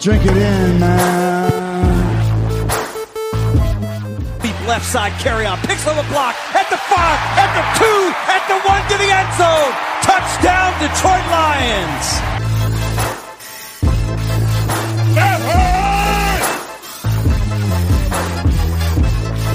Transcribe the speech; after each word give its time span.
Drink 0.00 0.24
it 0.24 0.30
in, 0.30 0.78
man. 0.78 1.50
Deep 4.40 4.68
left 4.68 4.86
side 4.86 5.10
Kerryon. 5.18 5.58
Picks 5.66 5.84
up 5.88 5.98
a 5.98 6.08
block 6.08 6.36
at 6.54 6.70
the 6.70 6.76
five, 6.76 7.18
at 7.34 7.50
the 7.58 7.64
two, 7.82 8.14
at 8.30 8.46
the 8.46 8.58
one 8.62 8.80
to 8.86 8.96
the 8.96 9.10
end 9.10 9.32
zone. 9.34 9.74
Touchdown, 10.06 10.70
Detroit 10.78 11.26
Lions. 11.34 12.06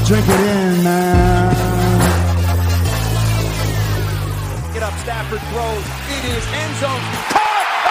Drink 0.05 0.28
it 0.28 0.39
in, 0.41 0.84
man. 0.84 1.55
Get 4.73 4.84
up, 4.84 4.94
Stafford 5.00 5.39
throws. 5.39 5.86
It 6.12 6.25
is 6.36 6.46
end 6.52 6.75
zone. 6.82 7.00
Caught! 7.32 7.52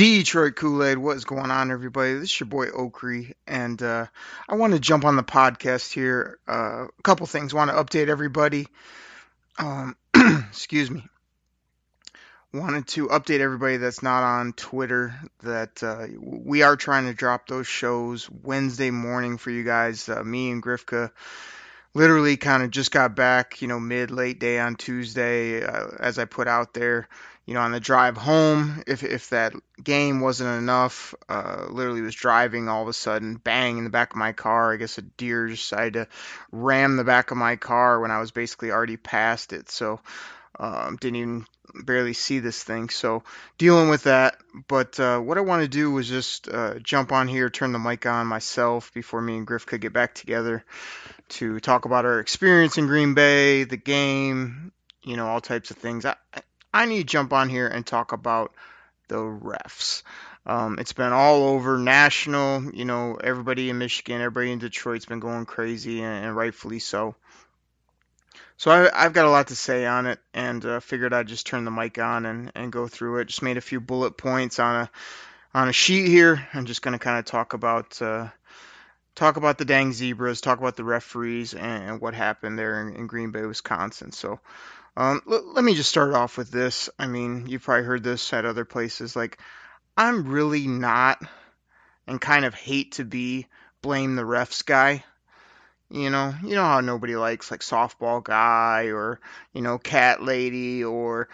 Detroit 0.00 0.56
Kool-Aid, 0.56 0.96
what's 0.96 1.24
going 1.24 1.50
on, 1.50 1.70
everybody? 1.70 2.14
This 2.14 2.32
is 2.32 2.40
your 2.40 2.46
boy 2.46 2.68
Okrie, 2.68 3.34
and 3.46 3.82
uh, 3.82 4.06
I 4.48 4.54
want 4.54 4.72
to 4.72 4.78
jump 4.78 5.04
on 5.04 5.14
the 5.16 5.22
podcast 5.22 5.92
here. 5.92 6.38
Uh, 6.48 6.86
a 6.86 7.02
couple 7.02 7.26
things. 7.26 7.52
want 7.52 7.70
to 7.70 7.76
update 7.76 8.08
everybody. 8.08 8.66
Um, 9.58 9.94
excuse 10.48 10.90
me. 10.90 11.04
Wanted 12.54 12.86
to 12.86 13.08
update 13.08 13.40
everybody 13.40 13.76
that's 13.76 14.02
not 14.02 14.22
on 14.22 14.54
Twitter 14.54 15.14
that 15.42 15.82
uh, 15.82 16.06
we 16.18 16.62
are 16.62 16.76
trying 16.76 17.04
to 17.04 17.12
drop 17.12 17.46
those 17.46 17.66
shows 17.66 18.26
Wednesday 18.30 18.90
morning 18.90 19.36
for 19.36 19.50
you 19.50 19.64
guys. 19.64 20.08
Uh, 20.08 20.24
me 20.24 20.50
and 20.50 20.62
Grifka 20.62 21.10
literally 21.92 22.38
kind 22.38 22.62
of 22.62 22.70
just 22.70 22.90
got 22.90 23.14
back, 23.14 23.60
you 23.60 23.68
know, 23.68 23.80
mid 23.80 24.10
late 24.10 24.38
day 24.40 24.58
on 24.58 24.76
Tuesday, 24.76 25.62
uh, 25.62 25.88
as 25.98 26.18
I 26.18 26.24
put 26.24 26.48
out 26.48 26.72
there, 26.72 27.06
you 27.46 27.54
know, 27.54 27.60
on 27.60 27.72
the 27.72 27.80
drive 27.80 28.16
home. 28.16 28.82
If 28.86 29.02
if 29.02 29.30
that 29.30 29.54
game 29.82 30.20
wasn't 30.20 30.58
enough, 30.58 31.14
uh, 31.28 31.66
literally 31.68 32.02
was 32.02 32.14
driving 32.14 32.68
all 32.68 32.82
of 32.82 32.88
a 32.88 32.92
sudden, 32.92 33.36
bang 33.36 33.78
in 33.78 33.84
the 33.84 33.90
back 33.90 34.12
of 34.12 34.16
my 34.16 34.32
car. 34.32 34.72
I 34.72 34.76
guess 34.76 34.98
a 34.98 35.02
deer 35.02 35.48
decided 35.48 35.94
to 35.94 36.08
ram 36.52 36.96
the 36.96 37.04
back 37.04 37.30
of 37.30 37.36
my 37.36 37.56
car 37.56 38.00
when 38.00 38.10
I 38.10 38.20
was 38.20 38.30
basically 38.30 38.70
already 38.70 38.96
past 38.96 39.52
it. 39.52 39.70
So 39.70 40.00
um, 40.58 40.96
didn't 40.96 41.16
even 41.16 41.46
barely 41.74 42.12
see 42.12 42.38
this 42.38 42.62
thing. 42.62 42.88
So 42.88 43.22
dealing 43.58 43.88
with 43.88 44.04
that. 44.04 44.36
But 44.68 44.98
uh, 45.00 45.20
what 45.20 45.38
I 45.38 45.42
want 45.42 45.62
to 45.62 45.68
do 45.68 45.90
was 45.90 46.08
just 46.08 46.48
uh, 46.48 46.78
jump 46.80 47.12
on 47.12 47.28
here, 47.28 47.50
turn 47.50 47.72
the 47.72 47.78
mic 47.78 48.06
on 48.06 48.26
myself 48.26 48.92
before 48.92 49.20
me 49.20 49.36
and 49.36 49.46
Griff 49.46 49.66
could 49.66 49.80
get 49.80 49.92
back 49.92 50.14
together 50.14 50.64
to 51.30 51.60
talk 51.60 51.84
about 51.84 52.04
our 52.04 52.18
experience 52.18 52.78
in 52.78 52.86
Green 52.86 53.14
Bay, 53.14 53.64
the 53.64 53.76
game, 53.76 54.72
you 55.04 55.16
know, 55.16 55.26
all 55.26 55.40
types 55.40 55.70
of 55.70 55.76
things. 55.76 56.04
I, 56.04 56.16
I 56.72 56.86
need 56.86 56.98
to 56.98 57.04
jump 57.04 57.32
on 57.32 57.48
here 57.48 57.66
and 57.66 57.86
talk 57.86 58.12
about 58.12 58.52
the 59.08 59.16
refs. 59.16 60.02
Um, 60.46 60.78
it's 60.78 60.92
been 60.92 61.12
all 61.12 61.44
over 61.44 61.78
national, 61.78 62.74
you 62.74 62.84
know, 62.84 63.16
everybody 63.16 63.68
in 63.68 63.78
Michigan, 63.78 64.20
everybody 64.20 64.52
in 64.52 64.58
Detroit's 64.58 65.04
been 65.04 65.20
going 65.20 65.46
crazy, 65.46 66.02
and, 66.02 66.26
and 66.26 66.36
rightfully 66.36 66.78
so. 66.78 67.14
So 68.56 68.70
I, 68.70 69.04
I've 69.04 69.12
got 69.12 69.26
a 69.26 69.30
lot 69.30 69.48
to 69.48 69.56
say 69.56 69.86
on 69.86 70.06
it, 70.06 70.18
and 70.32 70.64
uh, 70.64 70.80
figured 70.80 71.12
I'd 71.12 71.28
just 71.28 71.46
turn 71.46 71.64
the 71.64 71.70
mic 71.70 71.98
on 71.98 72.26
and, 72.26 72.52
and 72.54 72.72
go 72.72 72.88
through 72.88 73.18
it. 73.18 73.28
Just 73.28 73.42
made 73.42 73.56
a 73.56 73.62
few 73.62 73.80
bullet 73.80 74.16
points 74.16 74.58
on 74.58 74.82
a 74.82 74.90
on 75.52 75.68
a 75.68 75.72
sheet 75.72 76.06
here. 76.06 76.46
I'm 76.54 76.66
just 76.66 76.82
going 76.82 76.92
to 76.92 76.98
kind 76.98 77.18
of 77.18 77.24
talk 77.24 77.52
about 77.52 78.00
uh, 78.00 78.28
talk 79.14 79.36
about 79.36 79.58
the 79.58 79.64
dang 79.64 79.92
zebras, 79.92 80.40
talk 80.40 80.58
about 80.58 80.76
the 80.76 80.84
referees, 80.84 81.54
and, 81.54 81.84
and 81.84 82.00
what 82.00 82.14
happened 82.14 82.58
there 82.58 82.80
in, 82.80 82.96
in 82.96 83.06
Green 83.06 83.30
Bay, 83.30 83.44
Wisconsin. 83.44 84.12
So 84.12 84.40
um, 84.96 85.22
l- 85.30 85.52
let 85.54 85.64
me 85.64 85.74
just 85.74 85.88
start 85.88 86.14
off 86.14 86.36
with 86.36 86.50
this. 86.50 86.90
I 86.98 87.06
mean, 87.06 87.46
you've 87.46 87.62
probably 87.62 87.84
heard 87.84 88.02
this 88.02 88.32
at 88.32 88.44
other 88.44 88.64
places. 88.64 89.16
Like, 89.16 89.38
I'm 89.96 90.28
really 90.28 90.66
not, 90.66 91.22
and 92.06 92.20
kind 92.20 92.44
of 92.44 92.54
hate 92.54 92.92
to 92.92 93.04
be 93.04 93.46
blame 93.82 94.16
the 94.16 94.22
refs 94.22 94.64
guy. 94.64 95.04
You 95.90 96.10
know, 96.10 96.34
you 96.44 96.54
know 96.54 96.64
how 96.64 96.80
nobody 96.80 97.16
likes 97.16 97.50
like 97.50 97.60
softball 97.60 98.22
guy 98.22 98.86
or 98.86 99.20
you 99.52 99.62
know 99.62 99.78
cat 99.78 100.22
lady 100.22 100.84
or 100.84 101.28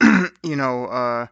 you 0.02 0.56
know 0.56 0.86
uh, 0.86 1.26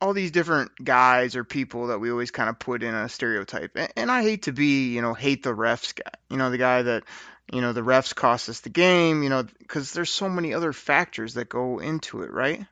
all 0.00 0.12
these 0.12 0.30
different 0.30 0.72
guys 0.82 1.36
or 1.36 1.44
people 1.44 1.88
that 1.88 1.98
we 2.00 2.10
always 2.10 2.30
kind 2.30 2.48
of 2.48 2.58
put 2.58 2.82
in 2.82 2.94
a 2.94 3.08
stereotype. 3.08 3.72
And, 3.76 3.92
and 3.96 4.10
I 4.10 4.22
hate 4.22 4.42
to 4.42 4.52
be 4.52 4.92
you 4.94 5.02
know 5.02 5.14
hate 5.14 5.42
the 5.42 5.54
refs 5.54 5.94
guy. 5.94 6.10
You 6.30 6.36
know 6.36 6.50
the 6.50 6.58
guy 6.58 6.82
that 6.82 7.04
you 7.52 7.60
know 7.60 7.72
the 7.72 7.82
refs 7.82 8.14
cost 8.14 8.48
us 8.48 8.60
the 8.60 8.68
game. 8.68 9.22
You 9.22 9.28
know 9.28 9.44
because 9.58 9.92
there's 9.92 10.10
so 10.10 10.28
many 10.28 10.54
other 10.54 10.72
factors 10.72 11.34
that 11.34 11.48
go 11.48 11.78
into 11.78 12.22
it, 12.22 12.32
right? 12.32 12.64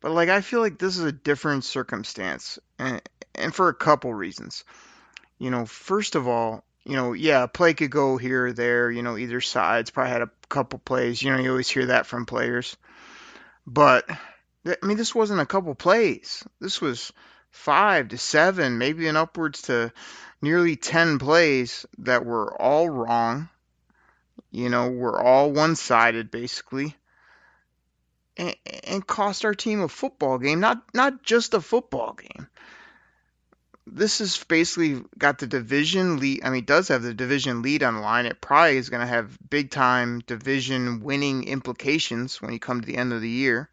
But 0.00 0.12
like 0.12 0.28
I 0.28 0.40
feel 0.40 0.60
like 0.60 0.78
this 0.78 0.96
is 0.96 1.04
a 1.04 1.12
different 1.12 1.64
circumstance, 1.64 2.58
and, 2.78 3.02
and 3.34 3.54
for 3.54 3.68
a 3.68 3.74
couple 3.74 4.12
reasons. 4.12 4.64
You 5.38 5.50
know, 5.50 5.64
first 5.64 6.16
of 6.16 6.28
all, 6.28 6.64
you 6.84 6.96
know, 6.96 7.12
yeah, 7.12 7.44
a 7.44 7.48
play 7.48 7.74
could 7.74 7.90
go 7.90 8.16
here 8.16 8.46
or 8.46 8.52
there, 8.52 8.90
you 8.90 9.02
know, 9.02 9.16
either 9.16 9.40
side's 9.40 9.90
probably 9.90 10.12
had 10.12 10.22
a 10.22 10.30
couple 10.48 10.78
plays. 10.78 11.22
You 11.22 11.30
know, 11.30 11.38
you 11.38 11.50
always 11.50 11.68
hear 11.68 11.86
that 11.86 12.06
from 12.06 12.26
players. 12.26 12.76
But, 13.66 14.10
I 14.66 14.76
mean, 14.82 14.96
this 14.96 15.14
wasn't 15.14 15.40
a 15.40 15.46
couple 15.46 15.74
plays. 15.74 16.44
This 16.60 16.80
was 16.80 17.12
five 17.50 18.08
to 18.08 18.18
seven, 18.18 18.78
maybe 18.78 19.08
an 19.08 19.16
upwards 19.16 19.62
to 19.62 19.92
nearly 20.40 20.76
10 20.76 21.18
plays 21.18 21.84
that 21.98 22.24
were 22.24 22.60
all 22.60 22.88
wrong. 22.88 23.48
You 24.50 24.68
know, 24.68 24.90
were 24.90 25.20
all 25.20 25.52
one 25.52 25.76
sided, 25.76 26.30
basically. 26.30 26.96
And, 28.36 29.06
cost 29.06 29.44
our 29.44 29.54
team 29.54 29.80
a 29.80 29.88
football 29.88 30.38
game, 30.38 30.60
not 30.60 30.82
not 30.94 31.22
just 31.22 31.52
a 31.52 31.60
football 31.60 32.14
game 32.14 32.48
this 33.92 34.20
is 34.20 34.42
basically 34.44 35.02
got 35.18 35.38
the 35.38 35.46
division 35.46 36.18
lead. 36.18 36.44
I 36.44 36.50
mean, 36.50 36.64
does 36.64 36.88
have 36.88 37.02
the 37.02 37.14
division 37.14 37.62
lead 37.62 37.82
on 37.82 37.94
the 37.94 38.00
line. 38.00 38.26
It 38.26 38.40
probably 38.40 38.76
is 38.76 38.90
going 38.90 39.00
to 39.00 39.06
have 39.06 39.38
big 39.48 39.70
time 39.70 40.20
division 40.20 41.00
winning 41.02 41.44
implications 41.44 42.40
when 42.40 42.52
you 42.52 42.58
come 42.58 42.80
to 42.80 42.86
the 42.86 42.96
end 42.96 43.12
of 43.12 43.20
the 43.20 43.28
year. 43.28 43.68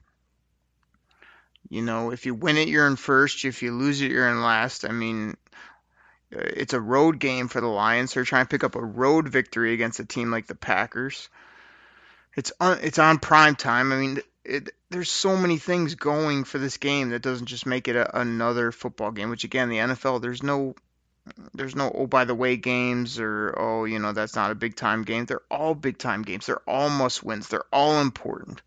You 1.69 1.81
know, 1.81 2.11
if 2.11 2.25
you 2.25 2.33
win 2.33 2.57
it, 2.57 2.69
you're 2.69 2.87
in 2.87 2.95
first. 2.95 3.43
If 3.45 3.61
you 3.61 3.73
lose 3.73 4.01
it, 4.01 4.11
you're 4.11 4.29
in 4.29 4.41
last. 4.41 4.85
I 4.85 4.91
mean, 4.91 5.35
Uh, 6.35 6.39
it's 6.39 6.73
a 6.73 6.81
road 6.81 7.19
game 7.19 7.47
for 7.47 7.61
the 7.61 7.67
Lions. 7.67 8.13
They're 8.13 8.23
trying 8.23 8.45
to 8.45 8.49
pick 8.49 8.63
up 8.63 8.75
a 8.75 8.83
road 8.83 9.29
victory 9.29 9.73
against 9.73 9.99
a 9.99 10.05
team 10.05 10.31
like 10.31 10.47
the 10.47 10.55
Packers. 10.55 11.29
It's 12.35 12.51
on, 12.59 12.79
it's 12.81 12.99
on 12.99 13.19
prime 13.19 13.55
time. 13.55 13.91
I 13.91 13.97
mean, 13.97 14.19
it, 14.43 14.69
there's 14.89 15.09
so 15.09 15.35
many 15.35 15.57
things 15.57 15.95
going 15.95 16.43
for 16.43 16.57
this 16.59 16.77
game 16.77 17.09
that 17.09 17.21
doesn't 17.21 17.47
just 17.47 17.65
make 17.65 17.87
it 17.87 17.95
a, 17.95 18.19
another 18.19 18.71
football 18.71 19.11
game. 19.11 19.29
Which 19.29 19.43
again, 19.43 19.69
the 19.69 19.77
NFL, 19.77 20.21
there's 20.21 20.43
no, 20.43 20.75
there's 21.53 21.75
no 21.75 21.91
oh 21.93 22.07
by 22.07 22.23
the 22.23 22.35
way 22.35 22.55
games 22.55 23.19
or 23.19 23.53
oh 23.57 23.83
you 23.83 23.99
know 23.99 24.13
that's 24.13 24.35
not 24.35 24.51
a 24.51 24.55
big 24.55 24.75
time 24.75 25.03
game. 25.03 25.25
They're 25.25 25.41
all 25.51 25.75
big 25.75 25.97
time 25.97 26.21
games. 26.21 26.45
They're 26.45 26.61
all 26.67 26.89
must 26.89 27.23
wins. 27.23 27.47
They're 27.49 27.65
all 27.71 27.99
important. 27.99 28.61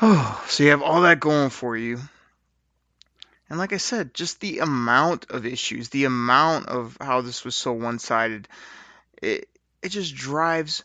Oh, 0.00 0.44
so 0.48 0.62
you 0.62 0.70
have 0.70 0.82
all 0.82 1.02
that 1.02 1.20
going 1.20 1.50
for 1.50 1.76
you. 1.76 2.00
And 3.48 3.58
like 3.58 3.72
I 3.72 3.76
said, 3.76 4.14
just 4.14 4.40
the 4.40 4.58
amount 4.58 5.30
of 5.30 5.46
issues, 5.46 5.88
the 5.88 6.04
amount 6.04 6.66
of 6.68 6.96
how 7.00 7.20
this 7.20 7.44
was 7.44 7.54
so 7.54 7.72
one 7.72 7.98
sided, 7.98 8.48
it 9.22 9.48
it 9.82 9.90
just 9.90 10.14
drives 10.14 10.82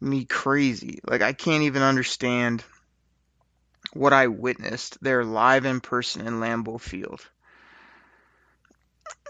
me 0.00 0.24
crazy. 0.24 1.00
Like 1.06 1.22
I 1.22 1.32
can't 1.32 1.64
even 1.64 1.82
understand 1.82 2.64
what 3.92 4.12
I 4.12 4.28
witnessed 4.28 4.98
there 5.02 5.24
live 5.24 5.64
in 5.64 5.80
person 5.80 6.26
in 6.26 6.40
Lambeau 6.40 6.80
Field. 6.80 7.20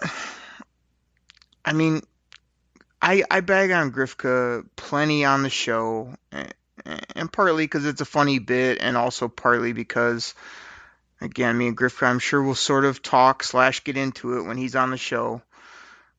I 1.64 1.72
mean, 1.72 2.02
I 3.00 3.24
I 3.30 3.40
bag 3.40 3.70
on 3.72 3.92
Grifka 3.92 4.64
plenty 4.76 5.24
on 5.24 5.42
the 5.42 5.50
show, 5.50 6.14
and 6.30 7.32
partly 7.32 7.64
because 7.64 7.86
it's 7.86 8.00
a 8.00 8.06
funny 8.06 8.38
bit, 8.38 8.78
and 8.80 8.96
also 8.96 9.28
partly 9.28 9.72
because, 9.72 10.34
again, 11.24 11.58
me 11.58 11.68
and 11.68 11.76
Grifka, 11.76 12.06
I'm 12.06 12.18
sure 12.18 12.42
we'll 12.42 12.54
sort 12.54 12.84
of 12.84 13.02
talk 13.02 13.42
slash 13.42 13.84
get 13.84 13.96
into 13.96 14.38
it 14.38 14.42
when 14.42 14.56
he's 14.56 14.76
on 14.76 14.90
the 14.90 14.96
show. 14.96 15.42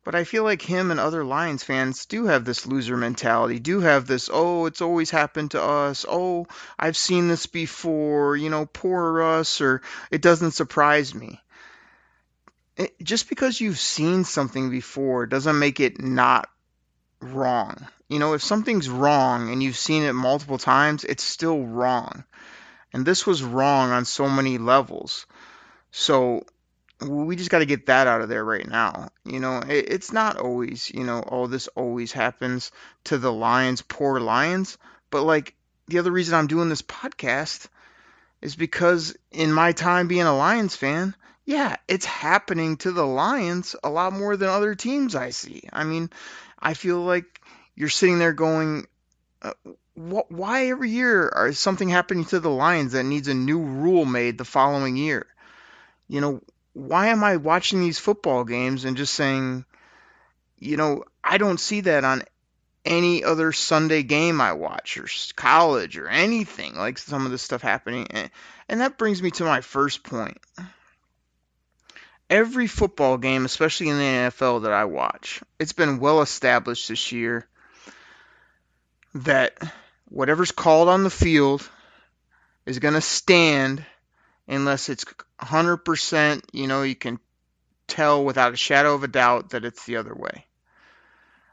But 0.04 0.16
I 0.16 0.26
feel 0.26 0.44
like 0.44 0.62
him 0.62 0.92
and 0.92 1.00
other 1.00 1.24
Lions 1.24 1.64
fans 1.64 2.06
do 2.06 2.26
have 2.26 2.44
this 2.44 2.66
loser 2.66 2.98
mentality, 2.98 3.60
do 3.60 3.80
have 3.80 4.06
this, 4.06 4.30
oh, 4.32 4.66
it's 4.66 4.82
always 4.82 5.10
happened 5.10 5.52
to 5.52 5.64
us. 5.64 6.06
Oh, 6.08 6.48
I've 6.78 6.98
seen 6.98 7.30
this 7.30 7.46
before, 7.46 8.36
you 8.36 8.50
know, 8.50 8.66
poor 8.66 9.22
us, 9.22 9.62
or 9.62 9.82
it 10.12 10.22
doesn't 10.22 10.52
surprise 10.52 11.16
me. 11.16 11.42
It, 12.76 12.96
just 13.02 13.30
because 13.30 13.62
you've 13.62 13.80
seen 13.80 14.26
something 14.26 14.70
before 14.70 15.26
doesn't 15.26 15.60
make 15.60 15.80
it 15.80 16.02
not 16.02 16.50
wrong. 17.22 17.88
You 18.10 18.20
know, 18.20 18.34
if 18.34 18.44
something's 18.44 18.90
wrong 18.90 19.52
and 19.52 19.64
you've 19.64 19.78
seen 19.78 20.04
it 20.04 20.14
multiple 20.14 20.58
times, 20.58 21.06
it's 21.06 21.24
still 21.24 21.64
wrong. 21.64 22.26
And 22.94 23.06
this 23.06 23.26
was 23.26 23.44
wrong 23.44 23.92
on 23.92 24.06
so 24.06 24.30
many 24.30 24.58
levels. 24.58 25.26
So 25.92 26.46
we 27.02 27.36
just 27.36 27.50
got 27.50 27.60
to 27.60 27.66
get 27.66 27.88
that 27.88 28.08
out 28.08 28.22
of 28.22 28.30
there 28.30 28.46
right 28.46 28.68
now. 28.68 29.10
You 29.26 29.40
know, 29.40 29.58
it, 29.60 29.92
it's 29.92 30.14
not 30.14 30.38
always, 30.38 30.92
you 30.92 31.04
know, 31.04 31.24
oh, 31.28 31.48
this 31.48 31.68
always 31.70 32.12
happens 32.12 32.72
to 33.06 33.18
the 33.18 33.32
Lions, 33.32 33.82
poor 33.82 34.20
Lions. 34.20 34.78
But 35.10 35.24
like 35.24 35.56
the 35.88 36.00
other 36.00 36.12
reason 36.12 36.36
I'm 36.36 36.48
doing 36.48 36.70
this 36.70 36.82
podcast 36.82 37.68
is 38.42 38.56
because 38.56 39.16
in 39.32 39.52
my 39.54 39.72
time 39.72 40.08
being 40.08 40.24
a 40.24 40.36
Lions 40.36 40.76
fan, 40.76 41.16
yeah, 41.46 41.76
it's 41.88 42.06
happening 42.06 42.78
to 42.78 42.92
the 42.92 43.06
Lions 43.06 43.76
a 43.84 43.90
lot 43.90 44.14
more 44.14 44.38
than 44.38 44.50
other 44.50 44.76
teams 44.76 45.16
I 45.16 45.32
see. 45.32 45.68
I 45.74 45.84
mean, 45.84 46.10
I 46.60 46.74
feel 46.74 47.02
like 47.02 47.42
you're 47.76 47.90
sitting 47.90 48.20
there 48.20 48.34
going, 48.34 48.88
uh, 49.42 49.54
wh- 49.96 50.30
why 50.30 50.68
every 50.68 50.90
year 50.90 51.32
is 51.48 51.60
something 51.60 51.90
happening 51.90 52.26
to 52.26 52.40
the 52.40 52.50
Lions 52.50 52.94
that 52.94 53.04
needs 53.04 53.28
a 53.28 53.34
new 53.34 53.60
rule 53.60 54.06
made 54.06 54.38
the 54.38 54.46
following 54.46 54.96
year? 54.98 55.26
You 56.08 56.22
know, 56.22 56.42
why 56.74 57.08
am 57.08 57.24
I 57.24 57.38
watching 57.38 57.80
these 57.80 58.00
football 58.00 58.44
games 58.44 58.86
and 58.86 58.98
just 58.98 59.14
saying, 59.14 59.66
you 60.58 60.78
know, 60.78 61.04
I 61.24 61.38
don't 61.38 61.60
see 61.60 61.82
that 61.82 62.04
on 62.04 62.24
any 62.86 63.24
other 63.24 63.52
Sunday 63.52 64.04
game 64.04 64.42
I 64.42 64.54
watch 64.54 64.98
or 64.98 65.08
college 65.36 65.98
or 65.98 66.08
anything 66.08 66.76
like 66.76 66.98
some 66.98 67.26
of 67.26 67.32
this 67.32 67.42
stuff 67.42 67.62
happening. 67.62 68.08
And 68.68 68.82
that 68.82 68.98
brings 68.98 69.22
me 69.22 69.32
to 69.32 69.46
my 69.46 69.62
first 69.62 70.04
point. 70.04 70.38
Every 72.30 72.68
football 72.68 73.18
game, 73.18 73.46
especially 73.46 73.90
in 73.90 73.98
the 73.98 74.04
NFL 74.04 74.64
that 74.64 74.74
I 74.74 74.86
watch, 74.86 75.42
it's 75.60 75.74
been 75.74 76.00
well 76.00 76.22
established 76.22 76.88
this 76.88 77.12
year 77.12 77.48
that 79.14 79.56
whatever's 80.14 80.52
called 80.52 80.90
on 80.90 81.04
the 81.04 81.10
field 81.10 81.68
is 82.68 82.80
going 82.80 82.94
to 82.94 83.02
stand 83.02 83.84
unless 84.48 84.90
it's 84.90 85.06
100%, 85.42 86.44
you 86.54 86.68
know, 86.68 86.84
you 86.84 86.96
can 86.96 87.20
tell 87.88 88.24
without 88.24 88.54
a 88.54 88.58
shadow 88.58 88.94
of 88.94 89.04
a 89.04 89.08
doubt 89.08 89.50
that 89.50 89.66
it's 89.66 89.86
the 89.86 89.98
other 89.98 90.14
way. 90.14 90.46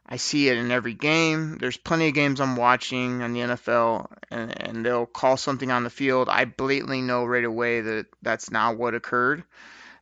I 0.07 0.17
see 0.17 0.49
it 0.49 0.59
in 0.59 0.71
every 0.71 0.93
game. 0.93 1.57
There's 1.59 1.77
plenty 1.77 2.09
of 2.09 2.15
games 2.15 2.41
I'm 2.41 2.57
watching 2.57 3.23
on 3.23 3.33
the 3.33 3.41
NFL, 3.41 4.09
and, 4.31 4.61
and 4.61 4.85
they'll 4.85 5.07
call 5.07 5.37
something 5.37 5.71
on 5.71 5.85
the 5.85 5.91
field. 5.91 6.29
I 6.29 6.45
blatantly 6.45 7.01
know 7.01 7.25
right 7.25 7.45
away 7.45 7.81
that 7.81 8.07
that's 8.21 8.51
not 8.51 8.77
what 8.77 8.95
occurred. 8.95 9.45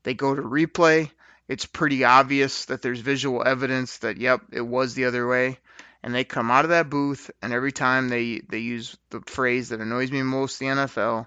They 0.03 0.15
go 0.15 0.35
to 0.35 0.43
replay. 0.43 1.11
It's 1.47 1.67
pretty 1.67 2.05
obvious 2.05 2.65
that 2.67 2.83
there's 2.83 3.01
visual 3.01 3.47
evidence 3.47 3.99
that, 3.99 4.17
yep, 4.17 4.41
it 4.51 4.63
was 4.63 4.95
the 4.95 5.05
other 5.05 5.29
way. 5.29 5.59
And 6.03 6.15
they 6.15 6.25
come 6.25 6.51
out 6.51 6.65
of 6.65 6.71
that 6.71 6.91
booth, 6.91 7.31
and 7.43 7.53
every 7.53 7.73
time 7.73 8.09
they, 8.09 8.41
they 8.49 8.59
use 8.59 8.97
the 9.11 9.21
phrase 9.27 9.71
that 9.71 9.81
annoys 9.81 10.13
me 10.13 10.23
most 10.23 10.59
the 10.59 10.67
NFL 10.67 11.27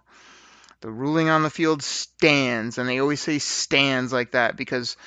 the 0.81 0.91
ruling 0.91 1.29
on 1.29 1.43
the 1.43 1.49
field 1.49 1.83
stands, 1.83 2.77
and 2.77 2.89
they 2.89 2.99
always 2.99 3.21
say 3.21 3.37
stands 3.39 4.11
like 4.11 4.31
that 4.31 4.57
because 4.57 4.97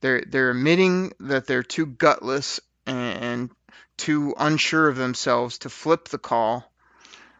they're 0.00 0.22
they're 0.26 0.50
admitting 0.50 1.12
that 1.20 1.46
they're 1.46 1.62
too 1.62 1.86
gutless 1.86 2.60
and 2.86 3.50
too 3.96 4.34
unsure 4.38 4.88
of 4.88 4.96
themselves 4.96 5.58
to 5.58 5.70
flip 5.70 6.08
the 6.08 6.18
call. 6.18 6.70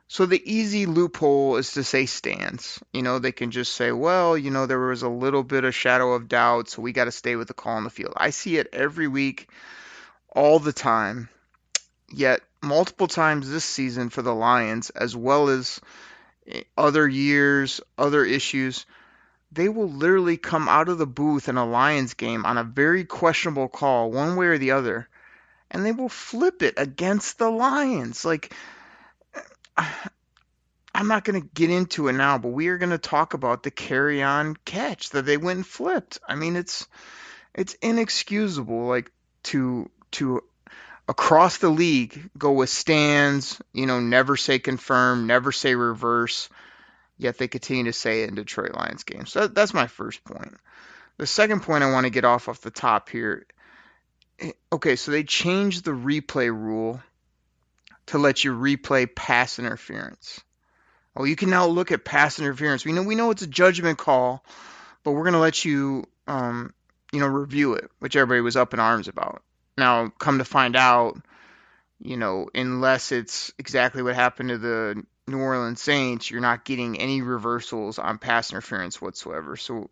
So 0.08 0.26
the 0.26 0.42
easy 0.44 0.84
loophole 0.86 1.56
is 1.56 1.72
to 1.72 1.84
say 1.84 2.06
stands. 2.06 2.82
You 2.92 3.02
know, 3.02 3.18
they 3.18 3.32
can 3.32 3.50
just 3.50 3.74
say, 3.74 3.92
well, 3.92 4.36
you 4.36 4.50
know, 4.50 4.66
there 4.66 4.78
was 4.78 5.02
a 5.02 5.08
little 5.08 5.42
bit 5.42 5.64
of 5.64 5.74
shadow 5.74 6.12
of 6.12 6.28
doubt, 6.28 6.68
so 6.68 6.82
we 6.82 6.92
got 6.92 7.06
to 7.06 7.12
stay 7.12 7.34
with 7.34 7.48
the 7.48 7.54
call 7.54 7.76
on 7.76 7.84
the 7.84 7.90
field. 7.90 8.12
I 8.16 8.30
see 8.30 8.58
it 8.58 8.68
every 8.72 9.08
week, 9.08 9.48
all 10.28 10.58
the 10.58 10.72
time. 10.72 11.30
Yet 12.12 12.42
multiple 12.62 13.08
times 13.08 13.50
this 13.50 13.64
season 13.64 14.10
for 14.10 14.22
the 14.22 14.34
Lions, 14.34 14.90
as 14.90 15.16
well 15.16 15.48
as 15.48 15.80
other 16.76 17.08
years, 17.08 17.80
other 17.98 18.24
issues, 18.24 18.86
they 19.50 19.68
will 19.68 19.88
literally 19.88 20.36
come 20.36 20.68
out 20.68 20.88
of 20.88 20.98
the 20.98 21.06
booth 21.06 21.48
in 21.48 21.56
a 21.56 21.66
Lions 21.66 22.14
game 22.14 22.46
on 22.46 22.58
a 22.58 22.64
very 22.64 23.04
questionable 23.04 23.68
call, 23.68 24.10
one 24.10 24.36
way 24.36 24.46
or 24.46 24.58
the 24.58 24.72
other, 24.72 25.08
and 25.70 25.84
they 25.84 25.92
will 25.92 26.08
flip 26.08 26.62
it 26.62 26.74
against 26.76 27.38
the 27.38 27.50
Lions. 27.50 28.24
Like, 28.24 28.54
I'm 30.94 31.08
not 31.08 31.24
going 31.24 31.40
to 31.40 31.48
get 31.54 31.70
into 31.70 32.08
it 32.08 32.12
now, 32.12 32.36
but 32.38 32.48
we 32.48 32.68
are 32.68 32.78
going 32.78 32.90
to 32.90 32.98
talk 32.98 33.34
about 33.34 33.62
the 33.62 33.70
Kerryon 33.70 34.56
catch 34.64 35.10
that 35.10 35.24
they 35.24 35.38
went 35.38 35.56
and 35.56 35.66
flipped. 35.66 36.18
I 36.28 36.34
mean, 36.34 36.54
it's 36.54 36.86
it's 37.54 37.74
inexcusable, 37.74 38.86
like 38.86 39.10
to 39.44 39.90
to 40.12 40.42
across 41.08 41.58
the 41.58 41.68
league 41.68 42.30
go 42.38 42.52
with 42.52 42.70
stands, 42.70 43.60
you 43.72 43.86
know, 43.86 44.00
never 44.00 44.36
say 44.36 44.58
confirm, 44.58 45.26
never 45.26 45.52
say 45.52 45.74
reverse, 45.74 46.48
yet 47.18 47.38
they 47.38 47.48
continue 47.48 47.84
to 47.84 47.92
say 47.92 48.22
it 48.22 48.28
in 48.28 48.34
Detroit 48.34 48.74
Lions 48.74 49.04
games. 49.04 49.30
So 49.30 49.48
that's 49.48 49.74
my 49.74 49.86
first 49.86 50.22
point. 50.24 50.56
The 51.18 51.26
second 51.26 51.62
point 51.62 51.84
I 51.84 51.92
want 51.92 52.04
to 52.04 52.10
get 52.10 52.24
off 52.24 52.48
off 52.48 52.60
the 52.60 52.70
top 52.70 53.08
here. 53.08 53.46
Eh, 54.38 54.52
okay, 54.72 54.96
so 54.96 55.10
they 55.10 55.24
changed 55.24 55.84
the 55.84 55.92
replay 55.92 56.48
rule 56.48 57.00
to 58.06 58.18
let 58.18 58.44
you 58.44 58.52
replay 58.52 59.12
pass 59.12 59.58
interference. 59.58 60.40
Well, 61.14 61.26
you 61.26 61.36
can 61.36 61.50
now 61.50 61.66
look 61.66 61.92
at 61.92 62.04
pass 62.04 62.38
interference. 62.38 62.84
We 62.84 62.92
know 62.92 63.02
we 63.02 63.14
know 63.14 63.30
it's 63.30 63.42
a 63.42 63.46
judgment 63.46 63.98
call, 63.98 64.44
but 65.04 65.12
we're 65.12 65.24
going 65.24 65.34
to 65.34 65.38
let 65.38 65.64
you, 65.64 66.06
um, 66.26 66.72
you 67.12 67.20
know, 67.20 67.26
review 67.26 67.74
it, 67.74 67.90
which 67.98 68.16
everybody 68.16 68.40
was 68.40 68.56
up 68.56 68.72
in 68.72 68.80
arms 68.80 69.08
about. 69.08 69.42
Now, 69.76 70.08
come 70.08 70.38
to 70.38 70.44
find 70.44 70.76
out, 70.76 71.20
you 71.98 72.16
know, 72.16 72.48
unless 72.54 73.12
it's 73.12 73.52
exactly 73.58 74.02
what 74.02 74.14
happened 74.14 74.50
to 74.50 74.58
the 74.58 75.02
New 75.26 75.38
Orleans 75.38 75.80
Saints, 75.80 76.30
you're 76.30 76.40
not 76.40 76.64
getting 76.64 76.98
any 76.98 77.22
reversals 77.22 77.98
on 77.98 78.18
pass 78.18 78.50
interference 78.50 79.00
whatsoever. 79.00 79.56
So, 79.56 79.88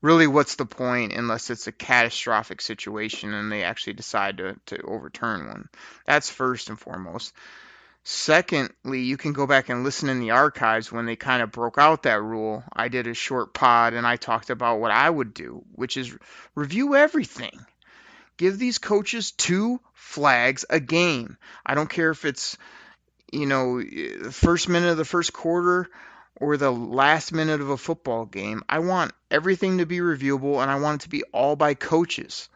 really, 0.00 0.26
what's 0.26 0.54
the 0.54 0.66
point 0.66 1.12
unless 1.12 1.50
it's 1.50 1.66
a 1.66 1.72
catastrophic 1.72 2.60
situation 2.60 3.34
and 3.34 3.50
they 3.50 3.64
actually 3.64 3.94
decide 3.94 4.38
to, 4.38 4.56
to 4.66 4.80
overturn 4.82 5.48
one? 5.48 5.68
That's 6.06 6.30
first 6.30 6.70
and 6.70 6.78
foremost. 6.78 7.34
Secondly, 8.04 9.00
you 9.00 9.18
can 9.18 9.34
go 9.34 9.46
back 9.46 9.68
and 9.68 9.84
listen 9.84 10.08
in 10.08 10.20
the 10.20 10.30
archives 10.30 10.90
when 10.90 11.04
they 11.04 11.16
kind 11.16 11.42
of 11.42 11.52
broke 11.52 11.76
out 11.76 12.04
that 12.04 12.22
rule. 12.22 12.64
I 12.72 12.88
did 12.88 13.06
a 13.06 13.12
short 13.12 13.52
pod 13.52 13.92
and 13.92 14.06
I 14.06 14.16
talked 14.16 14.48
about 14.48 14.80
what 14.80 14.92
I 14.92 15.10
would 15.10 15.34
do, 15.34 15.62
which 15.72 15.98
is 15.98 16.16
review 16.54 16.94
everything 16.94 17.66
give 18.38 18.58
these 18.58 18.78
coaches 18.78 19.32
two 19.32 19.80
flags 19.92 20.64
a 20.70 20.80
game. 20.80 21.36
I 21.66 21.74
don't 21.74 21.90
care 21.90 22.10
if 22.10 22.24
it's, 22.24 22.56
you 23.30 23.44
know, 23.44 23.82
the 23.82 24.32
first 24.32 24.68
minute 24.68 24.88
of 24.88 24.96
the 24.96 25.04
first 25.04 25.34
quarter 25.34 25.90
or 26.36 26.56
the 26.56 26.70
last 26.70 27.32
minute 27.32 27.60
of 27.60 27.68
a 27.68 27.76
football 27.76 28.24
game. 28.24 28.62
I 28.68 28.78
want 28.78 29.12
everything 29.30 29.78
to 29.78 29.86
be 29.86 29.98
reviewable 29.98 30.62
and 30.62 30.70
I 30.70 30.78
want 30.78 31.02
it 31.02 31.04
to 31.04 31.10
be 31.10 31.24
all 31.24 31.56
by 31.56 31.74
coaches, 31.74 32.48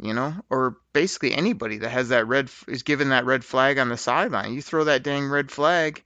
you 0.00 0.14
know, 0.14 0.34
or 0.50 0.76
basically 0.92 1.34
anybody 1.34 1.78
that 1.78 1.88
has 1.88 2.10
that 2.10 2.28
red 2.28 2.50
is 2.68 2.82
given 2.84 3.08
that 3.08 3.24
red 3.24 3.44
flag 3.44 3.78
on 3.78 3.88
the 3.88 3.96
sideline. 3.96 4.52
You 4.52 4.62
throw 4.62 4.84
that 4.84 5.02
dang 5.02 5.28
red 5.28 5.50
flag, 5.50 6.04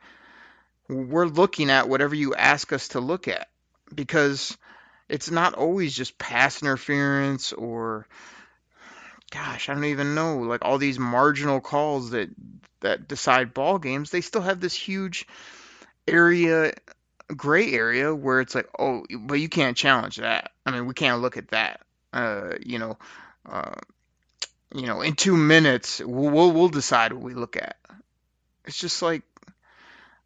we're 0.89 1.27
looking 1.27 1.69
at 1.71 1.89
whatever 1.89 2.15
you 2.15 2.35
ask 2.35 2.73
us 2.73 2.89
to 2.89 3.01
look 3.01 3.29
at 3.29 3.49
because 3.95 4.57
it's 5.09 5.31
not 5.31 5.55
always 5.55 5.95
just 5.95 6.19
pass 6.19 6.63
interference 6.63 7.53
or 7.53 8.07
gosh, 9.31 9.69
I 9.69 9.75
don't 9.75 9.85
even 9.85 10.15
know, 10.15 10.39
like 10.39 10.65
all 10.65 10.79
these 10.79 10.99
marginal 10.99 11.61
calls 11.61 12.11
that 12.11 12.31
that 12.81 13.09
decide 13.09 13.55
ball 13.55 13.79
games, 13.79 14.11
they 14.11 14.21
still 14.21 14.43
have 14.43 14.61
this 14.61 14.75
huge 14.75 15.27
area 16.09 16.73
gray 17.37 17.73
area 17.73 18.15
where 18.15 18.41
it's 18.41 18.55
like, 18.55 18.69
oh, 18.79 19.05
but 19.21 19.35
you 19.35 19.49
can't 19.49 19.77
challenge 19.77 20.17
that. 20.17 20.51
I 20.67 20.71
mean, 20.73 20.87
we 20.87 20.95
can't 20.95 21.23
look 21.23 21.37
at 21.37 21.49
that. 21.49 21.81
Uh, 22.13 22.55
you 22.65 22.79
know, 22.79 22.99
uh, 23.49 23.75
you 24.75 24.87
know, 24.87 25.01
in 25.01 25.15
two 25.15 25.37
minutes, 25.37 26.01
we'll, 26.01 26.31
we'll 26.31 26.53
we'll 26.53 26.69
decide 26.69 27.13
what 27.13 27.23
we 27.23 27.35
look 27.35 27.57
at. 27.57 27.77
It's 28.65 28.79
just 28.79 29.03
like 29.03 29.23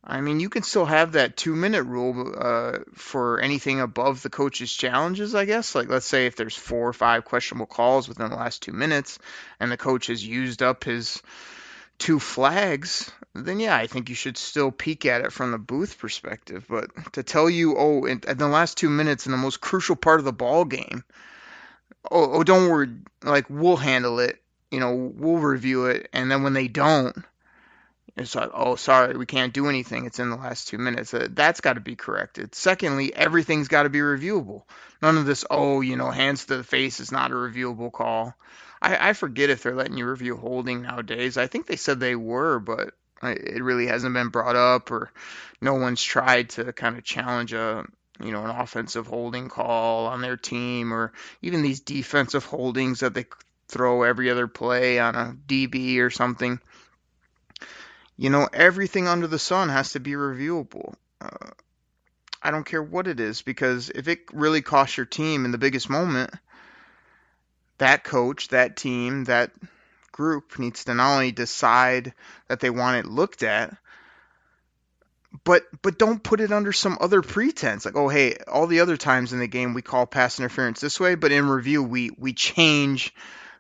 I 0.07 0.21
mean, 0.21 0.39
you 0.39 0.51
can 0.51 0.63
still 0.63 0.85
have 0.85 1.13
that 1.13 1.37
two 1.37 1.57
minute 1.57 1.85
rule 1.85 2.35
uh, 2.37 2.81
for 2.93 3.41
anything 3.41 3.81
above 3.81 4.23
the 4.23 4.29
coach's 4.29 4.73
challenges, 4.73 5.35
I 5.35 5.47
guess. 5.47 5.75
Like, 5.75 5.89
let's 5.89 6.07
say 6.07 6.27
if 6.27 6.37
there's 6.37 6.57
four 6.57 6.87
or 6.87 6.93
five 6.93 7.25
questionable 7.25 7.67
calls 7.67 8.07
within 8.07 8.29
the 8.29 8.37
last 8.37 8.63
two 8.63 8.73
minutes 8.73 9.19
and 9.59 9.73
the 9.73 9.79
coach 9.79 10.09
has 10.09 10.25
used 10.25 10.63
up 10.63 10.85
his 10.85 11.23
two 11.99 12.21
flags, 12.21 13.11
then 13.35 13.61
yeah, 13.61 13.75
I 13.75 13.87
think 13.87 14.11
you 14.11 14.15
should 14.15 14.37
still 14.37 14.71
peek 14.71 15.07
at 15.07 15.23
it 15.23 15.33
from 15.33 15.53
the 15.53 15.59
booth 15.59 15.99
perspective. 15.99 16.67
But 16.69 17.15
to 17.15 17.23
tell 17.23 17.49
you, 17.49 17.77
oh, 17.79 18.05
in, 18.05 18.21
in 18.29 18.37
the 18.37 18.49
last 18.49 18.77
two 18.77 18.91
minutes 18.91 19.25
in 19.25 19.33
the 19.33 19.39
most 19.39 19.63
crucial 19.63 19.97
part 19.97 20.19
of 20.19 20.27
the 20.27 20.33
ball 20.35 20.67
game, 20.67 21.03
oh, 22.11 22.33
oh, 22.35 22.45
don't 22.45 22.69
worry, 22.69 22.91
like, 23.23 23.47
we'll 23.49 23.79
handle 23.79 24.19
it. 24.21 24.39
You 24.71 24.81
know, 24.81 25.13
we'll 25.17 25.39
review 25.39 25.87
it. 25.87 26.11
And 26.13 26.31
then 26.31 26.43
when 26.43 26.53
they 26.53 26.69
don't, 26.69 27.17
it's 28.17 28.35
like, 28.35 28.51
oh, 28.55 28.77
sorry, 28.77 29.17
we 29.17 29.27
can't 29.27 29.53
do 29.53 29.69
anything. 29.69 30.07
It's 30.07 30.21
in 30.21 30.31
the 30.31 30.37
last 30.37 30.69
two 30.69 30.79
minutes. 30.79 31.13
Uh, 31.13 31.27
that's 31.31 31.61
got 31.61 31.75
to 31.75 31.81
be 31.81 31.97
corrected. 31.97 32.55
Secondly, 32.55 33.15
everything's 33.15 33.69
got 33.69 33.85
to 33.85 33.89
be 33.89 33.99
reviewable. 33.99 34.63
None 35.03 35.19
of 35.19 35.27
this, 35.27 35.45
oh, 35.51 35.81
you 35.81 35.97
know, 35.97 36.11
hands 36.11 36.45
to 36.47 36.57
the 36.57 36.65
face 36.65 37.01
is 37.01 37.11
not 37.11 37.33
a 37.33 37.35
reviewable 37.35 37.91
call. 37.91 38.35
I, 38.81 39.11
I 39.11 39.13
forget 39.15 39.51
if 39.51 39.63
they're 39.63 39.75
letting 39.75 39.97
you 39.97 40.07
review 40.07 40.37
holding 40.37 40.83
nowadays. 40.83 41.37
I 41.37 41.49
think 41.49 41.67
they 41.67 41.77
said 41.77 41.99
they 41.99 42.15
were, 42.15 42.61
but 42.61 42.95
it 43.23 43.63
really 43.63 43.87
hasn't 43.87 44.15
been 44.15 44.29
brought 44.29 44.57
up, 44.57 44.91
or 44.91 45.11
no 45.61 45.75
one's 45.75 46.03
tried 46.03 46.51
to 46.51 46.73
kind 46.73 46.97
of 46.97 47.05
challenge 47.05 47.53
a 47.53 47.85
you 48.21 48.31
know 48.31 48.45
an 48.45 48.51
offensive 48.51 49.07
holding 49.07 49.49
call 49.49 50.07
on 50.07 50.21
their 50.21 50.37
team, 50.37 50.93
or 50.93 51.13
even 51.43 51.63
these 51.63 51.81
defensive 51.81 52.45
holdings 52.45 53.01
that 53.01 53.15
they 53.15 53.27
throw 53.69 54.03
every 54.03 54.31
other 54.31 54.47
play 54.47 54.99
on 54.99 55.15
a 55.15 55.37
DB 55.49 55.99
or 55.99 56.11
something. 56.11 56.61
You 58.17 58.31
know, 58.31 58.49
everything 58.53 59.09
under 59.09 59.27
the 59.27 59.39
sun 59.39 59.69
has 59.69 59.93
to 59.93 60.01
be 60.01 60.13
reviewable. 60.13 60.95
Uh, 61.21 61.51
I 62.43 62.51
don't 62.51 62.67
care 62.67 62.83
what 62.83 63.09
it 63.09 63.19
is 63.21 63.43
because 63.43 63.91
if 63.91 64.07
it 64.07 64.21
really 64.33 64.63
costs 64.63 64.97
your 64.97 65.07
team 65.07 65.45
in 65.45 65.51
the 65.51 65.59
biggest 65.59 65.91
moment, 65.91 66.31
that 67.79 68.05
coach, 68.05 68.49
that 68.49 68.77
team, 68.77 69.25
that 69.25 69.51
group 70.13 70.59
needs 70.59 70.85
to 70.85 70.95
not 70.95 71.15
only 71.15 71.33
decide 71.33 72.15
that 72.49 72.61
they 72.61 72.71
want 72.71 73.05
it 73.05 73.11
looked 73.11 73.43
at, 73.43 73.77
but 75.43 75.65
but 75.83 75.99
don't 75.99 76.23
put 76.23 76.41
it 76.41 76.53
under 76.53 76.73
some 76.73 76.97
other 77.01 77.21
pretense. 77.21 77.85
Like 77.85 77.97
oh 77.97 78.09
hey 78.09 78.37
all 78.47 78.69
the 78.69 78.81
other 78.81 78.97
times 78.97 79.33
in 79.33 79.41
the 79.41 79.49
game 79.49 79.75
we 79.75 79.83
call 79.83 80.07
pass 80.07 80.39
interference 80.39 80.81
this 80.81 81.01
way 81.01 81.17
but 81.17 81.33
in 81.33 81.49
review 81.49 81.83
we 81.83 82.11
we 82.17 82.33
change 82.33 83.13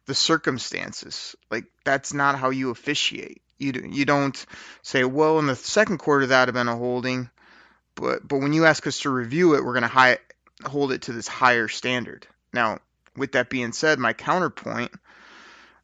the 0.07 0.15
circumstances. 0.15 1.35
Like 1.51 1.65
that's 1.85 2.15
not 2.15 2.39
how 2.39 2.51
you 2.51 2.71
officiate 2.71 3.43
you 3.59 3.73
you 3.91 4.05
don't 4.05 4.47
say 4.83 5.05
well 5.05 5.39
in 5.39 5.47
the 5.47 5.57
second 5.57 5.99
quarter 5.99 6.27
that 6.27 6.41
would 6.41 6.49
have 6.49 6.55
been 6.55 6.69
a 6.69 6.77
holding 6.77 7.31
but 7.95 8.27
but 8.27 8.39
when 8.39 8.53
you 8.53 8.65
ask 8.67 8.87
us 8.87 9.01
to 9.01 9.11
review 9.11 9.55
it 9.55 9.65
we're 9.65 9.73
going 9.73 9.83
to 9.83 9.89
high, 9.89 10.19
hold 10.65 10.93
it 10.93 11.03
to 11.03 11.13
this 11.13 11.29
higher 11.29 11.69
standard 11.69 12.27
now 12.53 12.79
with 13.17 13.33
that 13.33 13.51
being 13.51 13.73
said 13.73 13.99
my 13.99 14.13
counterpoint 14.13 14.91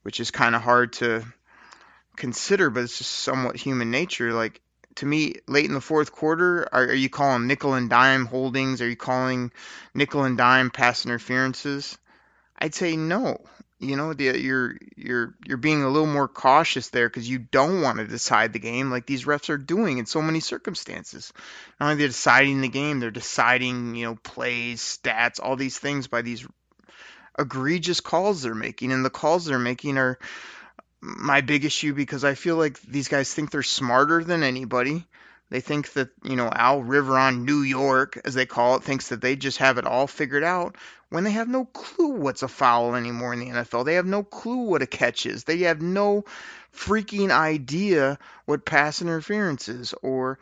which 0.03 0.21
is 0.21 0.31
kind 0.31 0.55
of 0.55 0.63
hard 0.63 0.93
to 0.95 1.25
consider, 2.21 2.71
but 2.71 2.85
it's 2.85 2.99
just 2.99 3.11
somewhat 3.11 3.57
human 3.57 3.91
nature. 3.91 4.33
Like 4.33 4.61
to 4.97 5.07
me, 5.07 5.37
late 5.49 5.67
in 5.67 5.75
the 5.75 5.81
fourth 5.81 6.13
quarter, 6.13 6.69
are, 6.73 6.85
are, 6.85 6.95
you 6.95 7.09
calling 7.09 7.47
nickel 7.47 7.75
and 7.75 7.91
dime 7.91 8.27
holdings? 8.27 8.81
Are 8.81 8.89
you 8.89 8.97
calling 8.97 9.51
nickel 9.95 10.25
and 10.25 10.37
dime 10.37 10.71
pass 10.71 11.05
interferences? 11.05 11.99
I'd 12.59 12.75
say 12.75 12.97
no. 12.97 13.41
You 13.81 13.97
know, 13.97 14.13
the, 14.13 14.39
you're 14.39 14.77
you're 14.95 15.35
you're 15.47 15.57
being 15.57 15.83
a 15.83 15.89
little 15.89 16.07
more 16.07 16.29
cautious 16.29 16.91
there 16.91 17.09
because 17.09 17.29
you 17.29 17.39
don't 17.39 17.81
want 17.81 17.99
to 17.99 18.07
decide 18.07 18.53
the 18.53 18.59
game 18.59 18.91
like 18.91 19.07
these 19.07 19.25
refs 19.25 19.49
are 19.49 19.57
doing 19.57 19.97
in 19.97 20.05
so 20.05 20.21
many 20.21 20.41
circumstances. 20.41 21.33
Not 21.81 21.87
only 21.87 21.97
they're 21.97 22.09
deciding 22.09 22.61
the 22.61 22.69
game, 22.69 23.01
they're 23.01 23.11
deciding 23.11 23.95
you 23.95 24.05
know 24.05 24.17
plays, 24.17 24.83
stats, 24.83 25.41
all 25.43 25.57
these 25.57 25.79
things 25.79 26.09
by 26.09 26.21
these 26.21 26.47
egregious 27.39 28.01
calls 28.01 28.43
they're 28.43 28.55
making, 28.55 28.93
and 28.93 29.03
the 29.03 29.11
calls 29.11 29.47
they're 29.47 29.59
making 29.59 29.97
are 29.97 30.19
my 31.01 31.41
big 31.41 31.65
issue 31.65 31.95
because 31.95 32.23
I 32.23 32.35
feel 32.35 32.57
like 32.57 32.81
these 32.83 33.09
guys 33.09 33.33
think 33.33 33.51
they're 33.51 33.63
smarter 33.63 34.23
than 34.23 34.43
anybody. 34.43 35.07
They 35.51 35.61
think 35.61 35.93
that, 35.95 36.11
you 36.23 36.37
know, 36.37 36.49
Al 36.55 36.81
Riveron, 36.83 37.45
New 37.45 37.63
York, 37.63 38.21
as 38.25 38.35
they 38.35 38.47
call 38.47 38.77
it, 38.77 38.85
thinks 38.85 39.09
that 39.09 39.21
they 39.21 39.37
just 39.37 39.59
have 39.59 39.79
it 39.79 39.87
all 39.87 40.07
figured 40.07 40.45
out 40.45 40.77
when 41.11 41.25
they 41.25 41.33
have 41.33 41.49
no 41.49 41.65
clue 41.65 42.13
what's 42.13 42.43
a 42.43 42.49
foul 42.49 42.95
anymore 42.95 43.33
in 43.33 43.41
the 43.41 43.47
NFL. 43.47 43.85
They 43.85 43.95
have 43.95 44.07
no 44.07 44.23
clue 44.23 44.69
what 44.69 44.83
a 44.83 44.87
catch 44.87 45.27
is. 45.27 45.45
They 45.45 45.59
have 45.61 45.83
no 45.83 46.25
freaking 46.75 47.31
idea 47.31 48.19
what 48.45 48.65
pass 48.65 49.03
interference 49.03 49.69
is 49.69 49.93
or 50.03 50.39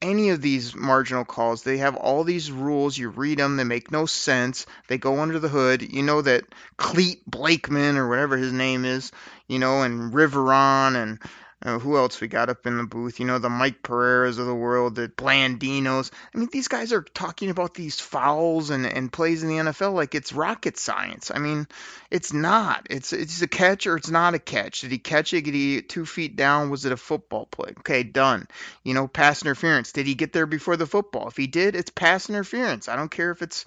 any 0.00 0.30
of 0.30 0.40
these 0.40 0.74
marginal 0.74 1.24
calls. 1.24 1.62
They 1.62 1.78
have 1.78 1.96
all 1.96 2.22
these 2.22 2.52
rules. 2.52 2.96
You 2.96 3.08
read 3.08 3.38
them, 3.38 3.56
they 3.56 3.64
make 3.64 3.90
no 3.90 4.06
sense. 4.06 4.66
They 4.86 4.98
go 4.98 5.20
under 5.20 5.40
the 5.40 5.48
hood. 5.48 5.82
You 5.82 6.02
know 6.02 6.22
that 6.22 6.44
Clete 6.76 7.28
Blakeman 7.28 7.96
or 7.96 8.08
whatever 8.08 8.36
his 8.36 8.52
name 8.52 8.84
is, 8.84 9.10
you 9.48 9.58
know, 9.58 9.82
and 9.82 10.12
Riveron 10.12 10.94
and 10.94 11.18
uh, 11.60 11.78
who 11.78 11.96
else 11.96 12.20
we 12.20 12.28
got 12.28 12.48
up 12.48 12.66
in 12.66 12.76
the 12.76 12.84
booth? 12.84 13.18
You 13.18 13.26
know, 13.26 13.40
the 13.40 13.48
Mike 13.48 13.82
Pereiras 13.82 14.38
of 14.38 14.46
the 14.46 14.54
world, 14.54 14.94
the 14.94 15.08
Blandinos. 15.08 16.12
I 16.32 16.38
mean, 16.38 16.48
these 16.52 16.68
guys 16.68 16.92
are 16.92 17.02
talking 17.02 17.50
about 17.50 17.74
these 17.74 17.98
fouls 17.98 18.70
and, 18.70 18.86
and 18.86 19.12
plays 19.12 19.42
in 19.42 19.48
the 19.48 19.56
NFL 19.56 19.94
like 19.94 20.14
it's 20.14 20.32
rocket 20.32 20.78
science. 20.78 21.32
I 21.34 21.38
mean, 21.38 21.66
it's 22.10 22.32
not. 22.32 22.86
It's 22.90 23.12
it's 23.12 23.42
a 23.42 23.48
catch 23.48 23.88
or 23.88 23.96
it's 23.96 24.10
not 24.10 24.34
a 24.34 24.38
catch. 24.38 24.82
Did 24.82 24.92
he 24.92 24.98
catch 24.98 25.34
it? 25.34 25.42
Did 25.42 25.54
he 25.54 25.82
two 25.82 26.06
feet 26.06 26.36
down? 26.36 26.70
Was 26.70 26.84
it 26.84 26.92
a 26.92 26.96
football 26.96 27.46
play? 27.46 27.70
Okay, 27.80 28.04
done. 28.04 28.46
You 28.84 28.94
know, 28.94 29.08
pass 29.08 29.42
interference. 29.42 29.90
Did 29.90 30.06
he 30.06 30.14
get 30.14 30.32
there 30.32 30.46
before 30.46 30.76
the 30.76 30.86
football? 30.86 31.26
If 31.26 31.36
he 31.36 31.48
did, 31.48 31.74
it's 31.74 31.90
pass 31.90 32.30
interference. 32.30 32.88
I 32.88 32.94
don't 32.94 33.10
care 33.10 33.32
if 33.32 33.42
it's 33.42 33.64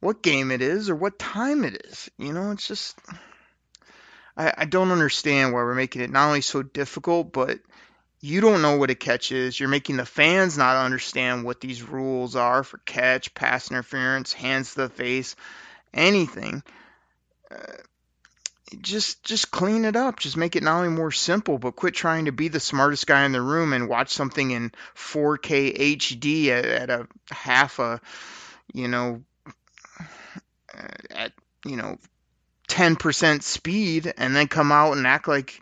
what 0.00 0.22
game 0.22 0.50
it 0.50 0.60
is 0.60 0.90
or 0.90 0.94
what 0.94 1.18
time 1.18 1.64
it 1.64 1.86
is. 1.86 2.10
You 2.18 2.34
know, 2.34 2.50
it's 2.50 2.68
just 2.68 2.98
I, 4.36 4.52
I 4.58 4.64
don't 4.64 4.90
understand 4.90 5.52
why 5.52 5.60
we're 5.60 5.74
making 5.74 6.02
it 6.02 6.10
not 6.10 6.28
only 6.28 6.40
so 6.40 6.62
difficult, 6.62 7.32
but 7.32 7.58
you 8.20 8.40
don't 8.40 8.62
know 8.62 8.76
what 8.76 8.90
a 8.90 8.94
catch 8.94 9.32
is. 9.32 9.58
You're 9.58 9.68
making 9.68 9.96
the 9.96 10.06
fans 10.06 10.58
not 10.58 10.84
understand 10.84 11.44
what 11.44 11.60
these 11.60 11.82
rules 11.82 12.36
are 12.36 12.62
for 12.62 12.78
catch, 12.78 13.34
pass 13.34 13.70
interference, 13.70 14.32
hands 14.32 14.74
to 14.74 14.82
the 14.82 14.88
face, 14.88 15.36
anything. 15.92 16.62
Uh, 17.50 17.56
just 18.80 19.22
just 19.22 19.50
clean 19.50 19.84
it 19.84 19.94
up. 19.94 20.18
Just 20.18 20.36
make 20.36 20.56
it 20.56 20.62
not 20.62 20.78
only 20.78 20.88
more 20.88 21.12
simple, 21.12 21.58
but 21.58 21.76
quit 21.76 21.94
trying 21.94 22.24
to 22.24 22.32
be 22.32 22.48
the 22.48 22.58
smartest 22.58 23.06
guy 23.06 23.24
in 23.24 23.32
the 23.32 23.40
room 23.40 23.72
and 23.72 23.88
watch 23.88 24.12
something 24.12 24.50
in 24.50 24.72
4K 24.96 25.96
HD 25.96 26.48
at, 26.48 26.64
at 26.64 26.90
a 26.90 27.06
half 27.30 27.78
a, 27.78 28.00
you 28.72 28.88
know, 28.88 29.22
at 31.10 31.32
you 31.64 31.76
know 31.76 31.98
10% 32.68 33.42
speed 33.42 34.12
and 34.16 34.34
then 34.34 34.48
come 34.48 34.72
out 34.72 34.96
and 34.96 35.06
act 35.06 35.28
like 35.28 35.60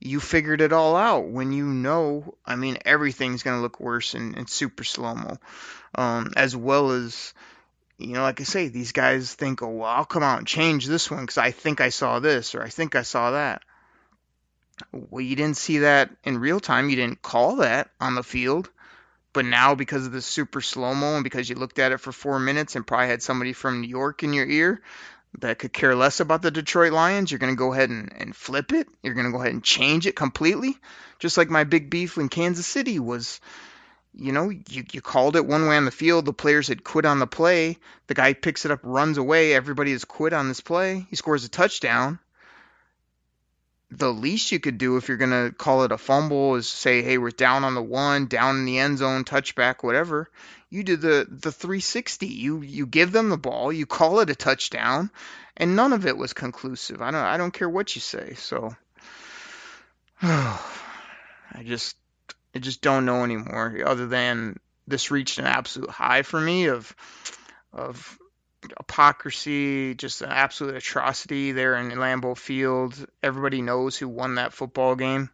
you 0.00 0.20
figured 0.20 0.60
it 0.60 0.72
all 0.72 0.96
out 0.96 1.28
when 1.28 1.52
you 1.52 1.66
know, 1.66 2.34
I 2.44 2.56
mean, 2.56 2.78
everything's 2.84 3.42
going 3.42 3.56
to 3.56 3.62
look 3.62 3.80
worse 3.80 4.14
in, 4.14 4.34
in 4.34 4.46
super 4.46 4.84
slow 4.84 5.14
mo. 5.14 5.38
Um, 5.94 6.32
as 6.36 6.54
well 6.54 6.90
as, 6.90 7.32
you 7.98 8.08
know, 8.08 8.22
like 8.22 8.40
I 8.40 8.44
say, 8.44 8.68
these 8.68 8.92
guys 8.92 9.32
think, 9.34 9.62
oh, 9.62 9.68
well, 9.68 9.88
I'll 9.88 10.04
come 10.04 10.22
out 10.22 10.38
and 10.38 10.46
change 10.46 10.86
this 10.86 11.10
one 11.10 11.22
because 11.22 11.38
I 11.38 11.50
think 11.50 11.80
I 11.80 11.88
saw 11.88 12.20
this 12.20 12.54
or 12.54 12.62
I 12.62 12.68
think 12.68 12.94
I 12.94 13.02
saw 13.02 13.30
that. 13.30 13.62
Well, 14.92 15.22
you 15.22 15.36
didn't 15.36 15.56
see 15.56 15.78
that 15.78 16.10
in 16.24 16.38
real 16.38 16.60
time. 16.60 16.90
You 16.90 16.96
didn't 16.96 17.22
call 17.22 17.56
that 17.56 17.90
on 17.98 18.14
the 18.14 18.22
field. 18.22 18.68
But 19.32 19.44
now, 19.44 19.74
because 19.74 20.06
of 20.06 20.12
the 20.12 20.22
super 20.22 20.60
slow 20.62 20.94
mo 20.94 21.16
and 21.16 21.24
because 21.24 21.48
you 21.48 21.56
looked 21.56 21.78
at 21.78 21.92
it 21.92 21.98
for 21.98 22.12
four 22.12 22.38
minutes 22.38 22.74
and 22.74 22.86
probably 22.86 23.08
had 23.08 23.22
somebody 23.22 23.52
from 23.52 23.80
New 23.80 23.88
York 23.88 24.22
in 24.22 24.32
your 24.32 24.46
ear, 24.46 24.80
that 25.40 25.58
could 25.58 25.72
care 25.72 25.94
less 25.94 26.20
about 26.20 26.42
the 26.42 26.50
Detroit 26.50 26.92
Lions, 26.92 27.30
you're 27.30 27.38
going 27.38 27.52
to 27.52 27.58
go 27.58 27.72
ahead 27.72 27.90
and, 27.90 28.12
and 28.16 28.34
flip 28.34 28.72
it. 28.72 28.88
You're 29.02 29.14
going 29.14 29.26
to 29.26 29.32
go 29.32 29.40
ahead 29.40 29.52
and 29.52 29.62
change 29.62 30.06
it 30.06 30.16
completely. 30.16 30.76
Just 31.18 31.36
like 31.36 31.50
my 31.50 31.64
big 31.64 31.90
beef 31.90 32.16
in 32.16 32.28
Kansas 32.28 32.66
City 32.66 32.98
was, 32.98 33.40
you 34.14 34.32
know, 34.32 34.50
you, 34.50 34.84
you 34.92 35.00
called 35.00 35.36
it 35.36 35.46
one 35.46 35.66
way 35.66 35.76
on 35.76 35.84
the 35.84 35.90
field. 35.90 36.24
The 36.24 36.32
players 36.32 36.68
had 36.68 36.84
quit 36.84 37.04
on 37.04 37.18
the 37.18 37.26
play. 37.26 37.78
The 38.06 38.14
guy 38.14 38.32
picks 38.32 38.64
it 38.64 38.70
up, 38.70 38.80
runs 38.82 39.18
away. 39.18 39.54
Everybody 39.54 39.92
has 39.92 40.04
quit 40.04 40.32
on 40.32 40.48
this 40.48 40.60
play. 40.60 41.06
He 41.10 41.16
scores 41.16 41.44
a 41.44 41.48
touchdown. 41.48 42.18
The 43.90 44.12
least 44.12 44.50
you 44.50 44.58
could 44.58 44.78
do 44.78 44.96
if 44.96 45.06
you're 45.06 45.16
going 45.16 45.30
to 45.30 45.54
call 45.56 45.84
it 45.84 45.92
a 45.92 45.98
fumble 45.98 46.56
is 46.56 46.68
say, 46.68 47.02
hey, 47.02 47.18
we're 47.18 47.30
down 47.30 47.62
on 47.62 47.74
the 47.74 47.82
one, 47.82 48.26
down 48.26 48.56
in 48.56 48.64
the 48.64 48.78
end 48.78 48.98
zone, 48.98 49.24
touchback, 49.24 49.84
whatever 49.84 50.28
you 50.76 50.84
do 50.84 50.96
the 50.96 51.26
the 51.28 51.50
360. 51.50 52.26
You 52.26 52.60
you 52.60 52.86
give 52.86 53.10
them 53.10 53.30
the 53.30 53.38
ball, 53.38 53.72
you 53.72 53.86
call 53.86 54.20
it 54.20 54.28
a 54.28 54.34
touchdown, 54.34 55.10
and 55.56 55.74
none 55.74 55.94
of 55.94 56.04
it 56.04 56.18
was 56.18 56.34
conclusive. 56.34 57.00
I 57.00 57.10
don't 57.10 57.24
I 57.24 57.38
don't 57.38 57.52
care 57.52 57.68
what 57.68 57.94
you 57.94 58.00
say. 58.02 58.34
So 58.34 58.76
I 60.22 61.62
just 61.64 61.96
I 62.54 62.58
just 62.58 62.82
don't 62.82 63.06
know 63.06 63.24
anymore. 63.24 63.78
Other 63.86 64.06
than 64.06 64.60
this 64.86 65.10
reached 65.10 65.38
an 65.38 65.46
absolute 65.46 65.90
high 65.90 66.22
for 66.22 66.38
me 66.38 66.66
of 66.66 66.94
of 67.72 68.18
hypocrisy, 68.78 69.94
just 69.94 70.20
an 70.20 70.30
absolute 70.30 70.76
atrocity 70.76 71.52
there 71.52 71.76
in 71.76 71.90
Lambeau 71.90 72.36
Field. 72.36 72.94
Everybody 73.22 73.62
knows 73.62 73.96
who 73.96 74.08
won 74.08 74.34
that 74.34 74.52
football 74.52 74.94
game 74.94 75.30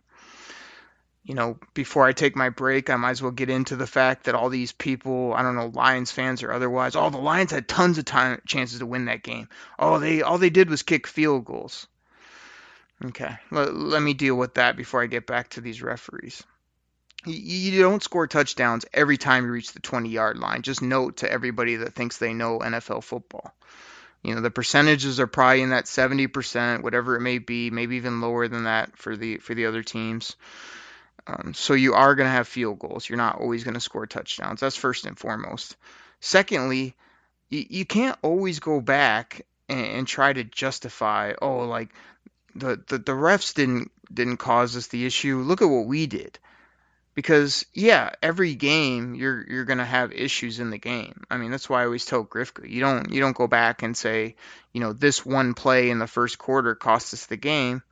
you 1.25 1.35
know, 1.35 1.57
before 1.73 2.05
I 2.05 2.13
take 2.13 2.35
my 2.35 2.49
break, 2.49 2.91
I 2.91 2.97
might 2.97 3.11
as 3.11 3.23
well 3.23 3.31
get 3.31 3.49
into 3.49 3.77
the 3.77 3.87
fact 3.87 4.25
that 4.25 4.35
all 4.35 4.49
these 4.49 4.73
people, 4.73 5.33
I 5.35 5.43
don't 5.43 5.55
know, 5.55 5.71
Lions 5.73 6.11
fans 6.11 6.43
or 6.43 6.53
otherwise, 6.53 6.97
all 6.97 7.07
oh, 7.07 7.11
the 7.11 7.19
Lions 7.19 7.53
had 7.53 7.69
tons 7.69 7.99
of 7.99 8.05
time 8.05 8.41
chances 8.47 8.81
to 8.81 8.87
win 8.87 9.05
that 9.05 9.23
game. 9.23 9.49
Oh, 9.79 9.99
they 9.99 10.23
all 10.23 10.39
they 10.39 10.51
did 10.51 10.69
was 10.69 10.83
kick 10.83 11.07
field 11.07 11.45
goals. 11.45 11.87
Okay, 13.05 13.37
let, 13.51 13.75
let 13.75 14.03
me 14.03 14.15
deal 14.15 14.35
with 14.35 14.55
that 14.55 14.77
before 14.77 15.03
I 15.03 15.07
get 15.07 15.27
back 15.27 15.51
to 15.51 15.61
these 15.61 15.83
referees. 15.83 16.43
You, 17.25 17.35
you 17.35 17.83
don't 17.83 18.03
score 18.03 18.27
touchdowns 18.27 18.85
every 18.93 19.17
time 19.17 19.45
you 19.45 19.53
reach 19.53 19.73
the 19.73 19.81
20 19.81 20.09
yard 20.09 20.39
line. 20.39 20.63
Just 20.63 20.83
note 20.83 21.19
to 21.19 21.31
everybody 21.31 21.77
that 21.77 21.95
thinks 21.95 22.19
they 22.19 22.35
know 22.35 22.59
NFL 22.59 23.05
football. 23.05 23.55
You 24.25 24.35
know, 24.35 24.41
the 24.41 24.51
percentages 24.51 25.19
are 25.21 25.27
probably 25.27 25.63
in 25.63 25.71
that 25.71 25.87
70%, 25.87 26.83
whatever 26.83 27.17
it 27.17 27.21
may 27.21 27.39
be, 27.39 27.71
maybe 27.71 27.97
even 27.97 28.21
lower 28.21 28.47
than 28.47 28.65
that 28.65 28.97
for 28.97 29.17
the 29.17 29.39
for 29.39 29.55
the 29.55 29.67
other 29.67 29.83
teams. 29.83 30.37
Um, 31.27 31.55
so 31.55 31.75
you 31.75 31.95
are 31.95 32.15
going 32.15 32.27
to 32.27 32.33
have 32.33 32.49
field 32.49 32.79
goals. 32.79 33.09
You're 33.09 33.17
not 33.17 33.41
always 33.41 33.65
going 33.65 33.75
to 33.75 33.81
score 33.81 34.07
touchdowns. 34.07 34.61
That's 34.61 34.77
first 34.77 35.07
and 35.07 35.19
foremost. 35.19 35.77
Secondly, 36.21 36.95
you, 37.49 37.65
you 37.69 37.85
can't 37.85 38.19
always 38.23 38.59
go 38.59 38.81
back 38.81 39.43
and, 39.69 39.87
and 39.87 40.07
try 40.07 40.33
to 40.33 40.45
justify, 40.45 41.35
oh, 41.41 41.61
like 41.61 41.91
the, 42.55 42.81
the 42.87 42.99
the 42.99 43.13
refs 43.13 43.55
didn't 43.55 43.91
didn't 44.13 44.39
cause 44.39 44.77
us 44.77 44.89
the 44.89 45.07
issue. 45.07 45.39
Look 45.39 45.63
at 45.63 45.69
what 45.69 45.87
we 45.87 46.07
did. 46.07 46.39
Because 47.15 47.67
yeah, 47.75 48.11
every 48.23 48.55
game 48.55 49.15
you're 49.15 49.45
you're 49.49 49.65
gonna 49.65 49.85
have 49.85 50.13
issues 50.13 50.61
in 50.61 50.71
the 50.71 50.79
game. 50.79 51.25
I 51.31 51.37
mean 51.37 51.51
that's 51.51 51.69
why 51.69 51.83
I 51.83 51.85
always 51.85 52.07
tell 52.07 52.25
Grifka 52.25 52.69
you 52.69 52.81
don't 52.81 53.11
you 53.11 53.21
don't 53.21 53.37
go 53.37 53.47
back 53.47 53.83
and 53.83 53.97
say 53.97 54.37
you 54.73 54.81
know 54.81 54.93
this 54.93 55.25
one 55.25 55.55
play 55.55 55.91
in 55.91 55.99
the 55.99 56.07
first 56.07 56.39
quarter 56.39 56.75
cost 56.75 57.13
us 57.13 57.27
the 57.27 57.37
game 57.37 57.83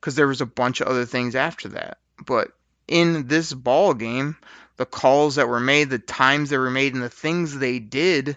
because 0.00 0.16
there 0.16 0.26
was 0.26 0.40
a 0.40 0.46
bunch 0.46 0.80
of 0.80 0.88
other 0.88 1.06
things 1.06 1.34
after 1.34 1.68
that. 1.70 1.98
But 2.24 2.50
in 2.88 3.26
this 3.26 3.52
ball 3.52 3.94
game, 3.94 4.36
the 4.76 4.86
calls 4.86 5.36
that 5.36 5.48
were 5.48 5.60
made, 5.60 5.90
the 5.90 5.98
times 5.98 6.50
that 6.50 6.58
were 6.58 6.70
made, 6.70 6.94
and 6.94 7.02
the 7.02 7.08
things 7.08 7.56
they 7.56 7.78
did 7.78 8.36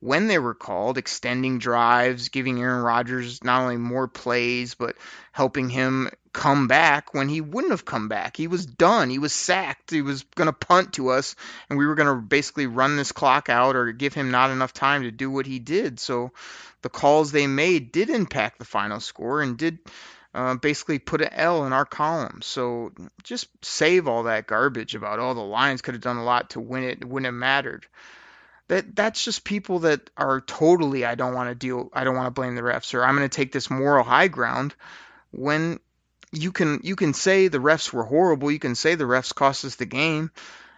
when 0.00 0.26
they 0.26 0.38
were 0.38 0.54
called, 0.54 0.98
extending 0.98 1.58
drives, 1.58 2.28
giving 2.28 2.60
Aaron 2.60 2.82
Rodgers 2.82 3.42
not 3.42 3.62
only 3.62 3.78
more 3.78 4.06
plays, 4.08 4.74
but 4.74 4.96
helping 5.32 5.70
him 5.70 6.10
come 6.32 6.68
back 6.68 7.14
when 7.14 7.30
he 7.30 7.40
wouldn't 7.40 7.72
have 7.72 7.86
come 7.86 8.08
back. 8.08 8.36
He 8.36 8.46
was 8.46 8.66
done. 8.66 9.08
He 9.08 9.18
was 9.18 9.32
sacked. 9.32 9.90
He 9.90 10.02
was 10.02 10.22
going 10.34 10.46
to 10.46 10.52
punt 10.52 10.92
to 10.94 11.08
us, 11.08 11.34
and 11.68 11.78
we 11.78 11.86
were 11.86 11.94
going 11.94 12.14
to 12.14 12.20
basically 12.20 12.66
run 12.66 12.96
this 12.96 13.12
clock 13.12 13.48
out 13.48 13.74
or 13.74 13.90
give 13.92 14.12
him 14.12 14.30
not 14.30 14.50
enough 14.50 14.74
time 14.74 15.02
to 15.04 15.10
do 15.10 15.30
what 15.30 15.46
he 15.46 15.58
did. 15.58 15.98
So 15.98 16.32
the 16.82 16.90
calls 16.90 17.32
they 17.32 17.46
made 17.46 17.90
did 17.90 18.10
impact 18.10 18.58
the 18.58 18.66
final 18.66 19.00
score 19.00 19.40
and 19.40 19.56
did 19.56 19.78
uh, 20.36 20.54
basically 20.54 20.98
put 20.98 21.22
an 21.22 21.30
L 21.32 21.64
in 21.64 21.72
our 21.72 21.86
column. 21.86 22.40
So 22.42 22.92
just 23.22 23.48
save 23.64 24.06
all 24.06 24.24
that 24.24 24.46
garbage 24.46 24.94
about 24.94 25.18
oh 25.18 25.32
the 25.32 25.40
Lions 25.40 25.80
could 25.80 25.94
have 25.94 26.02
done 26.02 26.18
a 26.18 26.24
lot 26.24 26.50
to 26.50 26.60
win 26.60 26.84
it. 26.84 26.98
when 26.98 27.02
It 27.02 27.08
wouldn't 27.08 27.26
have 27.26 27.34
mattered. 27.34 27.86
That 28.68 28.94
that's 28.94 29.24
just 29.24 29.44
people 29.44 29.80
that 29.80 30.10
are 30.16 30.42
totally 30.42 31.06
I 31.06 31.14
don't 31.14 31.34
want 31.34 31.48
to 31.48 31.54
deal. 31.54 31.88
I 31.92 32.04
don't 32.04 32.16
want 32.16 32.26
to 32.26 32.32
blame 32.32 32.54
the 32.54 32.60
refs 32.62 32.92
or 32.92 33.02
I'm 33.02 33.16
going 33.16 33.28
to 33.28 33.34
take 33.34 33.50
this 33.50 33.70
moral 33.70 34.04
high 34.04 34.28
ground 34.28 34.74
when 35.30 35.80
you 36.32 36.52
can 36.52 36.80
you 36.82 36.96
can 36.96 37.14
say 37.14 37.48
the 37.48 37.58
refs 37.58 37.90
were 37.90 38.04
horrible. 38.04 38.50
You 38.50 38.58
can 38.58 38.74
say 38.74 38.94
the 38.94 39.04
refs 39.04 39.34
cost 39.34 39.64
us 39.64 39.76
the 39.76 39.86
game 39.86 40.30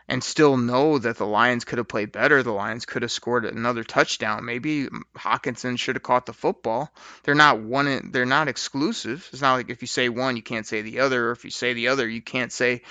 and 0.08 0.24
still 0.24 0.56
know 0.56 0.98
that 0.98 1.18
the 1.18 1.26
Lions 1.26 1.64
could 1.64 1.78
have 1.78 1.88
played 1.88 2.12
better. 2.12 2.42
The 2.42 2.52
Lions 2.52 2.86
could 2.86 3.02
have 3.02 3.12
scored 3.12 3.44
another 3.44 3.84
touchdown. 3.84 4.44
Maybe 4.44 4.88
Hockenson 5.16 5.78
should 5.78 5.96
have 5.96 6.02
caught 6.02 6.26
the 6.26 6.32
football. 6.32 6.92
They're 7.24 7.34
not 7.34 7.60
one. 7.60 8.10
They're 8.10 8.24
not 8.24 8.48
exclusive. 8.48 9.28
It's 9.32 9.42
not 9.42 9.54
like 9.54 9.70
if 9.70 9.82
you 9.82 9.88
say 9.88 10.08
one, 10.08 10.36
you 10.36 10.42
can't 10.42 10.66
say 10.66 10.82
the 10.82 11.00
other, 11.00 11.28
or 11.28 11.32
if 11.32 11.44
you 11.44 11.50
say 11.50 11.74
the 11.74 11.88
other, 11.88 12.08
you 12.08 12.22
can't 12.22 12.52
say 12.52 12.82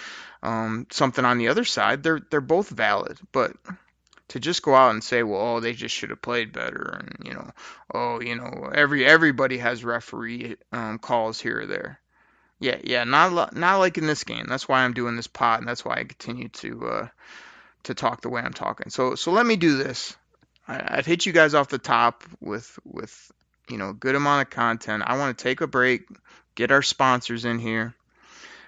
um, 0.44 0.86
something 0.92 1.26
on 1.26 1.40
the 1.40 1.48
other 1.48 1.66
side. 1.66 2.04
They're 2.04 2.22
they're 2.30 2.42
both 2.42 2.70
valid, 2.70 3.18
but 3.32 3.54
to 4.30 4.40
just 4.40 4.62
go 4.62 4.76
out 4.76 4.92
and 4.92 5.04
say, 5.04 5.24
well, 5.24 5.56
oh, 5.56 5.60
they 5.60 5.74
just 5.74 5.96
should 5.96 6.10
have 6.10 6.22
played 6.22 6.52
better, 6.54 7.00
and 7.00 7.26
you 7.26 7.34
know, 7.34 7.50
oh, 7.94 8.22
you 8.22 8.36
know, 8.36 8.70
every 8.74 9.06
everybody 9.06 9.58
has 9.58 9.84
referee 9.84 10.58
um, 10.72 11.00
calls 11.00 11.40
here 11.40 11.62
or 11.62 11.66
there. 11.66 12.00
Yeah, 12.60 12.78
yeah, 12.84 13.04
not 13.04 13.56
not 13.56 13.78
like 13.78 13.98
in 13.98 14.08
this 14.08 14.24
game. 14.24 14.46
That's 14.48 14.68
why 14.68 14.84
I'm 14.84 14.94
doing 14.94 15.16
this 15.16 15.28
pod, 15.28 15.60
and 15.60 15.68
that's 15.68 15.86
why 15.86 15.96
I 15.98 16.04
continue 16.04 16.50
to 16.50 16.88
uh, 16.88 17.08
to 17.84 17.94
talk 17.94 18.22
the 18.22 18.30
way 18.30 18.42
I'm 18.42 18.54
talking. 18.54 18.90
So 18.90 19.16
so 19.16 19.32
let 19.32 19.46
me 19.46 19.56
do 19.56 19.78
this. 19.78 20.16
I, 20.68 20.98
I've 20.98 21.06
hit 21.06 21.26
you 21.26 21.34
guys 21.34 21.54
off 21.54 21.70
the 21.70 21.78
top 21.78 22.24
with 22.42 22.80
with 22.84 23.32
you 23.70 23.78
know 23.78 23.90
a 23.90 23.94
good 23.94 24.16
amount 24.16 24.42
of 24.42 24.50
content. 24.50 25.04
I 25.06 25.18
want 25.18 25.38
to 25.38 25.44
take 25.44 25.62
a 25.62 25.68
break, 25.68 26.08
get 26.56 26.72
our 26.72 26.82
sponsors 26.82 27.46
in 27.46 27.60
here. 27.60 27.94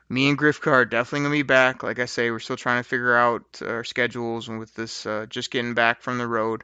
Me 0.07 0.29
and 0.29 0.37
Griff 0.37 0.65
are 0.67 0.85
definitely 0.85 1.25
gonna 1.25 1.31
be 1.31 1.43
back. 1.43 1.81
Like 1.81 1.97
I 1.99 2.05
say, 2.05 2.29
we're 2.29 2.39
still 2.39 2.57
trying 2.57 2.83
to 2.83 2.87
figure 2.87 3.15
out 3.15 3.59
our 3.65 3.83
schedules, 3.83 4.49
and 4.49 4.59
with 4.59 4.73
this 4.75 5.07
uh, 5.07 5.25
just 5.29 5.49
getting 5.49 5.73
back 5.73 6.01
from 6.03 6.19
the 6.19 6.27
road, 6.27 6.63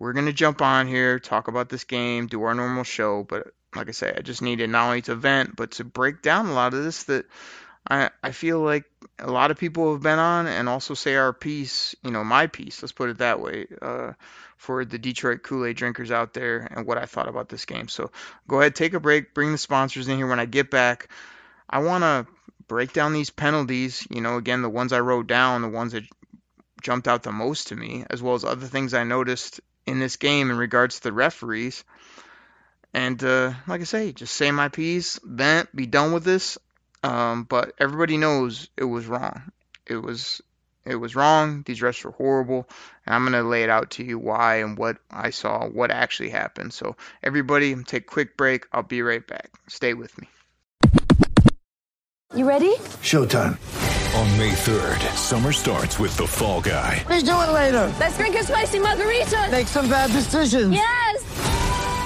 we're 0.00 0.12
gonna 0.12 0.32
jump 0.32 0.60
on 0.60 0.88
here, 0.88 1.20
talk 1.20 1.46
about 1.46 1.68
this 1.68 1.84
game, 1.84 2.26
do 2.26 2.42
our 2.42 2.54
normal 2.54 2.84
show. 2.84 3.22
But 3.22 3.52
like 3.74 3.88
I 3.88 3.92
say, 3.92 4.14
I 4.16 4.20
just 4.20 4.42
needed 4.42 4.70
not 4.70 4.86
only 4.86 5.02
to 5.02 5.14
vent, 5.14 5.56
but 5.56 5.72
to 5.72 5.84
break 5.84 6.22
down 6.22 6.46
a 6.46 6.52
lot 6.52 6.74
of 6.74 6.84
this 6.84 7.04
that 7.04 7.26
I, 7.88 8.10
I 8.22 8.32
feel 8.32 8.60
like 8.60 8.84
a 9.18 9.30
lot 9.30 9.50
of 9.50 9.58
people 9.58 9.92
have 9.92 10.02
been 10.02 10.18
on 10.18 10.46
and 10.46 10.68
also 10.68 10.94
say 10.94 11.16
our 11.16 11.32
piece, 11.32 11.94
you 12.04 12.10
know, 12.10 12.22
my 12.22 12.46
piece, 12.46 12.82
let's 12.82 12.92
put 12.92 13.10
it 13.10 13.18
that 13.18 13.40
way, 13.40 13.66
uh, 13.80 14.12
for 14.56 14.84
the 14.84 14.98
Detroit 14.98 15.42
Kool 15.42 15.66
Aid 15.66 15.76
drinkers 15.76 16.10
out 16.10 16.34
there 16.34 16.68
and 16.70 16.86
what 16.86 16.98
I 16.98 17.06
thought 17.06 17.28
about 17.28 17.48
this 17.48 17.64
game. 17.64 17.88
So 17.88 18.12
go 18.46 18.60
ahead, 18.60 18.76
take 18.76 18.94
a 18.94 19.00
break, 19.00 19.34
bring 19.34 19.50
the 19.50 19.58
sponsors 19.58 20.06
in 20.06 20.16
here. 20.16 20.28
When 20.28 20.38
I 20.38 20.46
get 20.46 20.70
back, 20.70 21.08
I 21.68 21.80
want 21.80 22.02
to 22.02 22.26
break 22.68 22.92
down 22.92 23.12
these 23.12 23.30
penalties, 23.30 24.06
you 24.10 24.20
know, 24.20 24.36
again, 24.36 24.62
the 24.62 24.70
ones 24.70 24.92
I 24.92 25.00
wrote 25.00 25.26
down, 25.26 25.62
the 25.62 25.68
ones 25.68 25.92
that 25.92 26.04
jumped 26.80 27.08
out 27.08 27.22
the 27.22 27.32
most 27.32 27.68
to 27.68 27.76
me, 27.76 28.04
as 28.08 28.22
well 28.22 28.34
as 28.34 28.44
other 28.44 28.66
things 28.66 28.94
I 28.94 29.04
noticed 29.04 29.60
in 29.86 29.98
this 29.98 30.16
game 30.16 30.50
in 30.50 30.56
regards 30.56 30.96
to 30.96 31.02
the 31.02 31.12
referees. 31.12 31.84
And 32.94 33.22
uh, 33.24 33.54
like 33.66 33.80
I 33.80 33.84
say, 33.84 34.12
just 34.12 34.34
say 34.34 34.50
my 34.50 34.68
piece, 34.68 35.18
vent, 35.24 35.74
be 35.74 35.86
done 35.86 36.12
with 36.12 36.24
this. 36.24 36.58
Um, 37.02 37.44
but 37.44 37.72
everybody 37.78 38.16
knows 38.16 38.68
it 38.76 38.84
was 38.84 39.06
wrong. 39.06 39.42
It 39.86 39.96
was 39.96 40.40
it 40.84 40.96
was 40.96 41.14
wrong. 41.14 41.62
These 41.64 41.80
refs 41.80 42.04
were 42.04 42.10
horrible, 42.10 42.68
and 43.06 43.14
I'm 43.14 43.24
gonna 43.24 43.42
lay 43.42 43.62
it 43.62 43.70
out 43.70 43.90
to 43.92 44.04
you 44.04 44.18
why 44.18 44.56
and 44.56 44.76
what 44.76 44.98
I 45.10 45.30
saw, 45.30 45.66
what 45.66 45.90
actually 45.90 46.30
happened. 46.30 46.72
So 46.72 46.96
everybody, 47.22 47.74
take 47.84 48.04
a 48.04 48.06
quick 48.06 48.36
break. 48.36 48.66
I'll 48.72 48.82
be 48.82 49.02
right 49.02 49.26
back. 49.26 49.50
Stay 49.68 49.94
with 49.94 50.16
me. 50.20 50.28
You 52.34 52.48
ready? 52.48 52.74
Showtime. 53.02 53.58
On 54.14 54.38
May 54.38 54.52
3rd, 54.52 55.00
summer 55.16 55.52
starts 55.52 55.98
with 55.98 56.16
The 56.16 56.26
Fall 56.26 56.60
Guy. 56.60 57.04
Let's 57.08 57.22
do 57.22 57.30
it 57.30 57.52
later. 57.52 57.94
Let's 57.98 58.16
drink 58.16 58.36
a 58.36 58.44
spicy 58.44 58.78
margarita. 58.78 59.48
Make 59.50 59.66
some 59.66 59.88
bad 59.88 60.10
decisions. 60.10 60.74
Yes. 60.74 61.51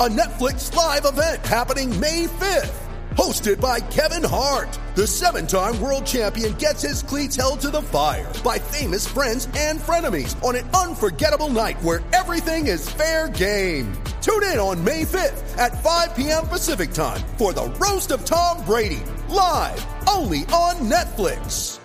a 0.00 0.08
Netflix 0.08 0.74
live 0.74 1.04
event 1.04 1.46
happening 1.46 1.88
May 2.00 2.26
5th. 2.26 2.74
Hosted 3.12 3.60
by 3.60 3.78
Kevin 3.78 4.28
Hart, 4.28 4.76
the 4.96 5.06
seven 5.06 5.46
time 5.46 5.80
world 5.80 6.04
champion 6.04 6.54
gets 6.54 6.82
his 6.82 7.00
cleats 7.00 7.36
held 7.36 7.60
to 7.60 7.70
the 7.70 7.80
fire 7.80 8.30
by 8.42 8.58
famous 8.58 9.06
friends 9.06 9.48
and 9.56 9.78
frenemies 9.78 10.34
on 10.42 10.56
an 10.56 10.68
unforgettable 10.70 11.48
night 11.48 11.80
where 11.82 12.02
everything 12.12 12.66
is 12.66 12.90
fair 12.90 13.28
game. 13.28 13.92
Tune 14.20 14.42
in 14.42 14.58
on 14.58 14.82
May 14.82 15.04
5th 15.04 15.56
at 15.58 15.80
5 15.80 16.16
p.m. 16.16 16.48
Pacific 16.48 16.90
time 16.90 17.20
for 17.38 17.52
the 17.52 17.66
Roast 17.78 18.10
of 18.10 18.24
Tom 18.24 18.64
Brady, 18.64 19.02
live 19.28 19.86
only 20.08 20.40
on 20.46 20.90
Netflix. 20.90 21.78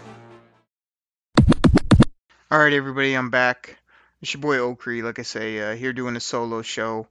All 2.49 2.57
right, 2.57 2.73
everybody, 2.73 3.13
I'm 3.13 3.29
back. 3.29 3.77
It's 4.23 4.33
your 4.33 4.41
boy 4.41 4.57
Okrie, 4.57 5.03
like 5.03 5.19
I 5.19 5.21
say, 5.21 5.59
uh, 5.59 5.75
here 5.75 5.93
doing 5.93 6.15
a 6.15 6.19
solo 6.19 6.63
show. 6.63 7.07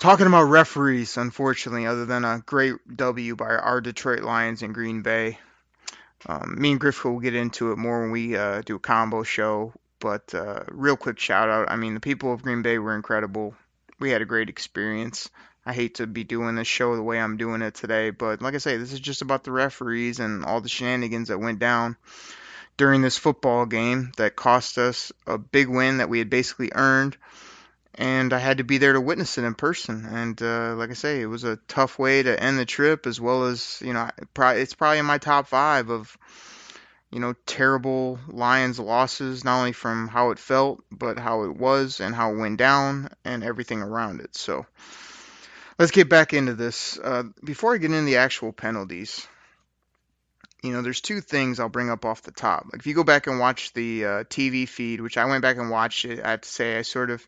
Talking 0.00 0.26
about 0.26 0.44
referees, 0.44 1.18
unfortunately, 1.18 1.86
other 1.86 2.06
than 2.06 2.24
a 2.24 2.42
great 2.46 2.76
W 2.96 3.36
by 3.36 3.54
our 3.54 3.82
Detroit 3.82 4.20
Lions 4.20 4.62
in 4.62 4.72
Green 4.72 5.02
Bay. 5.02 5.38
Um, 6.24 6.54
me 6.58 6.70
and 6.70 6.80
Griff 6.80 7.04
will 7.04 7.20
get 7.20 7.34
into 7.34 7.72
it 7.72 7.76
more 7.76 8.00
when 8.00 8.10
we 8.10 8.34
uh, 8.34 8.62
do 8.62 8.76
a 8.76 8.78
combo 8.78 9.24
show. 9.24 9.74
But 9.98 10.34
uh, 10.34 10.64
real 10.70 10.96
quick 10.96 11.18
shout 11.18 11.50
out. 11.50 11.70
I 11.70 11.76
mean, 11.76 11.92
the 11.92 12.00
people 12.00 12.32
of 12.32 12.40
Green 12.40 12.62
Bay 12.62 12.78
were 12.78 12.96
incredible. 12.96 13.54
We 13.98 14.08
had 14.08 14.22
a 14.22 14.24
great 14.24 14.48
experience. 14.48 15.28
I 15.66 15.74
hate 15.74 15.96
to 15.96 16.06
be 16.06 16.24
doing 16.24 16.54
this 16.54 16.66
show 16.66 16.96
the 16.96 17.02
way 17.02 17.20
I'm 17.20 17.36
doing 17.36 17.60
it 17.60 17.74
today, 17.74 18.08
but 18.08 18.40
like 18.40 18.54
I 18.54 18.58
say, 18.58 18.78
this 18.78 18.94
is 18.94 19.00
just 19.00 19.20
about 19.20 19.44
the 19.44 19.52
referees 19.52 20.18
and 20.18 20.46
all 20.46 20.62
the 20.62 20.70
shenanigans 20.70 21.28
that 21.28 21.38
went 21.38 21.58
down 21.58 21.98
during 22.78 23.02
this 23.02 23.18
football 23.18 23.66
game 23.66 24.12
that 24.16 24.34
cost 24.34 24.78
us 24.78 25.12
a 25.26 25.36
big 25.36 25.68
win 25.68 25.98
that 25.98 26.08
we 26.08 26.18
had 26.18 26.30
basically 26.30 26.72
earned. 26.74 27.18
And 27.96 28.32
I 28.32 28.38
had 28.38 28.58
to 28.58 28.64
be 28.64 28.78
there 28.78 28.92
to 28.92 29.00
witness 29.00 29.36
it 29.36 29.44
in 29.44 29.54
person. 29.54 30.06
And 30.06 30.40
uh, 30.40 30.74
like 30.76 30.90
I 30.90 30.94
say, 30.94 31.20
it 31.20 31.26
was 31.26 31.44
a 31.44 31.56
tough 31.68 31.98
way 31.98 32.22
to 32.22 32.42
end 32.42 32.58
the 32.58 32.64
trip, 32.64 33.06
as 33.06 33.20
well 33.20 33.44
as 33.44 33.82
you 33.84 33.92
know, 33.92 34.08
it's 34.38 34.74
probably 34.74 34.98
in 34.98 35.06
my 35.06 35.18
top 35.18 35.48
five 35.48 35.90
of 35.90 36.16
you 37.10 37.18
know 37.18 37.34
terrible 37.46 38.18
Lions 38.28 38.78
losses, 38.78 39.44
not 39.44 39.58
only 39.58 39.72
from 39.72 40.08
how 40.08 40.30
it 40.30 40.38
felt, 40.38 40.82
but 40.90 41.18
how 41.18 41.42
it 41.42 41.56
was 41.56 42.00
and 42.00 42.14
how 42.14 42.32
it 42.32 42.38
went 42.38 42.58
down 42.58 43.10
and 43.24 43.42
everything 43.42 43.82
around 43.82 44.20
it. 44.20 44.36
So 44.36 44.66
let's 45.78 45.92
get 45.92 46.08
back 46.08 46.32
into 46.32 46.54
this. 46.54 46.98
Uh, 46.98 47.24
before 47.42 47.74
I 47.74 47.78
get 47.78 47.90
into 47.90 48.04
the 48.04 48.18
actual 48.18 48.52
penalties, 48.52 49.26
you 50.62 50.72
know, 50.72 50.82
there's 50.82 51.00
two 51.00 51.20
things 51.20 51.58
I'll 51.58 51.68
bring 51.68 51.90
up 51.90 52.04
off 52.04 52.22
the 52.22 52.32
top. 52.32 52.66
Like 52.70 52.80
if 52.80 52.86
you 52.86 52.94
go 52.94 53.04
back 53.04 53.26
and 53.26 53.40
watch 53.40 53.72
the 53.72 54.04
uh, 54.04 54.08
TV 54.24 54.68
feed, 54.68 55.00
which 55.00 55.16
I 55.16 55.24
went 55.24 55.42
back 55.42 55.56
and 55.56 55.70
watched 55.70 56.04
it, 56.04 56.22
I 56.22 56.32
have 56.32 56.42
to 56.42 56.48
say 56.48 56.78
I 56.78 56.82
sort 56.82 57.10
of 57.10 57.26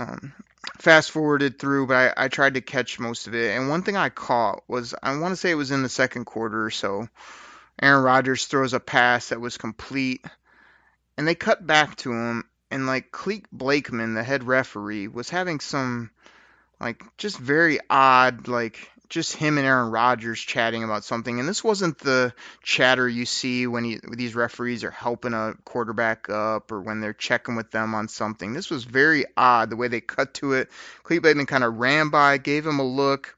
Um, 0.00 0.32
fast 0.78 1.10
forwarded 1.10 1.58
through, 1.58 1.86
but 1.86 2.14
I, 2.18 2.24
I 2.24 2.28
tried 2.28 2.54
to 2.54 2.60
catch 2.60 2.98
most 2.98 3.26
of 3.26 3.34
it. 3.34 3.56
And 3.56 3.68
one 3.68 3.82
thing 3.82 3.96
I 3.96 4.08
caught 4.08 4.62
was 4.68 4.94
I 5.02 5.16
want 5.18 5.32
to 5.32 5.36
say 5.36 5.50
it 5.50 5.56
was 5.56 5.70
in 5.70 5.82
the 5.82 5.88
second 5.88 6.24
quarter 6.24 6.64
or 6.64 6.70
so. 6.70 7.08
Aaron 7.80 8.02
Rodgers 8.02 8.46
throws 8.46 8.74
a 8.74 8.80
pass 8.80 9.28
that 9.28 9.40
was 9.40 9.56
complete, 9.56 10.24
and 11.16 11.26
they 11.26 11.34
cut 11.34 11.66
back 11.66 11.96
to 11.96 12.12
him, 12.12 12.44
and 12.70 12.86
like 12.86 13.10
Cleek 13.10 13.46
Blakeman, 13.50 14.14
the 14.14 14.22
head 14.22 14.44
referee, 14.44 15.08
was 15.08 15.30
having 15.30 15.60
some 15.60 16.10
like 16.78 17.02
just 17.16 17.38
very 17.38 17.78
odd 17.88 18.48
like 18.48 18.90
just 19.10 19.34
him 19.34 19.58
and 19.58 19.66
Aaron 19.66 19.90
Rodgers 19.90 20.40
chatting 20.40 20.84
about 20.84 21.04
something. 21.04 21.40
And 21.40 21.48
this 21.48 21.64
wasn't 21.64 21.98
the 21.98 22.32
chatter 22.62 23.08
you 23.08 23.26
see 23.26 23.66
when 23.66 23.82
he, 23.82 23.98
these 24.12 24.36
referees 24.36 24.84
are 24.84 24.90
helping 24.92 25.34
a 25.34 25.54
quarterback 25.64 26.30
up 26.30 26.70
or 26.70 26.80
when 26.80 27.00
they're 27.00 27.12
checking 27.12 27.56
with 27.56 27.72
them 27.72 27.92
on 27.94 28.06
something. 28.06 28.52
This 28.52 28.70
was 28.70 28.84
very 28.84 29.26
odd 29.36 29.68
the 29.68 29.76
way 29.76 29.88
they 29.88 30.00
cut 30.00 30.34
to 30.34 30.52
it. 30.52 30.70
Clete 31.02 31.22
Blakeman 31.22 31.46
kind 31.46 31.64
of 31.64 31.76
ran 31.76 32.10
by, 32.10 32.38
gave 32.38 32.64
him 32.64 32.78
a 32.78 32.84
look, 32.84 33.36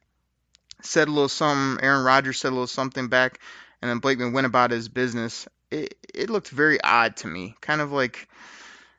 said 0.82 1.08
a 1.08 1.10
little 1.10 1.28
something. 1.28 1.82
Aaron 1.82 2.04
Rodgers 2.04 2.38
said 2.38 2.50
a 2.50 2.50
little 2.50 2.66
something 2.66 3.08
back, 3.08 3.40
and 3.80 3.90
then 3.90 3.98
Blakeman 3.98 4.34
went 4.34 4.46
about 4.46 4.70
his 4.70 4.88
business. 4.88 5.48
It, 5.70 5.96
it 6.14 6.28
looked 6.28 6.50
very 6.50 6.82
odd 6.82 7.16
to 7.18 7.26
me, 7.26 7.56
kind 7.62 7.80
of 7.80 7.92
like, 7.92 8.28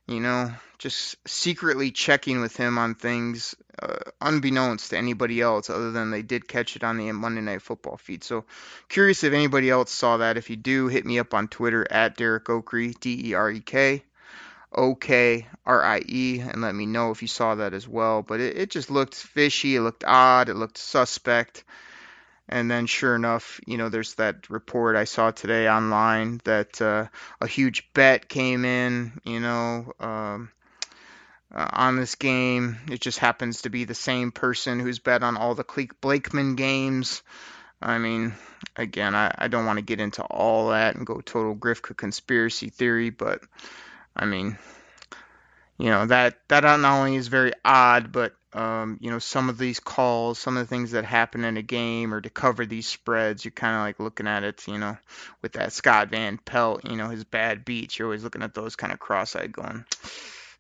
you 0.08 0.20
know, 0.20 0.52
just 0.78 1.16
secretly 1.28 1.92
checking 1.92 2.42
with 2.42 2.56
him 2.56 2.78
on 2.78 2.96
things 2.96 3.56
uh, 3.82 3.98
unbeknownst 4.22 4.90
to 4.90 4.98
anybody 4.98 5.42
else 5.42 5.70
other 5.70 5.92
than 5.92 6.12
they 6.12 6.22
did 6.22 6.48
catch 6.48 6.76
it 6.76 6.84
on 6.84 6.98
the 6.98 7.12
Monday 7.12 7.42
Night 7.42 7.62
Football 7.62 7.98
feed. 7.98 8.24
So 8.24 8.46
curious 8.90 9.24
if 9.24 9.34
anybody 9.34 9.70
else 9.70 9.92
saw 9.92 10.18
that. 10.18 10.38
If 10.38 10.50
you 10.50 10.56
do, 10.56 10.88
hit 10.88 11.06
me 11.06 11.20
up 11.20 11.34
on 11.34 11.48
Twitter 11.48 11.88
at 11.90 12.18
Derek 12.18 12.46
Okrie, 12.46 13.00
D 13.00 13.30
E 13.30 13.34
R 13.34 13.50
E 13.50 13.62
K 13.62 14.04
O 14.74 14.96
K 14.96 15.48
R 15.66 15.84
I 15.84 16.02
E, 16.06 16.40
and 16.40 16.62
let 16.62 16.76
me 16.76 16.86
know 16.86 17.12
if 17.12 17.22
you 17.22 17.28
saw 17.28 17.56
that 17.56 17.74
as 17.74 17.88
well. 17.88 18.22
But 18.22 18.42
it, 18.42 18.58
it 18.58 18.70
just 18.70 18.92
looked 18.92 19.16
fishy, 19.16 19.76
it 19.76 19.82
looked 19.82 20.04
odd, 20.06 20.50
it 20.50 20.56
looked 20.56 20.78
suspect. 20.78 21.64
And 22.50 22.70
then, 22.70 22.88
sure 22.88 23.16
enough, 23.16 23.62
you 23.66 23.78
know, 23.78 23.90
there's 23.90 24.16
that 24.16 24.50
report 24.50 24.96
I 24.96 25.06
saw 25.06 25.32
today 25.32 25.70
online 25.70 26.42
that 26.44 26.82
uh, 26.82 27.08
a 27.40 27.48
huge 27.48 27.92
bet 27.94 28.28
came 28.28 28.66
in, 28.66 29.14
you 29.24 29.40
know, 29.40 29.94
um, 30.00 30.52
uh, 31.54 31.70
on 31.72 31.96
this 31.96 32.16
game. 32.16 32.78
It 32.92 33.00
just 33.00 33.20
happens 33.20 33.62
to 33.62 33.70
be 33.70 33.86
the 33.86 33.96
same 33.96 34.32
person 34.32 34.80
who's 34.80 35.00
bet 35.00 35.24
on 35.24 35.38
all 35.38 35.56
the 35.56 35.64
Clete 35.64 36.02
Blakeman 36.02 36.56
games. 36.56 37.22
I 37.82 37.98
mean, 37.98 38.34
again, 38.76 39.16
I, 39.16 39.34
I 39.38 39.48
don't 39.48 39.66
want 39.66 39.78
to 39.78 39.86
get 39.86 40.02
into 40.02 40.24
all 40.24 40.70
that 40.70 40.96
and 40.96 41.06
go 41.06 41.22
total 41.22 41.56
Grifka 41.56 41.96
conspiracy 41.96 42.70
theory, 42.70 43.10
but 43.10 43.42
I 44.16 44.26
mean, 44.26 44.58
you 45.84 45.90
know 45.90 46.06
that 46.06 46.38
that 46.48 46.64
not 46.64 47.00
only 47.00 47.18
is 47.18 47.28
very 47.28 47.52
odd, 47.66 48.14
but 48.14 48.34
um, 48.54 48.98
you 49.02 49.12
know 49.12 49.20
some 49.20 49.50
of 49.50 49.58
these 49.58 49.82
calls, 49.82 50.40
some 50.40 50.56
of 50.56 50.64
the 50.64 50.74
things 50.74 50.92
that 50.92 51.04
happen 51.04 51.44
in 51.44 51.58
a 51.58 51.62
game, 51.62 52.14
or 52.14 52.22
to 52.22 52.30
cover 52.30 52.66
these 52.66 52.88
spreads, 52.88 53.44
you're 53.44 53.52
kind 53.52 53.76
of 53.76 53.82
like 53.82 54.00
looking 54.00 54.26
at 54.26 54.46
it, 54.46 54.66
you 54.66 54.78
know, 54.78 54.98
with 55.42 55.52
that 55.54 55.74
Scott 55.74 56.08
Van 56.08 56.38
Pelt, 56.38 56.86
you 56.90 56.96
know, 56.96 57.10
his 57.10 57.26
bad 57.26 57.66
beats. 57.66 58.00
You're 58.00 58.08
always 58.08 58.24
looking 58.24 58.44
at 58.44 58.54
those 58.54 58.78
kind 58.78 58.94
of 58.94 59.00
cross-eyed, 59.00 59.52
going, 59.52 59.84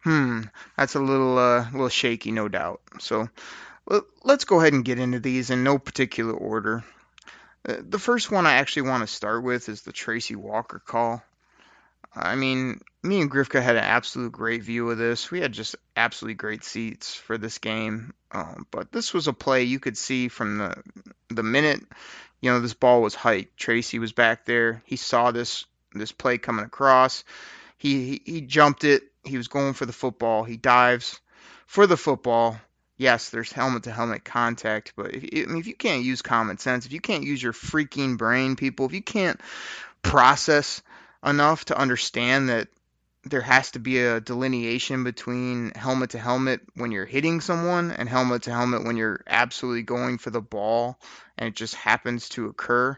Hmm, 0.03 0.41
that's 0.75 0.95
a 0.95 0.99
little 0.99 1.37
uh, 1.37 1.71
little 1.71 1.87
shaky, 1.87 2.31
no 2.31 2.49
doubt. 2.49 2.81
So 2.99 3.29
let's 4.23 4.43
go 4.43 4.59
ahead 4.59 4.73
and 4.73 4.83
get 4.83 4.99
into 4.99 5.21
these 5.21 5.51
in 5.51 5.63
no 5.63 5.77
particular 5.77 6.33
order. 6.33 6.83
Uh, 7.65 7.77
the 7.79 7.99
first 7.99 8.29
one 8.29 8.45
I 8.45 8.55
actually 8.55 8.89
want 8.89 9.07
to 9.07 9.07
start 9.07 9.41
with 9.41 9.69
is 9.69 9.83
the 9.83 9.93
Tracy 9.93 10.35
Walker 10.35 10.81
call. 10.85 11.23
I 12.15 12.35
mean, 12.35 12.81
me 13.01 13.21
and 13.21 13.31
Grifka 13.31 13.61
had 13.61 13.75
an 13.75 13.83
absolute 13.83 14.31
great 14.31 14.63
view 14.63 14.89
of 14.89 14.97
this. 14.97 15.31
We 15.31 15.41
had 15.41 15.51
just 15.51 15.75
absolutely 15.97 16.35
great 16.35 16.63
seats 16.63 17.15
for 17.15 17.37
this 17.37 17.57
game. 17.57 18.13
Um, 18.31 18.67
but 18.71 18.91
this 18.91 19.13
was 19.13 19.27
a 19.27 19.33
play 19.33 19.63
you 19.63 19.79
could 19.79 19.97
see 19.97 20.27
from 20.27 20.57
the 20.57 20.83
the 21.29 21.43
minute 21.43 21.81
you 22.41 22.51
know 22.51 22.59
this 22.59 22.73
ball 22.73 23.01
was 23.01 23.15
hiked. 23.15 23.57
Tracy 23.57 23.99
was 23.99 24.11
back 24.11 24.45
there. 24.45 24.83
He 24.85 24.95
saw 24.95 25.31
this 25.31 25.65
this 25.93 26.11
play 26.11 26.37
coming 26.37 26.65
across. 26.65 27.23
He 27.77 28.05
he, 28.05 28.21
he 28.25 28.41
jumped 28.41 28.83
it 28.83 29.03
he 29.23 29.37
was 29.37 29.47
going 29.47 29.73
for 29.73 29.85
the 29.85 29.93
football. 29.93 30.43
He 30.43 30.57
dives 30.57 31.19
for 31.65 31.87
the 31.87 31.97
football. 31.97 32.59
Yes, 32.97 33.29
there's 33.29 33.51
helmet 33.51 33.83
to 33.83 33.91
helmet 33.91 34.23
contact, 34.23 34.93
but 34.95 35.15
if, 35.15 35.23
I 35.23 35.51
mean, 35.51 35.59
if 35.59 35.67
you 35.67 35.75
can't 35.75 36.03
use 36.03 36.21
common 36.21 36.57
sense, 36.57 36.85
if 36.85 36.93
you 36.93 37.01
can't 37.01 37.23
use 37.23 37.41
your 37.41 37.53
freaking 37.53 38.17
brain, 38.17 38.55
people, 38.55 38.85
if 38.85 38.93
you 38.93 39.01
can't 39.01 39.41
process 40.03 40.83
enough 41.25 41.65
to 41.65 41.77
understand 41.77 42.49
that 42.49 42.67
there 43.25 43.41
has 43.41 43.71
to 43.71 43.79
be 43.79 43.99
a 43.99 44.19
delineation 44.19 45.03
between 45.03 45.71
helmet 45.75 46.09
to 46.09 46.19
helmet 46.19 46.61
when 46.75 46.91
you're 46.91 47.05
hitting 47.05 47.39
someone 47.39 47.91
and 47.91 48.09
helmet 48.09 48.43
to 48.43 48.51
helmet 48.51 48.83
when 48.83 48.97
you're 48.97 49.23
absolutely 49.27 49.83
going 49.83 50.17
for 50.17 50.29
the 50.29 50.41
ball 50.41 50.99
and 51.37 51.47
it 51.47 51.55
just 51.55 51.75
happens 51.75 52.27
to 52.29 52.47
occur 52.47 52.97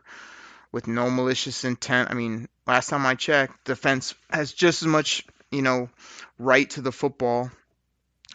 with 0.72 0.88
no 0.88 1.10
malicious 1.12 1.64
intent. 1.64 2.10
I 2.10 2.16
mean, 2.16 2.50
last 2.66 2.90
time 2.90 3.06
I 3.06 3.14
checked, 3.14 3.66
defense 3.66 4.16
has 4.32 4.52
just 4.52 4.82
as 4.82 4.88
much 4.88 5.26
you 5.56 5.62
know, 5.62 5.90
right 6.38 6.70
to 6.72 6.82
the 6.82 6.92
football 6.92 7.50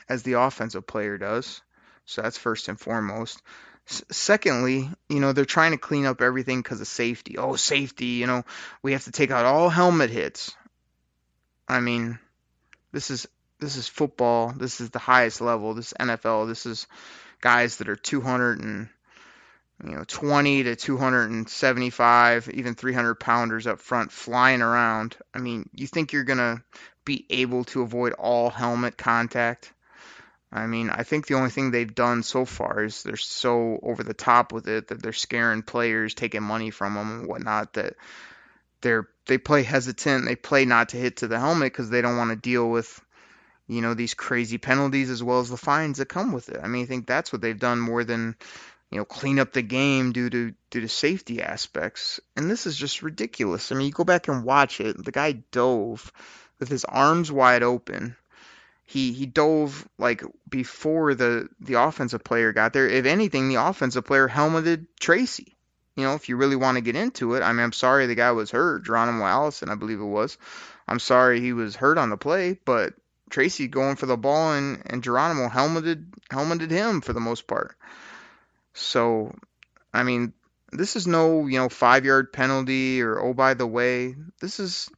as 0.08 0.22
the 0.22 0.34
offensive 0.34 0.86
player 0.86 1.18
does. 1.18 1.60
So 2.06 2.22
that's 2.22 2.38
first 2.38 2.68
and 2.68 2.80
foremost. 2.80 3.42
Secondly, 3.90 4.88
you 5.08 5.20
know, 5.20 5.32
they're 5.32 5.44
trying 5.44 5.72
to 5.72 5.78
clean 5.78 6.06
up 6.06 6.22
everything 6.22 6.62
because 6.62 6.80
of 6.80 6.86
safety. 6.86 7.38
Oh, 7.38 7.56
safety, 7.56 8.06
you 8.06 8.26
know, 8.26 8.44
we 8.82 8.92
have 8.92 9.04
to 9.04 9.10
take 9.10 9.30
out 9.30 9.46
all 9.46 9.68
helmet 9.68 10.10
hits. 10.10 10.54
I 11.66 11.80
mean, 11.80 12.18
this 12.92 13.10
is 13.10 13.26
this 13.58 13.76
is 13.76 13.88
football. 13.88 14.52
This 14.56 14.80
is 14.80 14.90
the 14.90 14.98
highest 14.98 15.40
level. 15.40 15.74
This 15.74 15.92
NFL. 15.98 16.48
This 16.48 16.66
is 16.66 16.86
guys 17.40 17.76
that 17.76 17.88
are 17.88 17.96
200 17.96 18.60
and 18.60 18.88
you 19.84 19.96
know 19.96 20.04
20 20.06 20.64
to 20.64 20.76
275, 20.76 22.48
even 22.52 22.74
300 22.74 23.14
pounders 23.16 23.66
up 23.66 23.80
front 23.80 24.12
flying 24.12 24.62
around. 24.62 25.16
I 25.34 25.38
mean, 25.38 25.68
you 25.74 25.86
think 25.86 26.12
you're 26.12 26.24
gonna 26.24 26.62
be 27.04 27.26
able 27.30 27.64
to 27.64 27.82
avoid 27.82 28.12
all 28.12 28.50
helmet 28.50 28.96
contact. 28.96 29.72
I 30.52 30.66
mean, 30.66 30.90
I 30.90 31.04
think 31.04 31.26
the 31.26 31.34
only 31.34 31.50
thing 31.50 31.70
they've 31.70 31.94
done 31.94 32.22
so 32.22 32.44
far 32.44 32.84
is 32.84 33.02
they're 33.02 33.16
so 33.16 33.78
over 33.82 34.02
the 34.02 34.14
top 34.14 34.52
with 34.52 34.66
it 34.68 34.88
that 34.88 35.00
they're 35.00 35.12
scaring 35.12 35.62
players, 35.62 36.14
taking 36.14 36.42
money 36.42 36.70
from 36.70 36.94
them 36.94 37.20
and 37.20 37.28
whatnot. 37.28 37.74
That 37.74 37.94
they're 38.80 39.08
they 39.26 39.38
play 39.38 39.62
hesitant. 39.62 40.24
They 40.24 40.36
play 40.36 40.64
not 40.64 40.90
to 40.90 40.96
hit 40.96 41.18
to 41.18 41.28
the 41.28 41.38
helmet 41.38 41.72
because 41.72 41.90
they 41.90 42.02
don't 42.02 42.16
want 42.16 42.30
to 42.30 42.36
deal 42.36 42.68
with 42.68 43.00
you 43.68 43.80
know 43.80 43.94
these 43.94 44.14
crazy 44.14 44.58
penalties 44.58 45.10
as 45.10 45.22
well 45.22 45.38
as 45.38 45.48
the 45.48 45.56
fines 45.56 45.98
that 45.98 46.06
come 46.06 46.32
with 46.32 46.48
it. 46.48 46.60
I 46.62 46.66
mean, 46.66 46.82
I 46.82 46.86
think 46.86 47.06
that's 47.06 47.32
what 47.32 47.40
they've 47.40 47.58
done 47.58 47.78
more 47.78 48.02
than 48.02 48.34
you 48.90 48.98
know 48.98 49.04
clean 49.04 49.38
up 49.38 49.52
the 49.52 49.62
game 49.62 50.10
due 50.10 50.28
to 50.28 50.52
due 50.70 50.80
to 50.80 50.88
safety 50.88 51.40
aspects. 51.40 52.18
And 52.36 52.50
this 52.50 52.66
is 52.66 52.76
just 52.76 53.02
ridiculous. 53.02 53.70
I 53.70 53.76
mean, 53.76 53.86
you 53.86 53.92
go 53.92 54.02
back 54.02 54.26
and 54.26 54.44
watch 54.44 54.80
it. 54.80 55.02
The 55.02 55.12
guy 55.12 55.32
dove 55.52 56.12
with 56.58 56.68
his 56.68 56.84
arms 56.84 57.30
wide 57.30 57.62
open. 57.62 58.16
He 58.90 59.12
he 59.12 59.24
dove 59.24 59.88
like 59.98 60.24
before 60.48 61.14
the 61.14 61.48
the 61.60 61.74
offensive 61.74 62.24
player 62.24 62.52
got 62.52 62.72
there. 62.72 62.88
If 62.88 63.06
anything, 63.06 63.48
the 63.48 63.54
offensive 63.54 64.04
player 64.04 64.26
helmeted 64.26 64.88
Tracy. 64.98 65.56
You 65.94 66.02
know, 66.02 66.14
if 66.14 66.28
you 66.28 66.34
really 66.34 66.56
want 66.56 66.74
to 66.76 66.80
get 66.80 66.96
into 66.96 67.34
it, 67.34 67.44
I 67.44 67.52
mean, 67.52 67.62
I'm 67.62 67.72
sorry 67.72 68.06
the 68.06 68.16
guy 68.16 68.32
was 68.32 68.50
hurt, 68.50 68.84
Geronimo 68.84 69.26
Allison, 69.26 69.68
I 69.68 69.76
believe 69.76 70.00
it 70.00 70.04
was. 70.04 70.38
I'm 70.88 70.98
sorry 70.98 71.40
he 71.40 71.52
was 71.52 71.76
hurt 71.76 71.98
on 71.98 72.10
the 72.10 72.16
play, 72.16 72.58
but 72.64 72.94
Tracy 73.30 73.68
going 73.68 73.94
for 73.94 74.06
the 74.06 74.16
ball 74.16 74.54
and, 74.54 74.82
and 74.86 75.04
Geronimo 75.04 75.48
helmeted 75.48 76.12
helmeted 76.28 76.72
him 76.72 77.00
for 77.00 77.12
the 77.12 77.20
most 77.20 77.46
part. 77.46 77.76
So, 78.74 79.32
I 79.94 80.02
mean, 80.02 80.32
this 80.72 80.96
is 80.96 81.06
no 81.06 81.46
you 81.46 81.60
know 81.60 81.68
five 81.68 82.04
yard 82.04 82.32
penalty 82.32 83.02
or 83.02 83.20
oh 83.20 83.34
by 83.34 83.54
the 83.54 83.68
way, 83.68 84.16
this 84.40 84.58
is 84.58 84.90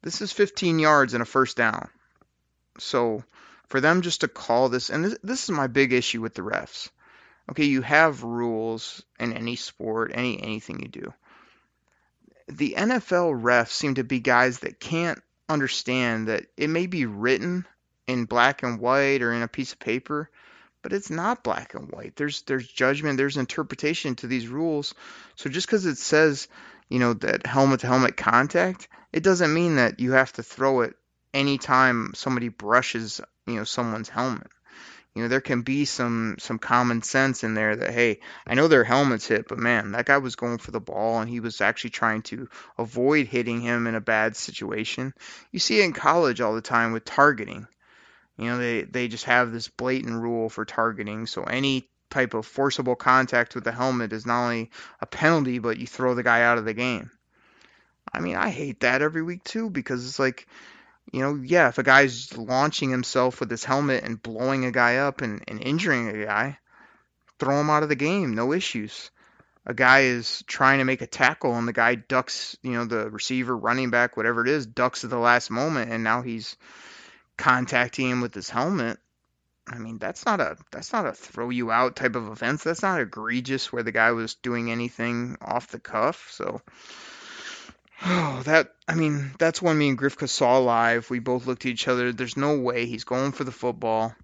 this 0.00 0.22
is 0.22 0.32
15 0.32 0.78
yards 0.78 1.12
and 1.12 1.22
a 1.22 1.26
first 1.26 1.58
down. 1.58 1.90
So 2.82 3.24
for 3.68 3.80
them 3.80 4.02
just 4.02 4.22
to 4.22 4.28
call 4.28 4.68
this, 4.68 4.90
and 4.90 5.04
this, 5.04 5.16
this 5.22 5.44
is 5.44 5.50
my 5.50 5.68
big 5.68 5.92
issue 5.92 6.20
with 6.20 6.34
the 6.34 6.42
refs. 6.42 6.90
Okay, 7.50 7.64
you 7.64 7.82
have 7.82 8.22
rules 8.22 9.02
in 9.18 9.32
any 9.32 9.56
sport, 9.56 10.12
any 10.14 10.40
anything 10.42 10.80
you 10.80 10.88
do. 10.88 11.14
The 12.48 12.74
NFL 12.76 13.40
refs 13.42 13.70
seem 13.70 13.94
to 13.94 14.04
be 14.04 14.20
guys 14.20 14.60
that 14.60 14.80
can't 14.80 15.20
understand 15.48 16.28
that 16.28 16.46
it 16.56 16.68
may 16.68 16.86
be 16.86 17.06
written 17.06 17.66
in 18.06 18.24
black 18.24 18.62
and 18.62 18.80
white 18.80 19.22
or 19.22 19.32
in 19.32 19.42
a 19.42 19.48
piece 19.48 19.72
of 19.72 19.78
paper, 19.78 20.30
but 20.82 20.92
it's 20.92 21.10
not 21.10 21.44
black 21.44 21.74
and 21.74 21.90
white. 21.90 22.16
There's 22.16 22.42
there's 22.42 22.66
judgment, 22.66 23.18
there's 23.18 23.36
interpretation 23.36 24.14
to 24.16 24.26
these 24.26 24.48
rules. 24.48 24.94
So 25.36 25.50
just 25.50 25.66
because 25.66 25.86
it 25.86 25.98
says, 25.98 26.48
you 26.88 26.98
know, 26.98 27.14
that 27.14 27.46
helmet 27.46 27.80
to 27.80 27.86
helmet 27.86 28.16
contact, 28.16 28.88
it 29.12 29.22
doesn't 29.22 29.54
mean 29.54 29.76
that 29.76 30.00
you 30.00 30.12
have 30.12 30.32
to 30.34 30.42
throw 30.42 30.82
it 30.82 30.96
anytime 31.32 32.12
somebody 32.14 32.48
brushes, 32.48 33.20
you 33.46 33.56
know, 33.56 33.64
someone's 33.64 34.08
helmet. 34.08 34.48
You 35.14 35.22
know, 35.22 35.28
there 35.28 35.40
can 35.40 35.62
be 35.62 35.86
some 35.86 36.36
some 36.38 36.60
common 36.60 37.02
sense 37.02 37.42
in 37.42 37.54
there 37.54 37.74
that 37.74 37.90
hey, 37.90 38.20
I 38.46 38.54
know 38.54 38.68
their 38.68 38.84
helmet's 38.84 39.26
hit, 39.26 39.48
but 39.48 39.58
man, 39.58 39.92
that 39.92 40.06
guy 40.06 40.18
was 40.18 40.36
going 40.36 40.58
for 40.58 40.70
the 40.70 40.80
ball 40.80 41.20
and 41.20 41.28
he 41.28 41.40
was 41.40 41.60
actually 41.60 41.90
trying 41.90 42.22
to 42.22 42.48
avoid 42.78 43.26
hitting 43.26 43.60
him 43.60 43.88
in 43.88 43.96
a 43.96 44.00
bad 44.00 44.36
situation. 44.36 45.12
You 45.50 45.58
see 45.58 45.80
it 45.80 45.84
in 45.84 45.92
college 45.92 46.40
all 46.40 46.54
the 46.54 46.60
time 46.60 46.92
with 46.92 47.04
targeting. 47.04 47.66
You 48.36 48.46
know, 48.46 48.58
they 48.58 48.82
they 48.82 49.08
just 49.08 49.24
have 49.24 49.50
this 49.50 49.66
blatant 49.66 50.14
rule 50.14 50.48
for 50.48 50.64
targeting. 50.64 51.26
So 51.26 51.42
any 51.42 51.88
type 52.10 52.34
of 52.34 52.46
forcible 52.46 52.96
contact 52.96 53.56
with 53.56 53.64
the 53.64 53.72
helmet 53.72 54.12
is 54.12 54.26
not 54.26 54.44
only 54.44 54.70
a 55.00 55.06
penalty, 55.06 55.58
but 55.58 55.78
you 55.78 55.88
throw 55.88 56.14
the 56.14 56.22
guy 56.22 56.42
out 56.42 56.58
of 56.58 56.64
the 56.64 56.74
game. 56.74 57.10
I 58.12 58.20
mean, 58.20 58.36
I 58.36 58.50
hate 58.50 58.80
that 58.80 59.02
every 59.02 59.22
week 59.22 59.44
too 59.44 59.70
because 59.70 60.06
it's 60.06 60.18
like, 60.18 60.46
you 61.12 61.20
know, 61.20 61.34
yeah, 61.42 61.68
if 61.68 61.78
a 61.78 61.82
guy's 61.82 62.36
launching 62.36 62.90
himself 62.90 63.40
with 63.40 63.50
his 63.50 63.64
helmet 63.64 64.04
and 64.04 64.22
blowing 64.22 64.64
a 64.64 64.72
guy 64.72 64.96
up 64.96 65.22
and, 65.22 65.42
and 65.48 65.62
injuring 65.62 66.08
a 66.08 66.24
guy, 66.24 66.58
throw 67.38 67.60
him 67.60 67.70
out 67.70 67.82
of 67.82 67.88
the 67.88 67.96
game, 67.96 68.34
no 68.34 68.52
issues. 68.52 69.10
A 69.66 69.74
guy 69.74 70.00
is 70.00 70.42
trying 70.46 70.78
to 70.78 70.84
make 70.84 71.02
a 71.02 71.06
tackle 71.06 71.54
and 71.54 71.68
the 71.68 71.72
guy 71.72 71.94
ducks, 71.94 72.56
you 72.62 72.72
know, 72.72 72.84
the 72.84 73.10
receiver, 73.10 73.56
running 73.56 73.90
back, 73.90 74.16
whatever 74.16 74.42
it 74.42 74.48
is, 74.48 74.66
ducks 74.66 75.04
at 75.04 75.10
the 75.10 75.18
last 75.18 75.50
moment 75.50 75.90
and 75.90 76.02
now 76.02 76.22
he's 76.22 76.56
contacting 77.36 78.08
him 78.08 78.20
with 78.20 78.34
his 78.34 78.50
helmet. 78.50 78.98
I 79.66 79.78
mean, 79.78 79.98
that's 79.98 80.26
not 80.26 80.40
a 80.40 80.56
that's 80.72 80.92
not 80.92 81.06
a 81.06 81.12
throw 81.12 81.50
you 81.50 81.70
out 81.70 81.94
type 81.96 82.16
of 82.16 82.26
offense. 82.26 82.64
That's 82.64 82.82
not 82.82 83.00
egregious 83.00 83.72
where 83.72 83.82
the 83.82 83.92
guy 83.92 84.10
was 84.12 84.34
doing 84.34 84.70
anything 84.70 85.36
off 85.40 85.68
the 85.68 85.78
cuff. 85.78 86.28
So 86.30 86.60
Oh, 88.02 88.42
that 88.44 88.74
I 88.88 88.94
mean, 88.94 89.32
that's 89.38 89.62
when 89.62 89.78
me 89.78 89.90
and 89.90 89.98
Grifka 89.98 90.28
saw 90.28 90.58
live. 90.58 91.10
We 91.10 91.18
both 91.18 91.46
looked 91.46 91.64
at 91.64 91.70
each 91.70 91.88
other. 91.88 92.12
There's 92.12 92.36
no 92.36 92.58
way 92.58 92.86
he's 92.86 93.04
going 93.04 93.32
for 93.32 93.44
the 93.44 93.52
football. 93.52 94.14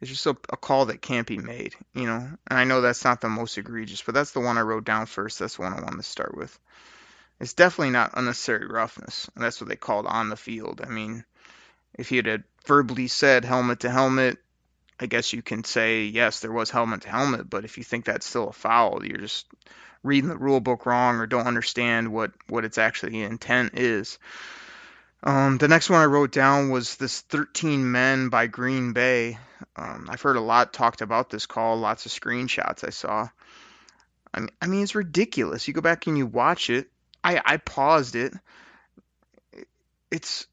It's 0.00 0.10
just 0.10 0.26
a, 0.26 0.36
a, 0.48 0.56
call 0.56 0.86
that 0.86 1.02
can't 1.02 1.26
be 1.26 1.36
made, 1.36 1.74
you 1.94 2.06
know. 2.06 2.16
And 2.16 2.58
I 2.58 2.64
know 2.64 2.80
that's 2.80 3.04
not 3.04 3.20
the 3.20 3.28
most 3.28 3.58
egregious, 3.58 4.00
but 4.00 4.14
that's 4.14 4.30
the 4.30 4.40
one 4.40 4.56
I 4.56 4.62
wrote 4.62 4.84
down 4.84 5.04
first. 5.04 5.38
That's 5.38 5.56
the 5.56 5.62
one 5.62 5.74
I 5.74 5.82
wanted 5.82 5.98
to 5.98 6.02
start 6.02 6.34
with. 6.34 6.58
It's 7.38 7.52
definitely 7.52 7.90
not 7.90 8.12
unnecessary 8.14 8.66
roughness, 8.66 9.30
and 9.34 9.44
that's 9.44 9.60
what 9.60 9.68
they 9.68 9.76
called 9.76 10.06
on 10.06 10.30
the 10.30 10.36
field. 10.36 10.80
I 10.82 10.88
mean, 10.88 11.24
if 11.94 12.08
he 12.08 12.16
had 12.16 12.44
verbally 12.64 13.08
said 13.08 13.44
helmet 13.44 13.80
to 13.80 13.90
helmet, 13.90 14.38
I 14.98 15.06
guess 15.06 15.32
you 15.32 15.42
can 15.42 15.64
say 15.64 16.04
yes, 16.04 16.40
there 16.40 16.52
was 16.52 16.70
helmet 16.70 17.02
to 17.02 17.10
helmet. 17.10 17.48
But 17.48 17.64
if 17.64 17.76
you 17.76 17.84
think 17.84 18.06
that's 18.06 18.26
still 18.26 18.48
a 18.48 18.52
foul, 18.52 19.04
you're 19.04 19.18
just 19.18 19.46
reading 20.02 20.28
the 20.28 20.36
rule 20.36 20.60
book 20.60 20.86
wrong 20.86 21.16
or 21.16 21.26
don't 21.26 21.46
understand 21.46 22.12
what 22.12 22.32
what 22.48 22.64
its 22.64 22.78
actually 22.78 23.22
intent 23.22 23.78
is. 23.78 24.18
Um, 25.22 25.58
the 25.58 25.68
next 25.68 25.90
one 25.90 26.00
I 26.00 26.06
wrote 26.06 26.32
down 26.32 26.70
was 26.70 26.96
this 26.96 27.20
13 27.20 27.90
men 27.90 28.30
by 28.30 28.46
Green 28.46 28.92
Bay. 28.94 29.38
Um, 29.76 30.08
I've 30.08 30.22
heard 30.22 30.36
a 30.36 30.40
lot 30.40 30.72
talked 30.72 31.02
about 31.02 31.28
this 31.28 31.44
call, 31.44 31.76
lots 31.76 32.06
of 32.06 32.12
screenshots 32.12 32.86
I 32.86 32.90
saw. 32.90 33.28
I 34.32 34.40
mean, 34.40 34.50
I 34.62 34.66
mean, 34.66 34.82
it's 34.82 34.94
ridiculous. 34.94 35.68
You 35.68 35.74
go 35.74 35.82
back 35.82 36.06
and 36.06 36.16
you 36.16 36.26
watch 36.26 36.70
it. 36.70 36.88
I, 37.22 37.40
I 37.44 37.56
paused 37.58 38.16
it. 38.16 38.32
It's 40.10 40.46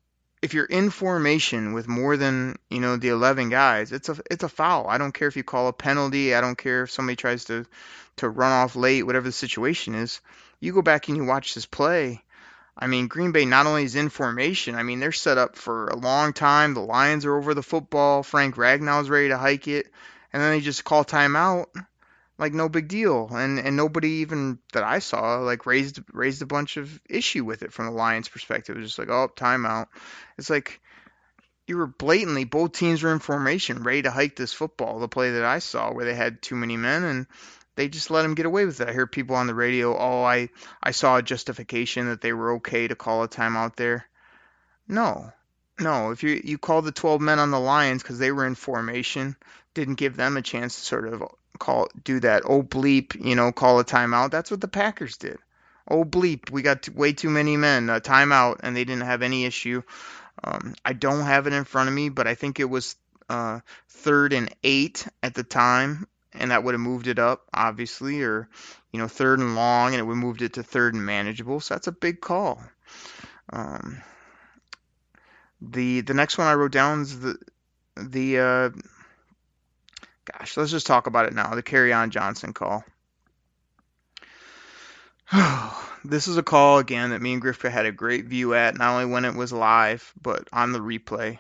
if 0.48 0.54
you're 0.54 0.64
in 0.64 0.90
formation 0.90 1.74
with 1.74 1.90
more 1.90 2.16
than 2.16 2.56
you 2.70 2.80
know 2.80 2.96
the 2.96 3.10
11 3.10 3.50
guys, 3.50 3.92
it's 3.92 4.08
a 4.08 4.16
it's 4.32 4.46
a 4.46 4.50
foul. 4.50 4.88
I 4.88 4.98
don't 4.98 5.12
care 5.12 5.28
if 5.28 5.36
you 5.36 5.44
call 5.44 5.68
a 5.68 5.74
penalty. 5.74 6.34
I 6.34 6.40
don't 6.40 6.58
care 6.58 6.84
if 6.84 6.92
somebody 6.92 7.18
tries 7.18 7.44
to 7.46 7.66
to 8.16 8.30
run 8.30 8.54
off 8.54 8.78
late, 8.78 9.04
whatever 9.04 9.28
the 9.28 9.34
situation 9.34 9.94
is. 9.94 10.22
You 10.62 10.72
go 10.72 10.82
back 10.82 11.10
and 11.10 11.18
you 11.18 11.26
watch 11.26 11.54
this 11.54 11.66
play. 11.66 12.24
I 12.78 12.88
mean, 12.88 13.10
Green 13.10 13.34
Bay 13.34 13.44
not 13.44 13.68
only 13.68 13.84
is 13.84 13.98
in 13.98 14.08
formation, 14.08 14.76
I 14.76 14.84
mean, 14.84 15.02
they're 15.02 15.12
set 15.12 15.38
up 15.38 15.58
for 15.58 15.88
a 15.88 15.98
long 15.98 16.32
time. 16.32 16.74
The 16.74 16.80
Lions 16.80 17.26
are 17.26 17.36
over 17.36 17.54
the 17.54 17.62
football. 17.62 18.24
Frank 18.24 18.56
Ragnow's 18.56 19.10
ready 19.10 19.28
to 19.28 19.38
hike 19.38 19.68
it. 19.68 19.88
And 20.32 20.42
then 20.42 20.52
they 20.52 20.62
just 20.62 20.86
call 20.86 21.04
timeout. 21.04 21.66
Like 22.38 22.54
no 22.54 22.70
big 22.70 22.88
deal. 22.88 23.30
And 23.32 23.60
and 23.60 23.76
nobody 23.76 24.10
even 24.22 24.60
that 24.74 24.84
I 24.84 25.00
saw 25.00 25.38
like 25.38 25.66
raised 25.66 26.00
raised 26.14 26.42
a 26.42 26.46
bunch 26.46 26.78
of 26.78 27.02
issue 27.10 27.44
with 27.44 27.64
it 27.64 27.74
from 27.74 27.86
the 27.86 27.92
Lions 27.92 28.30
perspective. 28.30 28.76
It 28.76 28.80
was 28.80 28.90
just 28.90 29.00
like, 29.00 29.10
oh, 29.10 29.30
timeout. 29.36 29.88
It's 30.38 30.50
like 30.50 30.80
you 31.66 31.78
were 31.78 31.88
blatantly 31.88 32.46
both 32.46 32.74
teams 32.74 33.04
were 33.04 33.12
in 33.12 33.20
formation, 33.20 33.84
ready 33.84 34.04
to 34.04 34.12
hike 34.12 34.36
this 34.36 34.54
football. 34.54 35.00
The 35.00 35.08
play 35.08 35.32
that 35.32 35.44
I 35.44 35.60
saw 35.60 35.92
where 35.92 36.06
they 36.06 36.16
had 36.16 36.42
too 36.42 36.56
many 36.56 36.78
men 36.78 37.04
and 37.04 37.28
they 37.76 37.88
just 37.88 38.10
let 38.10 38.26
him 38.26 38.34
get 38.34 38.46
away 38.46 38.66
with 38.66 38.82
it. 38.82 38.90
I 38.90 38.94
hear 38.94 39.08
people 39.08 39.36
on 39.36 39.48
the 39.48 39.54
radio, 39.54 39.96
"Oh, 39.98 40.24
I 40.24 40.50
I 40.82 40.92
saw 40.92 41.18
a 41.18 41.24
justification 41.24 42.08
that 42.08 42.22
they 42.22 42.34
were 42.34 42.54
okay 42.54 42.88
to 42.88 42.96
call 42.96 43.24
a 43.24 43.28
timeout 43.28 43.76
there." 43.76 44.08
No, 44.88 45.32
no. 45.80 46.12
If 46.12 46.24
you 46.24 46.42
you 46.44 46.58
call 46.58 46.82
the 46.82 46.92
12 46.92 47.22
men 47.22 47.40
on 47.40 47.52
the 47.52 47.60
Lions 47.60 48.02
because 48.02 48.20
they 48.20 48.32
were 48.32 48.46
in 48.46 48.56
formation, 48.56 49.36
didn't 49.74 49.96
give 49.96 50.16
them 50.16 50.38
a 50.38 50.42
chance 50.42 50.76
to 50.76 50.86
sort 50.86 51.08
of 51.08 51.24
call 51.58 51.88
do 52.04 52.20
that. 52.22 52.44
Oh 52.46 52.64
bleep, 52.64 53.24
you 53.24 53.36
know, 53.36 53.52
call 53.52 53.80
a 53.80 53.86
timeout. 53.86 54.32
That's 54.32 54.52
what 54.52 54.62
the 54.62 54.68
Packers 54.68 55.18
did. 55.18 55.38
Oh 55.90 56.04
bleep, 56.04 56.50
we 56.50 56.62
got 56.62 56.90
way 56.90 57.14
too 57.14 57.30
many 57.30 57.58
men. 57.58 57.90
A 57.90 58.02
timeout, 58.02 58.60
and 58.64 58.76
they 58.76 58.84
didn't 58.84 59.06
have 59.06 59.22
any 59.22 59.46
issue. 59.46 59.82
Um, 60.44 60.76
I 60.86 60.94
don't 60.94 61.26
have 61.26 61.48
it 61.48 61.54
in 61.54 61.64
front 61.64 61.90
of 61.90 61.96
me, 61.96 62.10
but 62.10 62.28
I 62.28 62.36
think 62.36 62.60
it 62.60 62.70
was 62.70 62.96
uh, 63.30 63.60
third 63.90 64.34
and 64.34 64.54
eight 64.64 65.08
at 65.24 65.34
the 65.34 65.44
time 65.44 66.08
and 66.40 66.52
that 66.52 66.64
would 66.64 66.74
have 66.74 66.82
moved 66.82 67.08
it 67.08 67.20
up, 67.20 67.48
obviously, 67.54 68.22
or 68.22 68.48
you 68.92 69.00
know, 69.00 69.08
third 69.08 69.40
and 69.40 69.56
long, 69.56 69.94
and 69.94 70.00
it 70.00 70.04
would 70.04 70.16
have 70.16 70.24
moved 70.24 70.42
it 70.42 70.54
to 70.54 70.64
third 70.64 70.94
and 70.94 71.06
manageable. 71.06 71.60
So 71.60 71.74
that's 71.74 71.88
a 71.88 71.92
big 71.92 72.22
call. 72.22 72.62
Um, 73.52 74.02
the 75.62 76.02
the 76.02 76.14
next 76.14 76.38
one 76.38 76.48
I 76.48 76.54
wrote 76.54 76.72
down 76.72 77.02
is 77.02 77.20
the 77.20 77.38
the 77.96 78.40
uh, 78.40 78.70
gosh, 80.32 80.58
let's 80.58 80.72
just 80.72 80.88
talk 80.88 81.08
about 81.08 81.26
it 81.26 81.34
now. 81.34 81.56
The 81.56 81.64
Kerryon 81.64 82.10
Johnson 82.10 82.54
call. 82.54 82.84
this 86.04 86.28
is 86.28 86.38
a 86.38 86.44
call 86.44 86.80
again 86.80 87.10
that 87.12 87.22
me 87.22 87.34
and 87.34 87.42
Griffith 87.42 87.72
had 87.72 87.86
a 87.86 87.92
great 87.92 88.26
view 88.26 88.54
at, 88.54 88.78
not 88.78 88.94
only 88.94 89.12
when 89.12 89.26
it 89.26 89.36
was 89.36 89.52
live, 89.52 90.14
but 90.22 90.48
on 90.54 90.72
the 90.72 90.80
replay. 90.80 91.40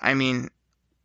I 0.00 0.14
mean, 0.14 0.48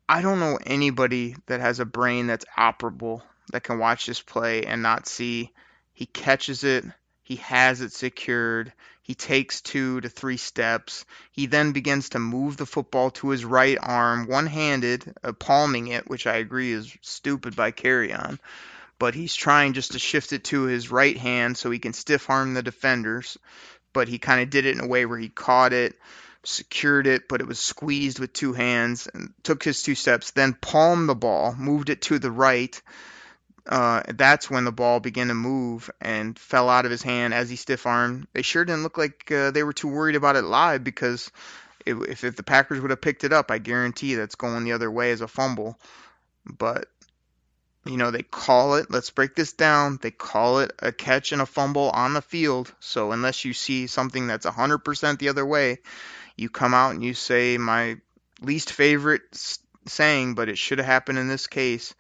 I 0.08 0.22
don't 0.22 0.40
know 0.40 0.60
anybody 0.66 1.36
that 1.48 1.62
has 1.62 1.80
a 1.80 1.86
brain 1.86 2.28
that's 2.28 2.46
operable 2.58 3.22
that 3.52 3.64
can 3.64 3.80
watch 3.80 4.06
this 4.06 4.22
play 4.22 4.64
and 4.64 4.82
not 4.82 5.08
see 5.08 5.52
he 5.94 6.06
catches 6.06 6.64
it, 6.64 6.86
he 7.24 7.38
has 7.38 7.82
it 7.82 7.94
secured, 7.94 8.74
he 9.04 9.16
takes 9.16 9.60
two 9.60 10.00
to 10.00 10.08
three 10.08 10.38
steps. 10.38 11.04
He 11.32 11.46
then 11.46 11.74
begins 11.74 12.10
to 12.10 12.20
move 12.20 12.56
the 12.56 12.66
football 12.66 13.12
to 13.12 13.30
his 13.30 13.44
right 13.44 13.78
arm, 13.80 14.28
one 14.28 14.48
handed, 14.48 15.14
uh, 15.22 15.34
palming 15.34 15.90
it, 15.90 16.10
which 16.10 16.26
I 16.26 16.38
agree 16.38 16.72
is 16.72 16.96
stupid 17.02 17.54
by 17.54 17.72
Kerryon. 17.72 18.40
But 19.00 19.14
he's 19.14 19.36
trying 19.36 19.74
just 19.74 19.92
to 19.92 20.00
shift 20.00 20.32
it 20.32 20.46
to 20.46 20.64
his 20.64 20.90
right 20.90 21.18
hand 21.18 21.58
so 21.58 21.70
he 21.70 21.80
can 21.80 21.92
stiff 21.92 22.30
arm 22.30 22.54
the 22.54 22.64
defenders. 22.64 23.38
But 23.92 24.08
he 24.08 24.20
kind 24.20 24.42
of 24.42 24.50
did 24.50 24.66
it 24.66 24.78
in 24.78 24.84
a 24.86 24.88
way 24.88 25.06
where 25.06 25.20
he 25.20 25.28
caught 25.28 25.74
it, 25.74 26.00
secured 26.44 27.06
it, 27.06 27.28
but 27.28 27.42
it 27.42 27.48
was 27.48 27.60
squeezed 27.60 28.20
with 28.20 28.32
two 28.32 28.54
hands, 28.54 29.10
and 29.14 29.34
took 29.44 29.64
his 29.64 29.84
two 29.84 29.96
steps, 29.96 30.32
then 30.32 30.54
palmed 30.54 31.10
the 31.10 31.16
ball, 31.16 31.54
moved 31.58 31.90
it 31.90 32.04
to 32.04 32.20
the 32.20 32.32
right. 32.32 32.82
Uh, 33.66 34.04
that's 34.16 34.50
when 34.50 34.66
the 34.66 34.72
ball 34.72 35.00
began 35.00 35.30
to 35.30 35.34
move 35.34 35.90
and 36.02 36.38
fell 36.38 36.70
out 36.70 36.86
of 36.86 36.92
his 36.92 37.02
hand 37.02 37.34
as 37.34 37.50
he 37.50 37.56
stiff 37.56 37.86
armed. 37.86 38.28
They 38.34 38.42
sure 38.42 38.66
didn't 38.66 38.84
look 38.84 38.98
like 38.98 39.32
uh, 39.32 39.52
they 39.52 39.64
were 39.64 39.74
too 39.74 39.88
worried 39.88 40.16
about 40.16 40.36
it 40.36 40.44
live 40.44 40.84
because 40.84 41.32
if, 41.86 42.24
if 42.24 42.36
the 42.36 42.44
Packers 42.44 42.82
would 42.82 42.92
have 42.92 43.02
picked 43.02 43.24
it 43.24 43.32
up, 43.32 43.52
I 43.52 43.60
guarantee 43.60 44.16
that's 44.16 44.36
going 44.36 44.66
the 44.66 44.74
other 44.74 44.92
way 44.92 45.12
as 45.12 45.22
a 45.22 45.28
fumble. 45.28 45.80
But 46.46 46.88
you 47.86 47.98
know, 47.98 48.12
they 48.12 48.24
call 48.24 48.76
it, 48.76 48.90
let's 48.90 49.10
break 49.10 49.36
this 49.36 49.54
down. 49.54 50.00
They 50.02 50.12
call 50.12 50.60
it 50.60 50.72
a 50.80 50.92
catch 50.92 51.32
and 51.32 51.42
a 51.42 51.46
fumble 51.46 51.90
on 51.90 52.14
the 52.14 52.22
field. 52.22 52.74
So 52.80 53.12
unless 53.12 53.44
you 53.44 53.54
see 53.54 53.88
something 53.88 54.28
that's 54.28 54.46
100% 54.46 55.20
the 55.20 55.30
other 55.30 55.46
way, 55.46 55.80
you 56.38 56.50
come 56.50 56.74
out 56.74 56.92
and 56.92 57.04
you 57.04 57.14
say 57.14 57.58
my 57.58 57.98
least 58.42 58.72
favorite 58.72 59.22
saying, 59.86 60.36
but 60.36 60.48
it 60.48 60.58
should 60.58 60.78
have 60.78 60.88
happened 60.88 61.20
in 61.20 61.28
this 61.28 61.48
case. 61.48 61.94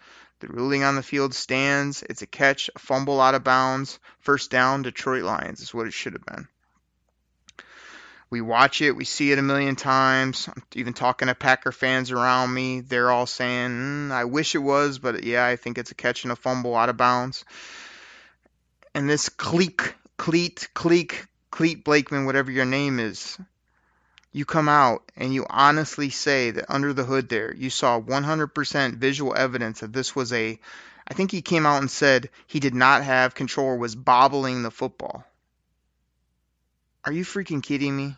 The 0.44 0.50
ruling 0.50 0.84
on 0.84 0.98
the 0.98 1.04
field 1.04 1.34
stands. 1.34 2.04
It's 2.04 2.22
a 2.22 2.28
catch, 2.28 2.70
a 2.76 2.80
fumble 2.80 3.22
out 3.22 3.34
of 3.34 3.46
bounds, 3.46 3.98
first 4.20 4.52
down, 4.52 4.82
Detroit 4.82 5.24
Lions 5.24 5.62
is 5.62 5.74
what 5.74 5.88
it 5.88 5.94
should 5.94 6.12
have 6.12 6.26
been. 6.26 6.50
We 8.30 8.42
watch 8.42 8.82
it, 8.82 8.92
we 8.92 9.06
see 9.06 9.32
it 9.32 9.40
a 9.40 9.42
million 9.42 9.78
times. 9.78 10.50
I'm 10.50 10.62
even 10.76 10.92
talking 10.92 11.30
to 11.30 11.36
Packer 11.36 11.72
fans 11.72 12.12
around 12.12 12.54
me, 12.54 12.82
they're 12.82 13.10
all 13.10 13.26
saying, 13.26 13.70
mm, 13.70 14.12
"I 14.12 14.26
wish 14.26 14.54
it 14.54 14.58
was, 14.60 15.00
but 15.00 15.24
yeah, 15.24 15.46
I 15.46 15.56
think 15.56 15.78
it's 15.78 15.92
a 15.92 15.96
catch 15.96 16.26
and 16.26 16.34
a 16.34 16.36
fumble 16.36 16.76
out 16.76 16.90
of 16.90 16.98
bounds." 16.98 17.46
And 18.94 19.10
this 19.10 19.30
Cleek, 19.30 19.96
Cleet, 20.18 20.68
Cleek, 20.74 21.26
Cleet 21.54 21.86
Blakeman, 21.86 22.26
whatever 22.26 22.52
your 22.52 22.66
name 22.66 23.00
is, 23.00 23.38
you 24.34 24.43
come 24.43 24.67
out 24.67 25.04
and 25.15 25.34
you 25.34 25.46
honestly 25.50 26.10
say 26.10 26.52
that 26.52 26.65
under 26.67 26.91
the 26.91 27.06
hood 27.06 27.30
there 27.30 27.54
you 27.56 27.69
saw 27.69 28.02
100% 28.02 28.96
visual 28.96 29.34
evidence 29.36 29.80
that 29.80 29.93
this 29.93 30.15
was 30.15 30.34
a 30.34 30.60
I 31.08 31.13
think 31.13 31.32
he 31.32 31.41
came 31.41 31.65
out 31.65 31.82
and 31.82 31.91
said 31.91 32.30
he 32.48 32.60
did 32.60 32.74
not 32.74 33.04
have 33.04 33.36
control 33.36 33.67
or 33.67 33.78
was 33.78 33.96
bobbling 33.96 34.63
the 34.63 34.72
football. 34.72 35.26
Are 37.06 37.12
you 37.12 37.26
freaking 37.26 37.62
kidding 37.62 37.96
me? 37.96 38.15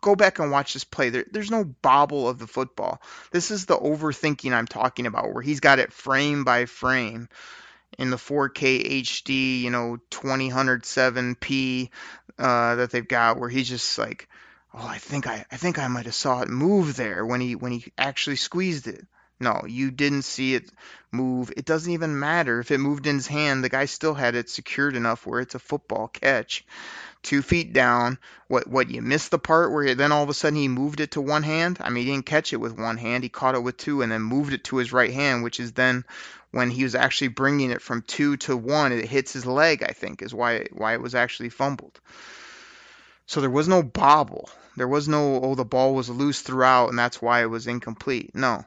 Go, 0.00 0.16
back 0.16 0.38
and 0.40 0.50
watch 0.50 0.72
this 0.72 0.84
play. 0.84 1.10
There, 1.10 1.26
there's 1.30 1.50
no 1.50 1.64
bobble 1.64 2.28
of 2.28 2.38
the 2.38 2.46
football. 2.46 3.00
This 3.30 3.50
is 3.50 3.66
the 3.66 3.76
overthinking 3.76 4.52
I'm 4.52 4.66
talking 4.66 5.06
about, 5.06 5.32
where 5.32 5.42
he's 5.42 5.60
got 5.60 5.78
it 5.78 5.92
frame 5.92 6.42
by 6.42 6.64
frame 6.64 7.28
in 7.98 8.10
the 8.10 8.16
4K 8.16 9.02
HD, 9.02 9.60
you 9.60 9.70
know, 9.70 9.98
2007p 10.10 11.90
uh, 12.38 12.74
that 12.74 12.90
they've 12.90 13.06
got, 13.06 13.38
where 13.38 13.48
he's 13.48 13.68
just 13.68 13.96
like, 13.96 14.28
oh, 14.74 14.86
I 14.86 14.98
think 14.98 15.26
I, 15.26 15.44
I 15.50 15.56
think 15.56 15.78
I 15.78 15.88
might 15.88 16.06
have 16.06 16.14
saw 16.14 16.40
it 16.40 16.48
move 16.48 16.96
there 16.96 17.24
when 17.24 17.40
he 17.40 17.54
when 17.54 17.72
he 17.72 17.92
actually 17.96 18.36
squeezed 18.36 18.86
it. 18.86 19.06
No, 19.40 19.62
you 19.66 19.90
didn't 19.90 20.22
see 20.22 20.54
it 20.54 20.70
move. 21.10 21.52
It 21.56 21.64
doesn't 21.64 21.92
even 21.92 22.18
matter 22.18 22.60
if 22.60 22.70
it 22.70 22.78
moved 22.78 23.06
in 23.06 23.16
his 23.16 23.26
hand. 23.26 23.64
The 23.64 23.68
guy 23.68 23.86
still 23.86 24.14
had 24.14 24.34
it 24.34 24.48
secured 24.48 24.94
enough 24.94 25.26
where 25.26 25.40
it's 25.40 25.56
a 25.56 25.58
football 25.58 26.08
catch, 26.08 26.64
two 27.22 27.42
feet 27.42 27.72
down. 27.72 28.18
What 28.48 28.68
what 28.68 28.90
you 28.90 29.02
missed 29.02 29.30
the 29.30 29.38
part 29.38 29.72
where 29.72 29.94
then 29.94 30.12
all 30.12 30.22
of 30.22 30.28
a 30.28 30.34
sudden 30.34 30.58
he 30.58 30.68
moved 30.68 31.00
it 31.00 31.12
to 31.12 31.20
one 31.20 31.42
hand. 31.42 31.78
I 31.80 31.90
mean, 31.90 32.06
he 32.06 32.12
didn't 32.12 32.26
catch 32.26 32.52
it 32.52 32.58
with 32.58 32.78
one 32.78 32.96
hand. 32.96 33.22
He 33.22 33.28
caught 33.28 33.54
it 33.54 33.62
with 33.62 33.76
two 33.76 34.02
and 34.02 34.12
then 34.12 34.22
moved 34.22 34.52
it 34.52 34.64
to 34.64 34.76
his 34.76 34.92
right 34.92 35.12
hand, 35.12 35.42
which 35.42 35.60
is 35.60 35.72
then 35.72 36.04
when 36.52 36.70
he 36.70 36.84
was 36.84 36.94
actually 36.94 37.28
bringing 37.28 37.70
it 37.70 37.82
from 37.82 38.02
two 38.02 38.36
to 38.38 38.56
one. 38.56 38.92
It 38.92 39.04
hits 39.04 39.32
his 39.32 39.46
leg. 39.46 39.82
I 39.82 39.92
think 39.92 40.22
is 40.22 40.34
why 40.34 40.66
why 40.72 40.94
it 40.94 41.02
was 41.02 41.14
actually 41.14 41.50
fumbled. 41.50 42.00
So 43.26 43.40
there 43.40 43.50
was 43.50 43.68
no 43.68 43.82
bobble. 43.82 44.48
There 44.76 44.88
was 44.88 45.08
no 45.08 45.40
oh 45.40 45.54
the 45.54 45.64
ball 45.64 45.94
was 45.94 46.10
loose 46.10 46.42
throughout 46.42 46.88
and 46.88 46.98
that's 46.98 47.22
why 47.22 47.42
it 47.42 47.50
was 47.50 47.66
incomplete. 47.66 48.34
No 48.34 48.64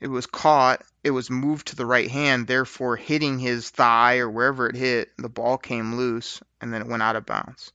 it 0.00 0.08
was 0.08 0.26
caught, 0.26 0.82
it 1.02 1.10
was 1.10 1.30
moved 1.30 1.68
to 1.68 1.76
the 1.76 1.86
right 1.86 2.10
hand, 2.10 2.46
therefore 2.46 2.96
hitting 2.96 3.38
his 3.38 3.70
thigh 3.70 4.18
or 4.18 4.30
wherever 4.30 4.68
it 4.68 4.76
hit, 4.76 5.10
the 5.18 5.28
ball 5.28 5.58
came 5.58 5.96
loose 5.96 6.40
and 6.60 6.72
then 6.72 6.82
it 6.82 6.88
went 6.88 7.02
out 7.02 7.16
of 7.16 7.26
bounds. 7.26 7.72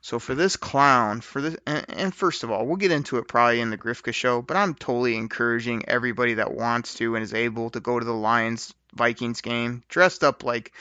So 0.00 0.18
for 0.18 0.34
this 0.34 0.56
clown, 0.56 1.20
for 1.20 1.40
this, 1.40 1.56
and, 1.64 1.84
and 1.88 2.14
first 2.14 2.42
of 2.42 2.50
all, 2.50 2.66
we'll 2.66 2.76
get 2.76 2.90
into 2.90 3.18
it 3.18 3.28
probably 3.28 3.60
in 3.60 3.70
the 3.70 3.78
Grifka 3.78 4.12
show, 4.12 4.42
but 4.42 4.56
I'm 4.56 4.74
totally 4.74 5.16
encouraging 5.16 5.88
everybody 5.88 6.34
that 6.34 6.52
wants 6.52 6.94
to 6.94 7.14
and 7.14 7.22
is 7.22 7.34
able 7.34 7.70
to 7.70 7.80
go 7.80 8.00
to 8.00 8.04
the 8.04 8.12
Lions 8.12 8.74
Vikings 8.94 9.40
game 9.42 9.84
dressed 9.88 10.24
up 10.24 10.42
like 10.42 10.72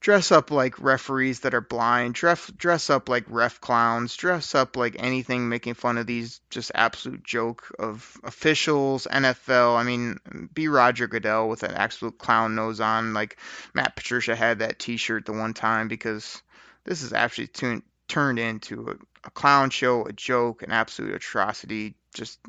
dress 0.00 0.32
up 0.32 0.50
like 0.50 0.80
referees 0.80 1.40
that 1.40 1.54
are 1.54 1.60
blind, 1.60 2.14
dress 2.14 2.50
dress 2.56 2.90
up 2.90 3.08
like 3.08 3.24
ref 3.28 3.60
clowns, 3.60 4.16
dress 4.16 4.54
up 4.54 4.76
like 4.76 4.96
anything 4.98 5.48
making 5.48 5.74
fun 5.74 5.98
of 5.98 6.06
these 6.06 6.40
just 6.50 6.72
absolute 6.74 7.22
joke 7.22 7.74
of 7.78 8.16
officials, 8.24 9.06
NFL. 9.10 9.76
I 9.76 9.82
mean, 9.82 10.48
be 10.52 10.68
Roger 10.68 11.06
Goodell 11.06 11.48
with 11.48 11.62
an 11.62 11.72
absolute 11.72 12.18
clown 12.18 12.54
nose 12.54 12.80
on, 12.80 13.12
like 13.12 13.38
Matt 13.74 13.94
Patricia 13.94 14.34
had 14.34 14.60
that 14.60 14.78
T-shirt 14.78 15.26
the 15.26 15.32
one 15.32 15.54
time 15.54 15.88
because 15.88 16.42
this 16.84 17.02
is 17.02 17.12
actually 17.12 17.48
turned 17.48 17.82
turned 18.08 18.38
into 18.38 18.88
a, 18.88 18.94
a 19.24 19.30
clown 19.30 19.70
show, 19.70 20.04
a 20.04 20.12
joke, 20.12 20.62
an 20.62 20.72
absolute 20.72 21.14
atrocity. 21.14 21.94
Just 22.14 22.40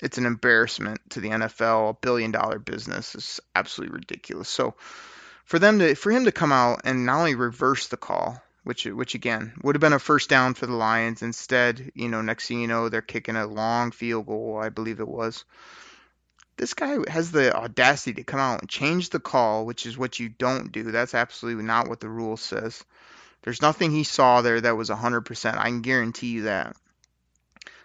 it's 0.00 0.18
an 0.18 0.26
embarrassment 0.26 1.00
to 1.10 1.20
the 1.20 1.30
NFL, 1.30 1.90
a 1.90 1.94
billion 1.94 2.30
dollar 2.30 2.60
business. 2.60 3.16
It's 3.16 3.40
absolutely 3.56 3.96
ridiculous. 3.96 4.48
So 4.48 4.76
for 5.48 5.58
them 5.58 5.78
to 5.78 5.94
for 5.94 6.12
him 6.12 6.26
to 6.26 6.32
come 6.32 6.52
out 6.52 6.82
and 6.84 7.06
not 7.06 7.20
only 7.20 7.34
reverse 7.34 7.88
the 7.88 7.96
call, 7.96 8.40
which 8.64 8.84
which 8.84 9.14
again 9.14 9.54
would 9.62 9.74
have 9.74 9.80
been 9.80 9.94
a 9.94 9.98
first 9.98 10.28
down 10.28 10.52
for 10.52 10.66
the 10.66 10.74
Lions. 10.74 11.22
Instead, 11.22 11.90
you 11.94 12.10
know, 12.10 12.20
next 12.20 12.46
thing 12.46 12.60
you 12.60 12.68
know, 12.68 12.90
they're 12.90 13.00
kicking 13.00 13.34
a 13.34 13.46
long 13.46 13.90
field 13.90 14.26
goal, 14.26 14.60
I 14.62 14.68
believe 14.68 15.00
it 15.00 15.08
was. 15.08 15.46
This 16.58 16.74
guy 16.74 16.98
has 17.10 17.30
the 17.30 17.56
audacity 17.56 18.14
to 18.14 18.24
come 18.24 18.40
out 18.40 18.60
and 18.60 18.68
change 18.68 19.08
the 19.08 19.20
call, 19.20 19.64
which 19.64 19.86
is 19.86 19.96
what 19.96 20.20
you 20.20 20.28
don't 20.28 20.70
do. 20.70 20.82
That's 20.82 21.14
absolutely 21.14 21.64
not 21.64 21.88
what 21.88 22.00
the 22.00 22.10
rule 22.10 22.36
says. 22.36 22.84
There's 23.42 23.62
nothing 23.62 23.90
he 23.90 24.04
saw 24.04 24.42
there 24.42 24.60
that 24.60 24.76
was 24.76 24.90
100%. 24.90 25.56
I 25.56 25.68
can 25.68 25.80
guarantee 25.80 26.26
you 26.26 26.42
that. 26.42 26.76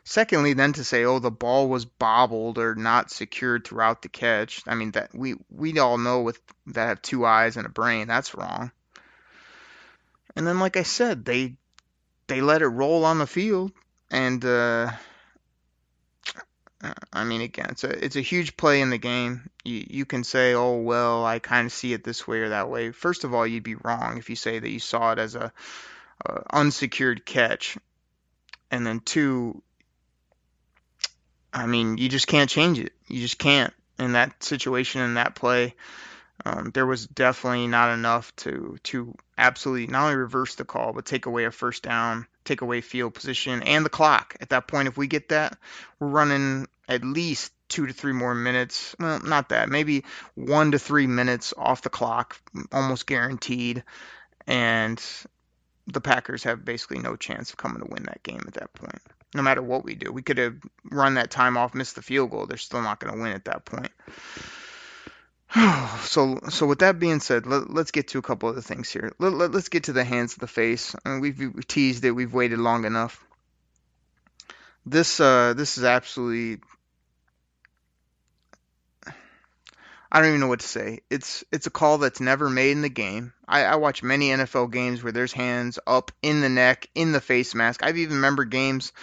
Secondly, 0.05 0.53
then 0.53 0.73
to 0.73 0.83
say, 0.83 1.05
oh, 1.05 1.19
the 1.19 1.31
ball 1.31 1.69
was 1.69 1.85
bobbled 1.85 2.57
or 2.57 2.75
not 2.75 3.09
secured 3.09 3.65
throughout 3.65 4.01
the 4.01 4.09
catch. 4.09 4.61
I 4.67 4.75
mean, 4.75 4.91
that 4.91 5.15
we 5.15 5.35
we 5.49 5.79
all 5.79 5.97
know 5.97 6.21
with 6.21 6.41
that 6.67 6.87
have 6.87 7.01
two 7.01 7.25
eyes 7.25 7.55
and 7.55 7.65
a 7.65 7.69
brain, 7.69 8.07
that's 8.07 8.35
wrong. 8.35 8.71
And 10.35 10.45
then, 10.45 10.59
like 10.59 10.75
I 10.75 10.83
said, 10.83 11.23
they 11.23 11.55
they 12.27 12.41
let 12.41 12.61
it 12.61 12.67
roll 12.67 13.05
on 13.05 13.17
the 13.17 13.27
field, 13.27 13.71
and 14.11 14.43
uh, 14.43 14.91
I 17.13 17.23
mean, 17.23 17.41
again, 17.41 17.67
it's 17.69 17.83
a 17.83 18.03
it's 18.03 18.15
a 18.15 18.21
huge 18.21 18.57
play 18.57 18.81
in 18.81 18.89
the 18.89 18.97
game. 18.97 19.49
You 19.63 19.85
you 19.89 20.05
can 20.05 20.23
say, 20.23 20.53
oh 20.53 20.77
well, 20.77 21.25
I 21.25 21.39
kind 21.39 21.65
of 21.65 21.71
see 21.71 21.93
it 21.93 22.03
this 22.03 22.27
way 22.27 22.39
or 22.39 22.49
that 22.49 22.69
way. 22.69 22.91
First 22.91 23.23
of 23.23 23.33
all, 23.33 23.47
you'd 23.47 23.63
be 23.63 23.75
wrong 23.75 24.17
if 24.17 24.29
you 24.29 24.35
say 24.35 24.59
that 24.59 24.69
you 24.69 24.79
saw 24.79 25.13
it 25.13 25.19
as 25.19 25.35
a, 25.35 25.53
a 26.25 26.43
unsecured 26.51 27.25
catch, 27.25 27.77
and 28.69 28.85
then 28.85 28.99
two, 28.99 29.61
I 31.53 31.67
mean, 31.67 31.97
you 31.97 32.09
just 32.09 32.27
can't 32.27 32.49
change 32.49 32.79
it. 32.79 32.93
You 33.07 33.21
just 33.21 33.37
can't 33.37 33.73
in 33.99 34.13
that 34.13 34.43
situation 34.43 35.01
in 35.01 35.13
that 35.13 35.35
play. 35.35 35.75
Um, 36.45 36.71
there 36.73 36.87
was 36.87 37.05
definitely 37.05 37.67
not 37.67 37.93
enough 37.93 38.35
to 38.37 38.77
to 38.83 39.15
absolutely 39.37 39.87
not 39.87 40.05
only 40.05 40.15
reverse 40.15 40.55
the 40.55 40.65
call 40.65 40.91
but 40.91 41.05
take 41.05 41.27
away 41.27 41.45
a 41.45 41.51
first 41.51 41.83
down, 41.83 42.25
take 42.43 42.61
away 42.61 42.81
field 42.81 43.13
position 43.13 43.61
and 43.63 43.85
the 43.85 43.89
clock. 43.89 44.35
At 44.41 44.49
that 44.49 44.67
point, 44.67 44.87
if 44.87 44.97
we 44.97 45.07
get 45.07 45.29
that, 45.29 45.57
we're 45.99 46.07
running 46.07 46.67
at 46.89 47.03
least 47.03 47.53
two 47.69 47.85
to 47.85 47.93
three 47.93 48.13
more 48.13 48.33
minutes. 48.33 48.95
Well, 48.99 49.19
not 49.19 49.49
that, 49.49 49.69
maybe 49.69 50.03
one 50.35 50.71
to 50.71 50.79
three 50.79 51.07
minutes 51.07 51.53
off 51.55 51.83
the 51.83 51.89
clock, 51.89 52.39
almost 52.71 53.05
guaranteed. 53.05 53.83
And 54.45 55.01
the 55.87 56.01
Packers 56.01 56.43
have 56.43 56.65
basically 56.65 56.99
no 56.99 57.15
chance 57.15 57.51
of 57.51 57.57
coming 57.57 57.81
to 57.81 57.87
win 57.89 58.03
that 58.03 58.23
game 58.23 58.43
at 58.45 58.55
that 58.55 58.73
point 58.73 59.01
no 59.33 59.41
matter 59.41 59.61
what 59.61 59.83
we 59.83 59.95
do. 59.95 60.11
We 60.11 60.21
could 60.21 60.37
have 60.37 60.55
run 60.89 61.15
that 61.15 61.31
time 61.31 61.57
off, 61.57 61.73
missed 61.73 61.95
the 61.95 62.01
field 62.01 62.31
goal. 62.31 62.45
They're 62.45 62.57
still 62.57 62.81
not 62.81 62.99
going 62.99 63.13
to 63.13 63.21
win 63.21 63.31
at 63.31 63.45
that 63.45 63.65
point. 63.65 63.91
so, 66.01 66.39
so 66.49 66.65
with 66.65 66.79
that 66.79 66.99
being 66.99 67.19
said, 67.19 67.45
let, 67.45 67.69
us 67.69 67.91
get 67.91 68.09
to 68.09 68.19
a 68.19 68.23
couple 68.23 68.49
other 68.49 68.61
things 68.61 68.89
here. 68.89 69.13
Let, 69.19 69.33
us 69.33 69.53
let, 69.53 69.69
get 69.69 69.83
to 69.85 69.93
the 69.93 70.03
hands 70.03 70.33
of 70.33 70.39
the 70.39 70.47
face. 70.47 70.95
I 71.05 71.09
mean, 71.09 71.21
we've, 71.21 71.39
we've, 71.39 71.67
teased 71.67 72.05
it. 72.05 72.11
We've 72.11 72.33
waited 72.33 72.59
long 72.59 72.85
enough. 72.85 73.23
This, 74.85 75.19
uh, 75.19 75.53
this 75.55 75.77
is 75.77 75.83
absolutely. 75.83 76.61
I 80.13 80.19
don't 80.19 80.29
even 80.29 80.41
know 80.41 80.47
what 80.47 80.59
to 80.59 80.67
say. 80.67 80.99
It's 81.09 81.43
it's 81.51 81.65
a 81.65 81.71
call 81.71 81.97
that's 81.97 82.19
never 82.21 82.47
made 82.47 82.69
in 82.69 82.83
the 82.83 82.89
game. 82.89 83.33
I, 83.47 83.63
I 83.63 83.75
watch 83.77 84.03
many 84.03 84.29
NFL 84.29 84.71
games 84.71 85.01
where 85.01 85.11
there's 85.11 85.33
hands 85.33 85.79
up 85.87 86.11
in 86.21 86.39
the 86.39 86.49
neck, 86.49 86.87
in 86.93 87.11
the 87.11 87.19
face 87.19 87.55
mask. 87.55 87.81
I've 87.81 87.97
even 87.97 88.17
remember 88.17 88.45
games 88.45 88.93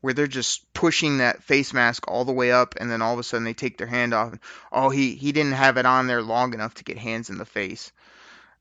where 0.00 0.14
they're 0.14 0.28
just 0.28 0.72
pushing 0.72 1.18
that 1.18 1.42
face 1.42 1.74
mask 1.74 2.04
all 2.06 2.24
the 2.24 2.32
way 2.32 2.52
up, 2.52 2.76
and 2.80 2.88
then 2.88 3.02
all 3.02 3.12
of 3.12 3.18
a 3.18 3.24
sudden 3.24 3.42
they 3.42 3.52
take 3.52 3.78
their 3.78 3.88
hand 3.88 4.14
off. 4.14 4.30
And, 4.30 4.40
oh, 4.70 4.90
he 4.90 5.16
he 5.16 5.32
didn't 5.32 5.52
have 5.54 5.76
it 5.76 5.86
on 5.86 6.06
there 6.06 6.22
long 6.22 6.54
enough 6.54 6.74
to 6.74 6.84
get 6.84 6.98
hands 6.98 7.30
in 7.30 7.38
the 7.38 7.44
face. 7.44 7.90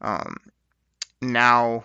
Um, 0.02 0.38
now, 1.22 1.84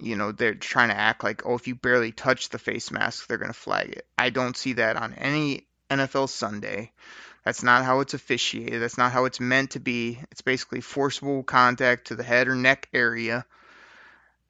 you 0.00 0.16
know, 0.16 0.32
they're 0.32 0.54
trying 0.54 0.88
to 0.88 0.96
act 0.96 1.22
like, 1.22 1.44
oh, 1.44 1.54
if 1.54 1.68
you 1.68 1.74
barely 1.74 2.12
touch 2.12 2.48
the 2.48 2.58
face 2.58 2.90
mask, 2.90 3.26
they're 3.26 3.36
gonna 3.36 3.52
flag 3.52 3.90
it. 3.90 4.06
I 4.16 4.30
don't 4.30 4.56
see 4.56 4.72
that 4.74 4.96
on 4.96 5.12
any 5.12 5.66
NFL 5.90 6.30
Sunday. 6.30 6.92
That's 7.46 7.62
not 7.62 7.86
how 7.86 8.00
it's 8.00 8.12
officiated. 8.12 8.82
That's 8.82 8.98
not 8.98 9.12
how 9.12 9.24
it's 9.24 9.40
meant 9.40 9.70
to 9.70 9.80
be. 9.80 10.18
It's 10.30 10.42
basically 10.42 10.82
forcible 10.82 11.42
contact 11.44 12.08
to 12.08 12.14
the 12.14 12.22
head 12.22 12.48
or 12.48 12.54
neck 12.54 12.88
area 12.92 13.46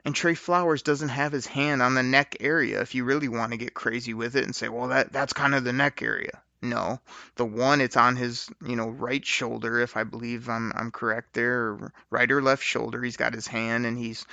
and 0.06 0.14
Trey 0.14 0.36
Flowers 0.36 0.82
doesn't 0.82 1.08
have 1.08 1.32
his 1.32 1.48
hand 1.48 1.82
on 1.82 1.94
the 1.94 2.02
neck 2.02 2.36
area 2.38 2.80
if 2.80 2.94
you 2.94 3.02
really 3.02 3.26
want 3.26 3.50
to 3.50 3.58
get 3.58 3.74
crazy 3.74 4.14
with 4.14 4.36
it 4.36 4.44
and 4.44 4.54
say, 4.54 4.68
well, 4.68 4.88
that 4.88 5.12
that's 5.12 5.32
kind 5.32 5.52
of 5.52 5.64
the 5.64 5.72
neck 5.72 6.00
area. 6.00 6.40
No, 6.62 7.00
the 7.34 7.44
one 7.44 7.80
it's 7.80 7.96
on 7.96 8.14
his 8.14 8.48
you 8.64 8.76
know 8.76 8.88
right 8.88 9.26
shoulder 9.26 9.80
if 9.80 9.96
I 9.96 10.04
believe 10.04 10.48
I'm 10.48 10.72
I'm 10.76 10.92
correct 10.92 11.34
there, 11.34 11.92
right 12.08 12.30
or 12.30 12.40
left 12.40 12.62
shoulder. 12.62 13.02
He's 13.02 13.16
got 13.16 13.34
his 13.34 13.48
hand 13.48 13.84
and 13.84 13.98
he's 13.98 14.24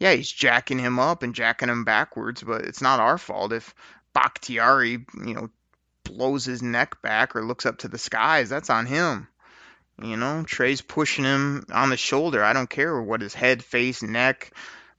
yeah 0.00 0.12
he's 0.12 0.30
jacking 0.30 0.80
him 0.80 0.98
up 0.98 1.22
and 1.22 1.32
jacking 1.32 1.68
him 1.68 1.84
backwards, 1.84 2.42
but 2.42 2.62
it's 2.62 2.82
not 2.82 2.98
our 2.98 3.16
fault 3.16 3.52
if 3.52 3.72
Bakhtiari 4.12 5.06
you 5.24 5.34
know 5.34 5.48
blows 6.12 6.44
his 6.44 6.62
neck 6.62 7.00
back 7.02 7.36
or 7.36 7.44
looks 7.44 7.66
up 7.66 7.78
to 7.78 7.88
the 7.88 7.98
skies. 7.98 8.48
That's 8.48 8.70
on 8.70 8.86
him. 8.86 9.28
You 10.02 10.16
know, 10.16 10.44
Trey's 10.44 10.80
pushing 10.80 11.24
him 11.24 11.66
on 11.72 11.90
the 11.90 11.96
shoulder. 11.96 12.42
I 12.42 12.54
don't 12.54 12.70
care 12.70 13.00
what 13.00 13.20
his 13.20 13.34
head, 13.34 13.62
face, 13.62 14.02
neck, 14.02 14.52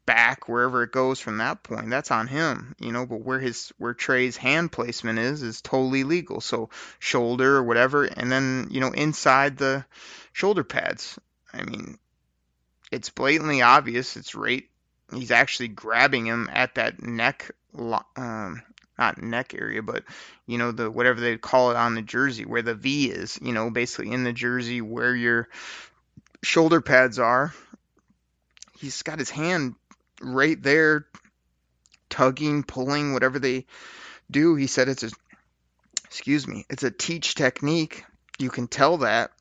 back 0.05 0.49
wherever 0.49 0.83
it 0.83 0.91
goes 0.91 1.19
from 1.19 1.37
that 1.37 1.61
point 1.61 1.89
that's 1.89 2.11
on 2.11 2.27
him 2.27 2.75
you 2.79 2.91
know 2.91 3.05
but 3.05 3.21
where 3.21 3.39
his 3.39 3.71
where 3.77 3.93
trey's 3.93 4.35
hand 4.35 4.71
placement 4.71 5.19
is 5.19 5.43
is 5.43 5.61
totally 5.61 6.03
legal 6.03 6.41
so 6.41 6.69
shoulder 6.99 7.57
or 7.57 7.63
whatever 7.63 8.05
and 8.05 8.31
then 8.31 8.67
you 8.71 8.79
know 8.79 8.91
inside 8.91 9.57
the 9.57 9.85
shoulder 10.33 10.63
pads 10.63 11.19
i 11.53 11.63
mean 11.63 11.97
it's 12.91 13.09
blatantly 13.09 13.61
obvious 13.61 14.17
it's 14.17 14.33
right 14.33 14.65
he's 15.13 15.31
actually 15.31 15.67
grabbing 15.67 16.25
him 16.25 16.49
at 16.51 16.75
that 16.75 17.01
neck 17.01 17.51
um 18.15 18.61
not 19.01 19.21
neck 19.21 19.53
area 19.53 19.81
but 19.81 20.03
you 20.45 20.57
know 20.57 20.71
the 20.71 20.89
whatever 20.89 21.19
they 21.19 21.37
call 21.37 21.71
it 21.71 21.77
on 21.77 21.95
the 21.95 22.01
jersey 22.01 22.45
where 22.45 22.61
the 22.61 22.75
v 22.75 23.09
is 23.09 23.39
you 23.41 23.53
know 23.53 23.69
basically 23.69 24.11
in 24.11 24.23
the 24.23 24.33
jersey 24.33 24.81
where 24.81 25.15
your 25.15 25.49
shoulder 26.43 26.81
pads 26.81 27.19
are 27.19 27.53
he's 28.81 29.03
got 29.03 29.19
his 29.19 29.29
hand 29.29 29.75
right 30.21 30.61
there, 30.61 31.05
tugging, 32.09 32.63
pulling, 32.63 33.13
whatever 33.13 33.39
they 33.39 33.65
do. 34.29 34.55
He 34.55 34.67
said 34.67 34.89
it's 34.89 35.03
a, 35.03 35.11
excuse 36.05 36.47
me, 36.47 36.65
it's 36.69 36.83
a 36.83 36.91
teach 36.91 37.35
technique. 37.35 38.03
You 38.39 38.49
can 38.49 38.67
tell 38.67 38.97
that. 38.97 39.31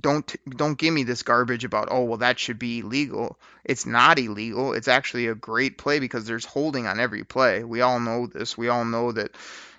Don't 0.00 0.34
don't 0.48 0.78
give 0.78 0.92
me 0.92 1.04
this 1.04 1.22
garbage 1.22 1.64
about 1.64 1.88
oh 1.90 2.04
well 2.04 2.18
that 2.18 2.38
should 2.38 2.58
be 2.58 2.80
illegal. 2.80 3.38
It's 3.64 3.86
not 3.86 4.18
illegal. 4.18 4.74
It's 4.74 4.88
actually 4.88 5.26
a 5.26 5.34
great 5.34 5.78
play 5.78 5.98
because 6.00 6.26
there's 6.26 6.44
holding 6.44 6.86
on 6.86 7.00
every 7.00 7.24
play. 7.24 7.64
We 7.64 7.80
all 7.80 7.98
know 7.98 8.26
this. 8.26 8.58
We 8.58 8.68
all 8.68 8.84
know 8.84 9.12
that 9.12 9.32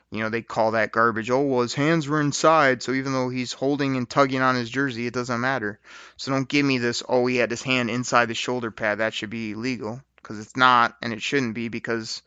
you 0.09 0.22
know 0.22 0.30
they 0.30 0.41
call 0.41 0.72
that 0.72 0.91
garbage. 0.91 1.30
Oh 1.30 1.41
well 1.41 1.61
his 1.61 1.76
hands 1.76 2.07
were 2.07 2.22
inside, 2.22 2.82
so 2.82 2.93
even 2.93 3.13
though 3.13 3.30
he's 3.30 3.53
holding 3.53 3.95
and 3.95 4.09
tugging 4.09 4.41
on 4.41 4.55
his 4.55 4.70
jersey, 4.70 5.05
it 5.05 5.13
doesn't 5.13 5.41
matter. 5.41 5.80
So 6.18 6.32
don't 6.32 6.49
give 6.49 6.65
me 6.65 6.80
this 6.80 7.03
oh 7.07 7.26
he 7.28 7.38
had 7.38 7.51
his 7.51 7.61
hand 7.61 7.89
inside 7.89 8.28
the 8.28 8.34
shoulder 8.34 8.72
pad. 8.72 8.99
That 8.99 9.13
should 9.13 9.30
be 9.30 9.51
illegal 9.51 10.01
because 10.15 10.39
it's 10.39 10.57
not 10.57 10.97
and 11.01 11.13
it 11.13 11.22
shouldn't 11.22 11.53
be 11.53 11.68
because 11.68 12.24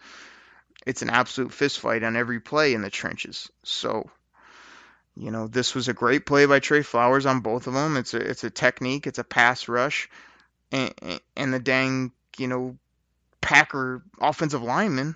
it's 0.86 1.02
an 1.02 1.10
absolute 1.10 1.52
fist 1.52 1.80
fight 1.80 2.04
on 2.04 2.16
every 2.16 2.40
play 2.40 2.72
in 2.72 2.82
the 2.82 2.90
trenches. 2.90 3.50
So 3.64 4.08
you 5.20 5.30
know, 5.30 5.48
this 5.48 5.74
was 5.74 5.88
a 5.88 5.92
great 5.92 6.24
play 6.24 6.46
by 6.46 6.60
Trey 6.60 6.82
Flowers 6.82 7.26
on 7.26 7.40
both 7.40 7.66
of 7.66 7.74
them. 7.74 7.98
It's 7.98 8.14
a 8.14 8.18
it's 8.18 8.42
a 8.42 8.50
technique, 8.50 9.06
it's 9.06 9.18
a 9.18 9.24
pass 9.24 9.68
rush, 9.68 10.08
and, 10.72 10.94
and 11.36 11.52
the 11.52 11.58
dang 11.58 12.12
you 12.38 12.48
know 12.48 12.78
Packer 13.42 14.02
offensive 14.18 14.62
lineman 14.62 15.14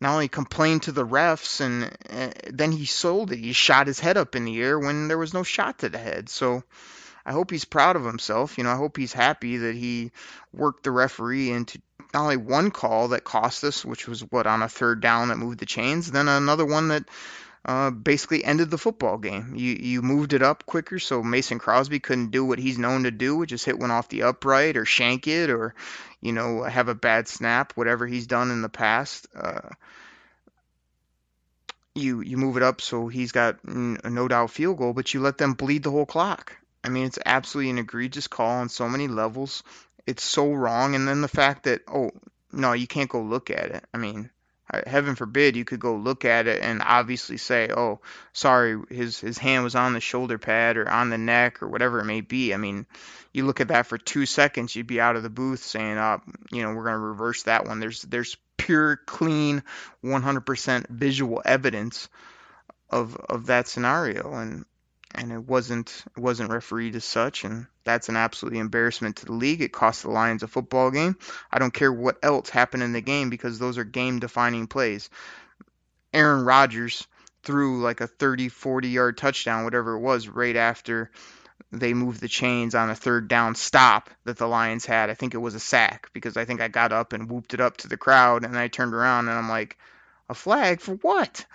not 0.00 0.14
only 0.14 0.28
complained 0.28 0.82
to 0.84 0.92
the 0.92 1.06
refs 1.06 1.60
and 1.60 1.84
uh, 2.10 2.32
then 2.50 2.72
he 2.72 2.86
sold 2.86 3.30
it. 3.30 3.38
He 3.38 3.52
shot 3.52 3.86
his 3.86 4.00
head 4.00 4.16
up 4.16 4.34
in 4.34 4.46
the 4.46 4.60
air 4.60 4.78
when 4.78 5.08
there 5.08 5.18
was 5.18 5.34
no 5.34 5.42
shot 5.42 5.78
to 5.80 5.90
the 5.90 5.98
head. 5.98 6.28
So 6.28 6.64
I 7.24 7.32
hope 7.32 7.50
he's 7.50 7.66
proud 7.66 7.96
of 7.96 8.04
himself. 8.04 8.58
You 8.58 8.64
know, 8.64 8.70
I 8.70 8.76
hope 8.76 8.96
he's 8.96 9.12
happy 9.12 9.58
that 9.58 9.76
he 9.76 10.10
worked 10.52 10.82
the 10.84 10.90
referee 10.90 11.50
into 11.50 11.80
not 12.12 12.22
only 12.22 12.38
one 12.38 12.70
call 12.72 13.08
that 13.08 13.24
cost 13.24 13.62
us, 13.62 13.84
which 13.84 14.08
was 14.08 14.22
what 14.22 14.46
on 14.46 14.62
a 14.62 14.68
third 14.68 15.00
down 15.00 15.28
that 15.28 15.36
moved 15.36 15.60
the 15.60 15.66
chains, 15.66 16.10
then 16.10 16.26
another 16.26 16.64
one 16.64 16.88
that 16.88 17.04
uh, 17.64 17.90
basically 17.90 18.42
ended 18.42 18.70
the 18.70 18.78
football 18.78 19.18
game. 19.18 19.54
You 19.54 19.74
you 19.74 20.02
moved 20.02 20.32
it 20.32 20.42
up 20.42 20.64
quicker, 20.64 20.98
so 20.98 21.22
Mason 21.22 21.58
Crosby 21.58 22.00
couldn't 22.00 22.30
do 22.30 22.44
what 22.44 22.58
he's 22.58 22.78
known 22.78 23.04
to 23.04 23.10
do, 23.10 23.36
which 23.36 23.52
is 23.52 23.64
hit 23.64 23.78
one 23.78 23.90
off 23.90 24.08
the 24.08 24.22
upright 24.22 24.76
or 24.76 24.84
shank 24.84 25.28
it 25.28 25.50
or 25.50 25.74
you 26.20 26.32
know 26.32 26.62
have 26.62 26.88
a 26.88 26.94
bad 26.94 27.28
snap, 27.28 27.72
whatever 27.76 28.06
he's 28.06 28.26
done 28.26 28.50
in 28.50 28.62
the 28.62 28.68
past. 28.68 29.26
Uh, 29.34 29.68
you 31.94 32.20
you 32.22 32.36
move 32.36 32.56
it 32.56 32.62
up 32.62 32.80
so 32.80 33.08
he's 33.08 33.32
got 33.32 33.58
a 33.64 34.10
no 34.10 34.26
doubt 34.26 34.50
field 34.50 34.78
goal, 34.78 34.94
but 34.94 35.12
you 35.12 35.20
let 35.20 35.36
them 35.36 35.52
bleed 35.52 35.82
the 35.82 35.90
whole 35.90 36.06
clock. 36.06 36.56
I 36.82 36.88
mean, 36.88 37.04
it's 37.04 37.18
absolutely 37.26 37.70
an 37.70 37.78
egregious 37.78 38.26
call 38.26 38.60
on 38.60 38.70
so 38.70 38.88
many 38.88 39.06
levels. 39.06 39.62
It's 40.06 40.24
so 40.24 40.50
wrong, 40.50 40.94
and 40.94 41.06
then 41.06 41.20
the 41.20 41.28
fact 41.28 41.64
that 41.64 41.82
oh 41.86 42.10
no, 42.52 42.72
you 42.72 42.86
can't 42.86 43.10
go 43.10 43.20
look 43.20 43.50
at 43.50 43.70
it. 43.70 43.84
I 43.92 43.98
mean, 43.98 44.30
heaven 44.86 45.14
forbid 45.14 45.56
you 45.56 45.64
could 45.64 45.80
go 45.80 45.96
look 45.96 46.24
at 46.24 46.46
it 46.46 46.62
and 46.62 46.82
obviously 46.84 47.36
say, 47.36 47.70
"Oh, 47.70 48.00
sorry, 48.32 48.80
his 48.88 49.18
his 49.18 49.38
hand 49.38 49.64
was 49.64 49.74
on 49.74 49.92
the 49.92 50.00
shoulder 50.00 50.38
pad 50.38 50.76
or 50.76 50.88
on 50.88 51.10
the 51.10 51.18
neck 51.18 51.62
or 51.62 51.68
whatever 51.68 52.00
it 52.00 52.04
may 52.04 52.20
be." 52.20 52.54
I 52.54 52.56
mean, 52.56 52.86
you 53.32 53.46
look 53.46 53.60
at 53.60 53.68
that 53.68 53.86
for 53.86 53.98
2 53.98 54.26
seconds, 54.26 54.74
you'd 54.74 54.86
be 54.86 55.00
out 55.00 55.16
of 55.16 55.22
the 55.22 55.30
booth 55.30 55.62
saying, 55.62 55.98
"Oh, 55.98 56.20
you 56.50 56.62
know, 56.62 56.74
we're 56.74 56.84
going 56.84 56.94
to 56.94 56.98
reverse 56.98 57.44
that 57.44 57.66
one." 57.66 57.80
There's 57.80 58.02
there's 58.02 58.36
pure 58.56 58.96
clean 59.06 59.62
100% 60.04 60.88
visual 60.88 61.42
evidence 61.44 62.08
of 62.90 63.16
of 63.16 63.46
that 63.46 63.68
scenario 63.68 64.34
and 64.34 64.64
and 65.14 65.32
it 65.32 65.46
wasn't 65.46 66.04
it 66.16 66.20
wasn't 66.20 66.50
refereed 66.50 66.94
as 66.96 67.04
such 67.04 67.44
and 67.44 67.66
that's 67.84 68.08
an 68.08 68.16
absolutely 68.16 68.60
embarrassment 68.60 69.16
to 69.16 69.26
the 69.26 69.32
league. 69.32 69.62
It 69.62 69.72
cost 69.72 70.02
the 70.02 70.10
lions 70.10 70.42
a 70.42 70.48
football 70.48 70.90
game. 70.90 71.16
I 71.50 71.58
don't 71.58 71.74
care 71.74 71.92
what 71.92 72.18
else 72.22 72.50
happened 72.50 72.82
in 72.82 72.92
the 72.92 73.00
game 73.00 73.30
because 73.30 73.58
those 73.58 73.78
are 73.78 73.84
game 73.84 74.20
defining 74.20 74.66
plays. 74.66 75.10
Aaron 76.12 76.44
rodgers 76.44 77.06
threw 77.42 77.80
like 77.80 78.00
a 78.00 78.06
30 78.06 78.48
40 78.48 78.88
yard 78.88 79.16
touchdown 79.16 79.64
whatever 79.64 79.94
it 79.94 80.00
was 80.00 80.28
right 80.28 80.56
after 80.56 81.10
they 81.72 81.94
moved 81.94 82.20
the 82.20 82.28
chains 82.28 82.74
on 82.74 82.90
a 82.90 82.94
third 82.94 83.28
down 83.28 83.54
stop 83.54 84.10
that 84.24 84.36
the 84.36 84.46
lions 84.46 84.84
had. 84.84 85.08
I 85.08 85.14
think 85.14 85.34
it 85.34 85.38
was 85.38 85.54
a 85.54 85.60
sack 85.60 86.10
because 86.12 86.36
i 86.36 86.44
think 86.44 86.60
i 86.60 86.68
got 86.68 86.92
up 86.92 87.12
and 87.12 87.30
whooped 87.30 87.54
it 87.54 87.60
up 87.60 87.78
to 87.78 87.88
the 87.88 87.96
crowd 87.96 88.44
and 88.44 88.56
i 88.58 88.68
turned 88.68 88.94
around 88.94 89.28
and 89.28 89.38
i'm 89.38 89.48
like 89.48 89.78
a 90.28 90.34
flag 90.34 90.80
for 90.80 90.94
what 90.96 91.46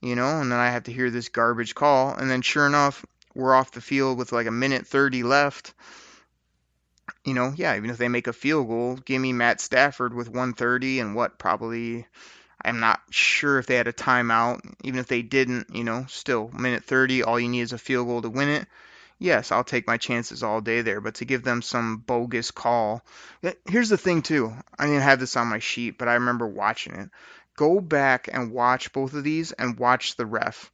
you 0.00 0.14
know, 0.14 0.40
and 0.40 0.50
then 0.50 0.58
I 0.58 0.70
have 0.70 0.84
to 0.84 0.92
hear 0.92 1.10
this 1.10 1.28
garbage 1.28 1.74
call. 1.74 2.14
And 2.14 2.30
then 2.30 2.42
sure 2.42 2.66
enough, 2.66 3.04
we're 3.34 3.54
off 3.54 3.72
the 3.72 3.80
field 3.80 4.18
with 4.18 4.32
like 4.32 4.46
a 4.46 4.52
minute 4.52 4.86
30 4.86 5.22
left. 5.22 5.74
You 7.24 7.34
know, 7.34 7.52
yeah, 7.56 7.76
even 7.76 7.90
if 7.90 7.96
they 7.96 8.08
make 8.08 8.26
a 8.26 8.32
field 8.32 8.68
goal, 8.68 8.96
give 8.96 9.20
me 9.20 9.32
Matt 9.32 9.60
Stafford 9.60 10.14
with 10.14 10.28
130 10.28 11.00
and 11.00 11.14
what 11.14 11.38
probably 11.38 12.06
I'm 12.62 12.80
not 12.80 13.00
sure 13.10 13.58
if 13.58 13.66
they 13.66 13.76
had 13.76 13.88
a 13.88 13.92
timeout. 13.92 14.60
Even 14.82 15.00
if 15.00 15.06
they 15.06 15.22
didn't, 15.22 15.74
you 15.74 15.84
know, 15.84 16.06
still 16.08 16.50
minute 16.52 16.84
30, 16.84 17.22
all 17.22 17.38
you 17.38 17.48
need 17.48 17.60
is 17.60 17.72
a 17.72 17.78
field 17.78 18.06
goal 18.06 18.22
to 18.22 18.30
win 18.30 18.48
it. 18.48 18.66
Yes, 19.20 19.50
I'll 19.50 19.64
take 19.64 19.88
my 19.88 19.96
chances 19.96 20.44
all 20.44 20.60
day 20.60 20.82
there, 20.82 21.00
but 21.00 21.16
to 21.16 21.24
give 21.24 21.42
them 21.42 21.60
some 21.60 21.96
bogus 21.98 22.52
call. 22.52 23.02
Here's 23.68 23.88
the 23.88 23.98
thing 23.98 24.22
too. 24.22 24.54
I 24.78 24.86
didn't 24.86 25.02
have 25.02 25.18
this 25.18 25.36
on 25.36 25.48
my 25.48 25.58
sheet, 25.58 25.98
but 25.98 26.06
I 26.06 26.14
remember 26.14 26.46
watching 26.46 26.94
it 26.94 27.10
go 27.58 27.80
back 27.80 28.28
and 28.32 28.52
watch 28.52 28.92
both 28.92 29.14
of 29.14 29.24
these 29.24 29.50
and 29.50 29.78
watch 29.78 30.16
the 30.16 30.24
ref. 30.24 30.70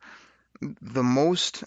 The 0.60 1.02
most, 1.02 1.64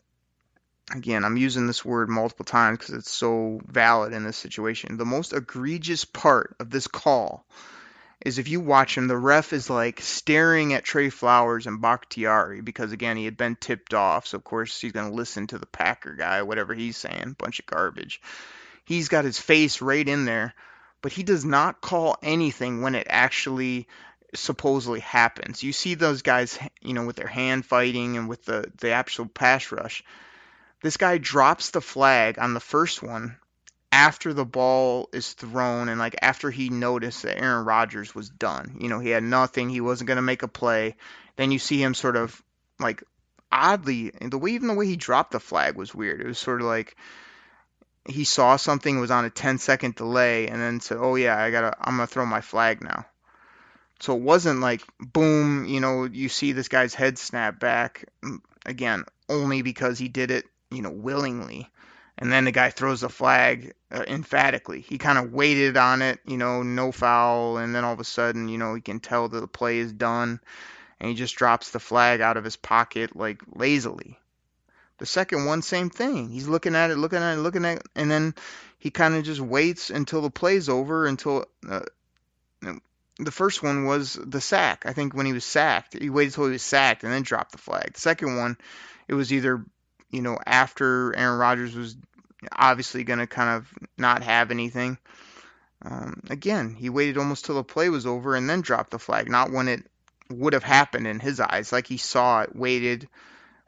again, 0.93 1.25
I'm 1.25 1.37
using 1.37 1.65
this 1.65 1.83
word 1.83 2.07
multiple 2.07 2.45
times 2.45 2.77
because 2.77 2.93
it's 2.93 3.11
so 3.11 3.59
valid 3.65 4.13
in 4.13 4.23
this 4.23 4.37
situation. 4.37 4.97
The 4.97 5.05
most 5.05 5.33
egregious 5.33 6.05
part 6.05 6.55
of 6.59 6.69
this 6.69 6.85
call 6.85 7.45
is 8.23 8.37
if 8.37 8.47
you 8.47 8.59
watch 8.59 8.95
him, 8.95 9.07
the 9.07 9.17
ref 9.17 9.53
is 9.53 9.71
like 9.71 10.01
staring 10.01 10.73
at 10.73 10.83
Trey 10.83 11.09
Flowers 11.09 11.65
and 11.65 11.81
Bakhtiari 11.81 12.61
because 12.61 12.91
again 12.91 13.17
he 13.17 13.25
had 13.25 13.37
been 13.37 13.55
tipped 13.55 13.95
off, 13.95 14.27
so 14.27 14.37
of 14.37 14.43
course 14.43 14.79
he's 14.79 14.91
gonna 14.91 15.11
listen 15.11 15.47
to 15.47 15.57
the 15.57 15.65
Packer 15.65 16.13
guy, 16.13 16.43
whatever 16.43 16.75
he's 16.75 16.97
saying, 16.97 17.35
bunch 17.39 17.59
of 17.59 17.65
garbage. 17.65 18.21
He's 18.85 19.09
got 19.09 19.25
his 19.25 19.39
face 19.39 19.81
right 19.81 20.07
in 20.07 20.25
there, 20.25 20.53
but 21.01 21.11
he 21.11 21.23
does 21.23 21.43
not 21.43 21.81
call 21.81 22.17
anything 22.21 22.81
when 22.81 22.93
it 22.93 23.07
actually 23.09 23.87
supposedly 24.33 24.99
happens. 24.99 25.63
You 25.63 25.73
see 25.73 25.95
those 25.95 26.21
guys, 26.21 26.59
you 26.81 26.93
know, 26.93 27.05
with 27.05 27.15
their 27.15 27.27
hand 27.27 27.65
fighting 27.65 28.17
and 28.17 28.27
with 28.27 28.45
the 28.45 28.71
the 28.79 28.91
actual 28.91 29.25
pass 29.25 29.71
rush. 29.71 30.03
This 30.81 30.97
guy 30.97 31.17
drops 31.17 31.71
the 31.71 31.81
flag 31.81 32.37
on 32.37 32.53
the 32.53 32.59
first 32.59 33.01
one 33.01 33.37
after 33.91 34.33
the 34.33 34.45
ball 34.45 35.09
is 35.13 35.33
thrown 35.33 35.89
and 35.89 35.99
like 35.99 36.15
after 36.21 36.51
he 36.51 36.69
noticed 36.69 37.23
that 37.23 37.39
Aaron 37.41 37.65
Rodgers 37.65 38.13
was 38.13 38.29
done. 38.29 38.77
You 38.79 38.89
know, 38.89 38.99
he 38.99 39.09
had 39.09 39.23
nothing, 39.23 39.69
he 39.69 39.81
wasn't 39.81 40.07
going 40.07 40.17
to 40.17 40.21
make 40.21 40.43
a 40.43 40.47
play. 40.47 40.95
Then 41.35 41.51
you 41.51 41.59
see 41.59 41.81
him 41.81 41.93
sort 41.93 42.15
of 42.15 42.41
like 42.79 43.03
oddly 43.51 44.11
the 44.21 44.37
way 44.37 44.51
even 44.51 44.67
the 44.67 44.73
way 44.73 44.85
he 44.85 44.97
dropped 44.97 45.31
the 45.31 45.39
flag 45.39 45.75
was 45.75 45.95
weird. 45.95 46.21
It 46.21 46.27
was 46.27 46.37
sort 46.37 46.61
of 46.61 46.67
like 46.67 46.95
he 48.07 48.23
saw 48.23 48.55
something 48.55 48.99
was 48.99 49.11
on 49.11 49.25
a 49.25 49.29
10 49.29 49.57
second 49.57 49.95
delay 49.95 50.47
and 50.47 50.61
then 50.61 50.79
said, 50.79 50.97
"Oh 50.99 51.15
yeah, 51.15 51.37
I 51.37 51.51
got 51.51 51.61
to 51.61 51.73
I'm 51.79 51.97
going 51.97 52.07
to 52.07 52.13
throw 52.13 52.25
my 52.25 52.41
flag 52.41 52.81
now." 52.81 53.05
So 53.99 54.15
it 54.15 54.21
wasn't 54.21 54.59
like 54.59 54.83
boom, 54.99 55.65
you 55.65 55.79
know, 55.79 56.05
you 56.05 56.29
see 56.29 56.51
this 56.51 56.67
guy's 56.67 56.93
head 56.93 57.17
snap 57.17 57.59
back 57.59 58.05
mm, 58.21 58.39
again 58.65 59.05
only 59.29 59.61
because 59.61 59.97
he 59.97 60.07
did 60.07 60.31
it, 60.31 60.45
you 60.69 60.81
know, 60.81 60.91
willingly. 60.91 61.69
And 62.19 62.31
then 62.31 62.45
the 62.45 62.51
guy 62.51 62.71
throws 62.71 63.01
the 63.01 63.09
flag 63.09 63.73
uh, 63.91 64.03
emphatically. 64.07 64.81
He 64.81 64.97
kind 64.97 65.17
of 65.19 65.33
waited 65.33 65.77
on 65.77 66.01
it, 66.01 66.19
you 66.25 66.37
know, 66.37 66.63
no 66.63 66.91
foul, 66.91 67.57
and 67.57 67.75
then 67.75 67.83
all 67.83 67.93
of 67.93 67.99
a 67.99 68.03
sudden, 68.03 68.49
you 68.49 68.57
know, 68.57 68.73
he 68.73 68.81
can 68.81 68.99
tell 68.99 69.29
that 69.29 69.39
the 69.39 69.47
play 69.47 69.77
is 69.77 69.93
done, 69.93 70.39
and 70.99 71.09
he 71.09 71.15
just 71.15 71.35
drops 71.35 71.69
the 71.69 71.79
flag 71.79 72.21
out 72.21 72.37
of 72.37 72.43
his 72.43 72.55
pocket 72.55 73.15
like 73.15 73.41
lazily. 73.53 74.17
The 74.97 75.05
second 75.05 75.45
one, 75.45 75.61
same 75.61 75.91
thing. 75.91 76.29
He's 76.29 76.47
looking 76.47 76.75
at 76.75 76.89
it, 76.89 76.97
looking 76.97 77.19
at 77.19 77.37
it, 77.37 77.41
looking 77.41 77.65
at 77.65 77.77
it, 77.77 77.87
and 77.95 78.09
then 78.09 78.33
he 78.79 78.89
kind 78.89 79.13
of 79.13 79.23
just 79.23 79.41
waits 79.41 79.91
until 79.91 80.21
the 80.21 80.31
play's 80.31 80.69
over, 80.69 81.05
until 81.05 81.45
uh, 81.69 81.81
the 83.19 83.31
first 83.31 83.63
one 83.63 83.85
was 83.85 84.13
the 84.13 84.41
sack. 84.41 84.83
I 84.85 84.93
think 84.93 85.13
when 85.13 85.25
he 85.25 85.33
was 85.33 85.45
sacked, 85.45 85.99
he 85.99 86.09
waited 86.09 86.33
until 86.33 86.45
he 86.45 86.51
was 86.51 86.63
sacked 86.63 87.03
and 87.03 87.11
then 87.11 87.23
dropped 87.23 87.51
the 87.51 87.57
flag. 87.57 87.93
The 87.93 87.99
second 87.99 88.37
one, 88.37 88.57
it 89.07 89.15
was 89.15 89.33
either, 89.33 89.65
you 90.11 90.21
know, 90.21 90.37
after 90.45 91.15
Aaron 91.15 91.39
Rodgers 91.39 91.75
was 91.75 91.97
obviously 92.51 93.03
going 93.03 93.19
to 93.19 93.27
kind 93.27 93.57
of 93.57 93.73
not 93.97 94.23
have 94.23 94.51
anything. 94.51 94.97
Um, 95.83 96.21
again, 96.29 96.75
he 96.75 96.89
waited 96.89 97.17
almost 97.17 97.45
till 97.45 97.55
the 97.55 97.63
play 97.63 97.89
was 97.89 98.05
over 98.05 98.35
and 98.35 98.49
then 98.49 98.61
dropped 98.61 98.91
the 98.91 98.99
flag, 98.99 99.29
not 99.29 99.51
when 99.51 99.67
it 99.67 99.85
would 100.29 100.53
have 100.53 100.63
happened 100.63 101.07
in 101.07 101.19
his 101.19 101.39
eyes. 101.39 101.71
Like 101.71 101.87
he 101.87 101.97
saw 101.97 102.41
it, 102.41 102.55
waited, 102.55 103.07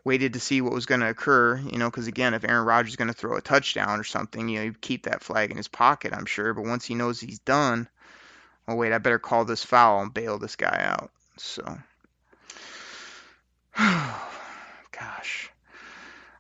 waited 0.03 0.33
to 0.33 0.39
see 0.39 0.61
what 0.61 0.73
was 0.73 0.85
going 0.85 1.01
to 1.01 1.09
occur, 1.09 1.57
you 1.57 1.77
know, 1.77 1.89
because 1.89 2.07
again, 2.07 2.33
if 2.33 2.43
Aaron 2.43 2.65
Rodgers 2.65 2.91
is 2.91 2.97
going 2.97 3.07
to 3.07 3.13
throw 3.13 3.37
a 3.37 3.41
touchdown 3.41 3.99
or 3.99 4.03
something, 4.03 4.47
you 4.47 4.59
know, 4.59 4.65
he'd 4.65 4.81
keep 4.81 5.03
that 5.03 5.23
flag 5.23 5.51
in 5.51 5.57
his 5.57 5.67
pocket, 5.67 6.13
I'm 6.13 6.25
sure. 6.25 6.53
But 6.53 6.65
once 6.65 6.85
he 6.85 6.95
knows 6.95 7.19
he's 7.19 7.39
done, 7.39 7.87
oh 8.69 8.75
wait, 8.75 8.93
I 8.93 8.99
better 8.99 9.19
call 9.19 9.45
this 9.45 9.63
foul 9.63 10.01
and 10.01 10.13
bail 10.13 10.37
this 10.37 10.55
guy 10.55 10.79
out. 10.81 11.11
So, 11.37 11.63
gosh, 13.77 15.51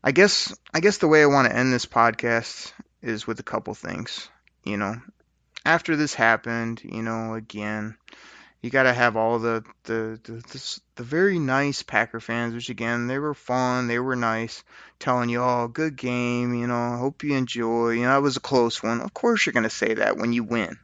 I 0.03 0.11
guess 0.11 0.55
I 0.73 0.79
guess 0.79 0.97
the 0.97 1.07
way 1.07 1.23
I 1.23 1.27
want 1.27 1.47
to 1.47 1.55
end 1.55 1.73
this 1.73 1.85
podcast 1.85 2.71
is 3.01 3.25
with 3.25 3.39
a 3.39 3.43
couple 3.43 3.73
things. 3.73 4.29
You 4.63 4.77
know, 4.77 4.95
after 5.65 5.95
this 5.95 6.13
happened, 6.13 6.81
you 6.83 7.01
know, 7.01 7.33
again, 7.33 7.97
you 8.61 8.69
got 8.69 8.83
to 8.83 8.93
have 8.93 9.15
all 9.15 9.39
the 9.39 9.63
the, 9.83 10.19
the 10.23 10.33
the 10.33 10.79
the 10.95 11.03
very 11.03 11.39
nice 11.39 11.81
Packer 11.81 12.19
fans, 12.19 12.53
which 12.53 12.69
again 12.69 13.07
they 13.07 13.17
were 13.17 13.33
fun, 13.33 13.87
they 13.87 13.99
were 13.99 14.15
nice, 14.15 14.63
telling 14.99 15.29
you, 15.29 15.41
"Oh, 15.41 15.67
good 15.67 15.95
game," 15.95 16.53
you 16.53 16.67
know, 16.67 16.97
hope 16.97 17.23
you 17.23 17.35
enjoy. 17.35 17.91
You 17.91 18.03
know, 18.03 18.17
it 18.17 18.21
was 18.21 18.37
a 18.37 18.41
close 18.41 18.83
one. 18.83 19.01
Of 19.01 19.13
course, 19.13 19.45
you're 19.45 19.53
gonna 19.53 19.69
say 19.69 19.95
that 19.95 20.17
when 20.17 20.33
you 20.33 20.43
win. 20.43 20.77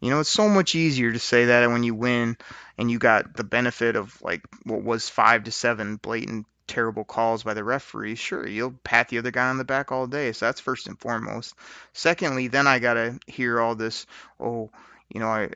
You 0.00 0.10
know, 0.10 0.20
it's 0.20 0.30
so 0.30 0.48
much 0.48 0.74
easier 0.74 1.12
to 1.12 1.18
say 1.18 1.46
that 1.46 1.68
when 1.68 1.82
you 1.82 1.94
win 1.94 2.36
and 2.78 2.90
you 2.90 2.98
got 2.98 3.34
the 3.36 3.44
benefit 3.44 3.96
of 3.96 4.20
like 4.22 4.42
what 4.64 4.82
was 4.82 5.08
five 5.08 5.44
to 5.44 5.52
seven 5.52 5.96
blatant 5.96 6.46
terrible 6.66 7.04
calls 7.04 7.42
by 7.42 7.52
the 7.52 7.64
referee. 7.64 8.14
Sure, 8.14 8.46
you'll 8.46 8.74
pat 8.84 9.08
the 9.08 9.18
other 9.18 9.30
guy 9.30 9.48
on 9.48 9.58
the 9.58 9.64
back 9.64 9.92
all 9.92 10.06
day. 10.06 10.32
So 10.32 10.46
that's 10.46 10.60
first 10.60 10.86
and 10.86 10.98
foremost. 10.98 11.54
Secondly, 11.92 12.48
then 12.48 12.66
I 12.66 12.78
gotta 12.78 13.18
hear 13.26 13.60
all 13.60 13.74
this. 13.74 14.06
Oh, 14.38 14.70
you 15.12 15.20
know, 15.20 15.28
I 15.28 15.50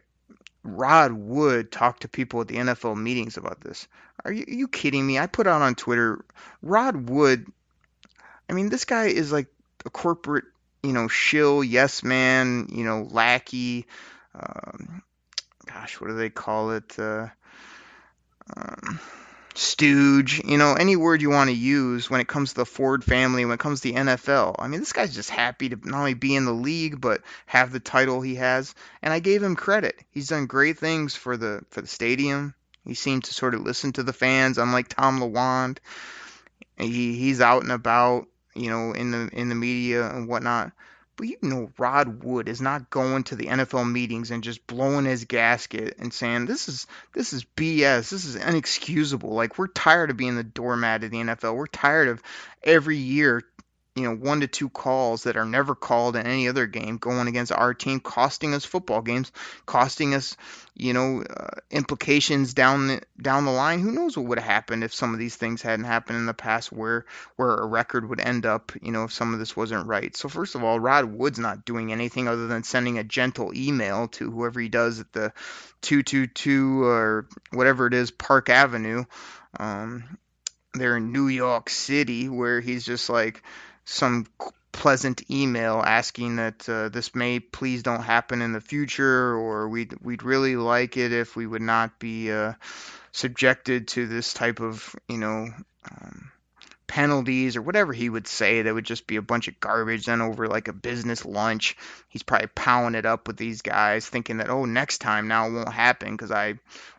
Rod 0.65 1.13
Wood 1.13 1.71
talked 1.71 2.03
to 2.03 2.09
people 2.09 2.41
at 2.41 2.49
the 2.49 2.57
NFL 2.57 3.01
meetings 3.01 3.37
about 3.37 3.61
this. 3.61 3.87
Are 4.25 4.33
you, 4.33 4.45
are 4.49 4.55
you 4.55 4.69
kidding 4.69 5.07
me? 5.07 5.19
I 5.19 5.27
put 5.27 5.47
out 5.47 5.63
on 5.63 5.75
Twitter, 5.75 6.25
Rod 6.63 7.09
Wood. 7.09 7.47
I 8.49 8.55
mean, 8.55 8.71
this 8.71 8.85
guy 8.85 9.07
is 9.07 9.31
like 9.31 9.47
a 9.85 9.91
corporate, 9.91 10.45
you 10.83 10.93
know, 10.93 11.09
shill, 11.09 11.63
yes 11.63 12.03
man, 12.03 12.69
you 12.73 12.85
know, 12.85 13.07
lackey. 13.11 13.87
Um, 14.35 15.03
gosh, 15.67 16.01
what 16.01 16.09
do 16.09 16.17
they 16.17 16.31
call 16.31 16.73
it? 16.73 16.99
Uh, 16.99 17.29
um, 18.57 19.01
stooge, 19.55 20.43
you 20.45 20.59
know, 20.59 20.75
any 20.75 20.97
word 20.97 21.23
you 21.23 21.31
want 21.31 21.49
to 21.49 21.57
use 21.57 22.11
when 22.11 22.21
it 22.21 22.29
comes 22.29 22.51
to 22.51 22.57
the 22.57 22.67
Ford 22.67 23.05
family, 23.05 23.45
when 23.45 23.55
it 23.55 23.61
comes 23.61 23.81
to 23.81 23.89
the 23.93 23.99
NFL. 23.99 24.57
I 24.59 24.69
mean, 24.69 24.81
this 24.81 24.93
guy's 24.93 25.15
just 25.15 25.31
happy 25.31 25.69
to 25.69 25.79
not 25.85 25.99
only 25.99 26.15
be 26.15 26.35
in 26.35 26.45
the 26.45 26.53
league 26.53 27.01
but 27.01 27.23
have 27.47 27.73
the 27.73 27.81
title 27.81 28.21
he 28.21 28.35
has, 28.37 28.75
and 29.03 29.13
I 29.13 29.21
gave 29.21 29.43
him 29.43 29.57
credit. 29.57 29.99
He's 30.11 30.29
done 30.29 30.47
great 30.47 30.79
things 30.79 31.15
for 31.15 31.37
the 31.37 31.63
for 31.71 31.81
the 31.81 31.87
stadium. 31.87 32.55
He 32.85 32.95
seemed 32.95 33.25
to 33.25 33.35
sort 33.35 33.55
of 33.55 33.63
listen 33.63 33.93
to 33.93 34.03
the 34.03 34.13
fans, 34.13 34.59
unlike 34.59 34.89
Tom 34.89 35.21
Lewand. 35.21 35.79
He 36.77 37.17
he's 37.17 37.41
out 37.41 37.63
and 37.63 37.73
about, 37.73 38.27
you 38.55 38.69
know, 38.71 38.93
in 38.93 39.11
the 39.13 39.31
in 39.33 39.49
the 39.49 39.55
media 39.55 40.09
and 40.09 40.29
whatnot. 40.29 40.73
But 41.17 41.29
you 41.29 41.37
know, 41.43 41.71
Rod 41.79 42.25
Wood 42.25 42.49
is 42.49 42.61
not 42.61 42.91
going 42.91 43.25
to 43.25 43.37
the 43.37 43.47
NFL 43.47 43.91
meetings 43.91 44.31
and 44.31 44.43
just 44.43 44.67
blowing 44.67 45.05
his 45.05 45.25
gasket 45.25 45.97
and 45.99 46.13
saying 46.13 46.47
this 46.47 46.69
is 46.69 46.87
this 47.13 47.33
is 47.33 47.45
BS. 47.57 48.11
This 48.11 48.25
is 48.25 48.35
inexcusable. 48.35 49.31
Like 49.31 49.57
we're 49.57 49.69
tired 49.69 50.11
of 50.11 50.17
being 50.17 50.37
the 50.37 50.43
doormat 50.43 51.05
of 51.05 51.11
the 51.11 51.19
NFL. 51.19 51.57
We're 51.57 51.67
tired 51.67 52.09
of 52.09 52.23
every 52.65 52.97
year 52.97 53.45
you 53.97 54.03
know, 54.03 54.17
one 54.17 54.41
to 54.41 54.49
two 54.49 54.69
calls 54.69 55.23
that 55.23 55.37
are 55.37 55.45
never 55.45 55.77
called 55.77 56.17
in 56.17 56.27
any 56.27 56.49
other 56.49 56.67
game 56.67 56.97
going 56.97 57.29
against 57.29 57.53
our 57.53 57.73
team, 57.73 58.01
costing 58.01 58.53
us 58.53 58.65
football 58.65 59.03
games, 59.03 59.31
costing 59.67 60.15
us, 60.15 60.37
you 60.75 60.93
know, 60.93 61.23
uh, 61.23 61.61
implications 61.71 62.55
down 62.55 62.89
the 62.89 63.01
down 63.23 63.45
the 63.45 63.53
line. 63.53 63.79
Who 63.79 63.93
knows 63.93 64.17
what 64.17 64.27
would 64.27 64.39
have 64.41 64.51
happened 64.51 64.83
if 64.83 64.93
some 64.93 65.13
of 65.13 65.21
these 65.21 65.37
things 65.37 65.63
hadn't 65.63 65.85
happened 65.85 66.19
in 66.19 66.27
the 66.27 66.35
past, 66.35 66.73
where 66.73 67.07
where 67.37 67.55
a 67.55 67.67
record 67.67 68.09
would 68.09 68.19
end 68.19 68.47
up, 68.47 68.73
you 68.83 68.91
know, 68.91 69.05
if 69.05 69.13
some 69.13 69.33
of 69.33 69.39
this 69.39 69.57
wasn't 69.57 69.87
right. 69.87 70.17
So 70.17 70.29
first 70.29 70.57
of 70.57 70.65
all, 70.65 70.81
Rod 70.81 71.05
Wood's 71.05 71.39
not 71.39 71.65
doing 71.65 71.93
anything 71.93 72.27
other 72.27 72.49
than 72.49 72.65
sending 72.65 72.99
a 72.99 73.05
gentle 73.05 73.53
email 73.55 74.09
to 74.09 74.29
whoever 74.29 74.59
he 74.59 74.69
does 74.69 74.99
at 74.99 75.13
the 75.13 75.33
222 75.83 76.83
or 76.83 77.29
whatever 77.53 77.87
it 77.87 77.95
is, 77.95 78.11
Park 78.11 78.51
Avenue. 78.51 79.05
Um, 79.61 80.19
there 80.73 80.97
in 80.97 81.13
New 81.13 81.29
York 81.29 81.71
City, 81.71 82.29
where 82.29 82.61
he's 82.61 82.85
just 82.85 83.09
like 83.09 83.41
some 83.85 84.27
pleasant 84.73 85.31
email 85.31 85.83
asking 85.85 86.37
that 86.37 86.69
uh, 86.69 86.89
this 86.89 87.15
may 87.15 87.41
please 87.41 87.83
don't 87.83 88.03
happen 88.03 88.43
in 88.43 88.53
the 88.53 88.61
future, 88.61 89.35
or 89.35 89.69
we'd 89.69 89.95
we'd 90.03 90.23
really 90.23 90.57
like 90.57 90.97
it 90.97 91.13
if 91.13 91.37
we 91.37 91.47
would 91.47 91.63
not 91.63 91.99
be 91.99 92.31
uh, 92.31 92.53
subjected 93.13 93.89
to 93.89 94.07
this 94.07 94.35
type 94.35 94.61
of 94.61 94.95
you 95.09 95.19
know 95.19 95.49
um, 95.91 96.33
penalties 96.95 97.57
or 97.57 97.63
whatever 97.63 97.93
he 97.93 98.09
would 98.09 98.29
say 98.29 98.63
that 98.63 98.73
would 98.73 98.85
just 98.85 99.09
be 99.09 99.17
a 99.17 99.23
bunch 99.23 99.49
of 99.49 99.59
garbage. 99.59 100.07
Then 100.07 100.23
over 100.23 100.47
like 100.47 100.69
a 100.69 100.73
business 100.73 101.25
lunch, 101.25 101.77
he's 102.09 102.23
probably 102.23 102.47
pounding 102.55 102.97
it 102.97 103.05
up 103.05 103.27
with 103.27 103.37
these 103.37 103.63
guys, 103.63 104.09
thinking 104.09 104.37
that 104.37 104.49
oh 104.49 104.65
next 104.65 104.99
time 104.99 105.27
now 105.27 105.49
it 105.49 105.53
won't 105.55 105.73
happen 105.73 106.13
because 106.13 106.31
I 106.31 106.55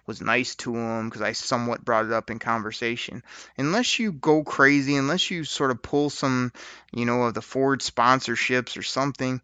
was 0.05 0.19
nice 0.19 0.55
to 0.55 0.75
him 0.75 1.07
because 1.07 1.21
I 1.21 1.31
somewhat 1.31 1.85
brought 1.85 2.07
it 2.07 2.11
up 2.11 2.29
in 2.29 2.39
conversation. 2.39 3.23
Unless 3.57 3.97
you 3.97 4.11
go 4.11 4.43
crazy, 4.43 4.97
unless 4.97 5.31
you 5.31 5.45
sort 5.45 5.71
of 5.71 5.81
pull 5.81 6.09
some, 6.09 6.51
you 6.91 7.05
know, 7.05 7.23
of 7.23 7.33
the 7.33 7.41
Ford 7.41 7.79
sponsorships 7.79 8.77
or 8.77 8.83
something. 8.83 9.39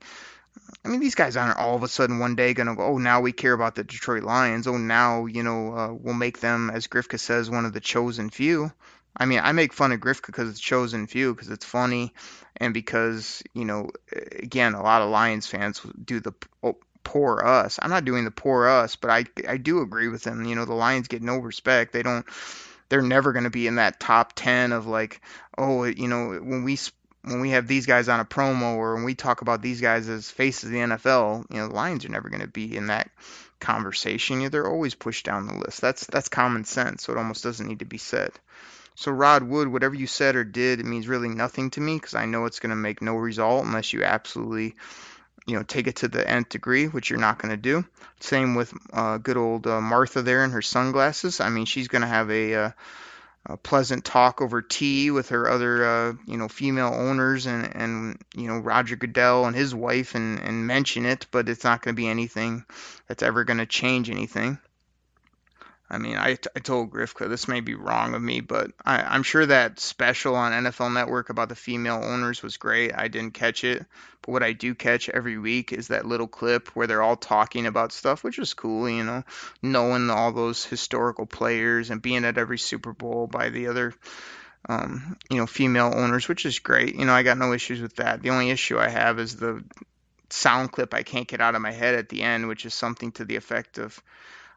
I 0.84 0.90
mean, 0.90 1.00
these 1.00 1.16
guys 1.16 1.38
aren't 1.38 1.60
all 1.60 1.78
of 1.78 1.84
a 1.84 1.88
sudden 1.88 2.20
one 2.20 2.36
day 2.36 2.54
going 2.54 2.68
to 2.68 2.76
go, 2.76 2.88
oh, 2.88 2.98
now 2.98 3.22
we 3.22 3.32
care 3.32 3.54
about 3.54 3.76
the 3.76 3.86
Detroit 3.86 4.24
Lions. 4.24 4.68
Oh, 4.68 4.78
now, 4.78 5.28
you 5.28 5.44
know, 5.44 5.74
uh, 5.74 5.94
we'll 5.94 6.14
make 6.14 6.42
them, 6.42 6.70
as 6.70 6.88
Grifka 6.88 7.18
says, 7.18 7.50
one 7.50 7.64
of 7.64 7.72
the 7.72 7.80
chosen 7.80 8.30
few. 8.30 8.70
I 9.16 9.26
mean, 9.26 9.40
I 9.44 9.52
make 9.52 9.74
fun 9.74 9.92
of 9.92 10.00
Grifka 10.00 10.28
because 10.28 10.50
it's 10.50 10.60
chosen 10.60 11.08
few, 11.08 11.34
because 11.34 11.50
it's 11.50 11.66
funny, 11.66 12.14
and 12.58 12.74
because, 12.74 13.44
you 13.54 13.66
know, 13.66 13.90
again, 14.12 14.74
a 14.74 14.82
lot 14.82 15.02
of 15.02 15.10
Lions 15.10 15.48
fans 15.48 15.82
do 16.04 16.20
the 16.20 16.34
oh, 16.64 16.78
poor 17.04 17.42
us. 17.44 17.80
I'm 17.82 17.90
not 17.90 18.06
doing 18.06 18.26
the 18.26 18.32
poor 18.32 18.68
us, 18.68 18.96
but 18.96 19.10
I 19.10 19.26
I 19.48 19.58
do 19.58 19.82
agree 19.82 20.08
with 20.08 20.24
them. 20.24 20.46
You 20.46 20.56
know, 20.56 20.66
the 20.66 20.74
Lions 20.74 21.08
get 21.08 21.22
no 21.22 21.38
respect. 21.38 21.94
They 21.94 22.04
don't. 22.04 22.26
They're 22.90 23.02
never 23.02 23.32
going 23.32 23.46
to 23.46 23.50
be 23.50 23.68
in 23.68 23.76
that 23.76 24.00
top 24.00 24.34
ten 24.36 24.72
of 24.72 24.88
like, 24.88 25.22
oh, 25.58 25.84
you 25.84 26.08
know, 26.08 26.30
when 26.30 26.64
we 26.64 26.78
when 27.24 27.42
we 27.42 27.52
have 27.52 27.68
these 27.68 27.86
guys 27.86 28.10
on 28.10 28.20
a 28.20 28.26
promo 28.26 28.76
or 28.76 28.96
when 28.96 29.04
we 29.04 29.16
talk 29.16 29.42
about 29.42 29.62
these 29.62 29.82
guys 29.82 30.10
as 30.10 30.32
faces 30.32 30.66
of 30.66 30.72
the 30.72 30.80
NFL, 30.80 31.46
you 31.50 31.58
know, 31.58 31.68
the 31.68 31.76
Lions 31.76 32.06
are 32.06 32.10
never 32.10 32.30
going 32.30 32.42
to 32.42 32.48
be 32.48 32.76
in 32.76 32.88
that 32.88 33.10
conversation. 33.60 34.38
You 34.38 34.44
know, 34.44 34.50
they're 34.50 34.68
always 34.68 34.96
pushed 34.96 35.26
down 35.26 35.48
the 35.48 35.56
list. 35.56 35.82
That's 35.82 36.06
that's 36.08 36.30
common 36.30 36.66
sense, 36.66 37.04
so 37.04 37.14
it 37.14 37.18
almost 37.18 37.44
doesn't 37.44 37.68
need 37.68 37.80
to 37.80 37.86
be 37.86 37.98
said. 37.98 38.32
So 39.02 39.12
Rod 39.12 39.42
Wood, 39.42 39.68
whatever 39.68 39.96
you 39.96 40.06
said 40.06 40.36
or 40.36 40.44
did, 40.44 40.80
it 40.80 40.86
means 40.86 41.08
really 41.08 41.28
nothing 41.28 41.72
to 41.72 41.82
me 41.82 41.96
because 41.96 42.14
I 42.14 42.28
know 42.28 42.46
it's 42.46 42.60
going 42.60 42.70
to 42.70 42.76
make 42.76 43.02
no 43.02 43.16
result 43.16 43.66
unless 43.66 43.94
you 43.94 44.04
absolutely 44.04 44.76
you 45.48 45.56
know, 45.56 45.64
take 45.64 45.88
it 45.88 45.96
to 45.98 46.08
the 46.08 46.30
nth 46.30 46.50
degree, 46.50 46.86
which 46.86 47.10
you're 47.10 47.20
not 47.20 47.40
going 47.40 47.50
to 47.50 47.58
do. 47.58 47.84
Same 48.20 48.54
with 48.54 48.72
uh, 48.94 49.18
good 49.18 49.38
old 49.38 49.66
uh, 49.66 49.82
Martha 49.82 50.22
there 50.22 50.44
in 50.44 50.52
her 50.52 50.62
sunglasses. 50.62 51.40
I 51.40 51.50
mean, 51.50 51.66
she's 51.66 51.88
going 51.88 52.04
to 52.04 52.08
have 52.08 52.30
a, 52.30 52.54
uh, 52.54 52.72
a, 53.48 53.58
pleasant 53.58 54.06
talk 54.06 54.40
over 54.40 54.62
tea 54.62 55.10
with 55.10 55.30
her 55.30 55.50
other, 55.50 55.84
uh, 55.84 56.14
you 56.28 56.38
know, 56.38 56.48
female 56.48 56.94
owners 56.94 57.48
and, 57.48 57.76
and 57.76 58.22
you 58.36 58.48
know, 58.48 58.60
Roger 58.60 58.98
Goodell 58.98 59.46
and 59.46 59.56
his 59.56 59.74
wife 59.74 60.14
and, 60.14 60.40
and 60.40 60.68
mention 60.68 61.08
it, 61.08 61.26
but 61.32 61.50
it's 61.50 61.64
not 61.64 61.82
going 61.82 61.96
to 61.96 62.00
be 62.00 62.08
anything 62.08 62.66
that's 63.08 63.24
ever 63.24 63.46
going 63.46 63.58
to 63.58 63.66
change 63.66 64.12
anything. 64.12 64.60
I 65.92 65.98
mean, 65.98 66.16
I, 66.16 66.38
I 66.56 66.60
told 66.60 66.90
Grifka 66.90 67.28
this 67.28 67.50
may 67.50 67.60
be 67.60 67.76
wrong 67.76 68.14
of 68.14 68.22
me, 68.22 68.40
but 68.40 68.72
I, 68.86 69.14
am 69.14 69.24
sure 69.24 69.46
that 69.46 69.78
special 69.78 70.36
on 70.36 70.54
NFL 70.54 70.94
Network 70.94 71.30
about 71.30 71.50
the 71.50 71.56
female 71.56 72.02
owners 72.02 72.42
was 72.42 72.56
great. 72.56 72.94
I 72.96 73.10
didn't 73.10 73.34
catch 73.34 73.66
it, 73.66 73.86
but 74.22 74.32
what 74.32 74.42
I 74.42 74.54
do 74.54 74.74
catch 74.74 75.10
every 75.10 75.38
week 75.38 75.74
is 75.74 75.90
that 75.90 76.06
little 76.06 76.30
clip 76.30 76.70
where 76.70 76.88
they're 76.88 77.02
all 77.02 77.18
talking 77.18 77.66
about 77.66 77.92
stuff, 77.92 78.24
which 78.24 78.40
is 78.40 78.54
cool, 78.54 78.90
you 78.90 79.04
know, 79.04 79.26
knowing 79.62 80.10
all 80.10 80.32
those 80.32 80.64
historical 80.64 81.26
players 81.26 81.90
and 81.90 82.02
being 82.02 82.24
at 82.24 82.38
every 82.38 82.58
Super 82.58 82.94
Bowl 82.94 83.28
by 83.28 83.50
the 83.50 83.68
other, 83.68 83.94
um, 84.70 85.18
you 85.30 85.38
know, 85.40 85.46
female 85.46 85.92
owners, 85.94 86.30
which 86.30 86.46
is 86.46 86.60
great. 86.60 86.96
You 86.96 87.04
know, 87.04 87.14
I 87.14 87.24
got 87.24 87.38
no 87.38 87.52
issues 87.52 87.82
with 87.82 87.98
that. 87.98 88.22
The 88.22 88.30
only 88.30 88.50
issue 88.50 88.80
I 88.80 88.88
have 88.88 89.20
is 89.20 89.36
the 89.36 89.62
sound 90.30 90.72
clip 90.72 90.94
I 90.94 91.04
can't 91.04 91.28
get 91.28 91.42
out 91.42 91.56
of 91.56 91.62
my 91.62 91.72
head 91.72 91.96
at 91.96 92.08
the 92.08 92.22
end, 92.22 92.48
which 92.48 92.66
is 92.66 92.74
something 92.74 93.12
to 93.14 93.26
the 93.26 93.36
effect 93.36 93.78
of 93.78 94.02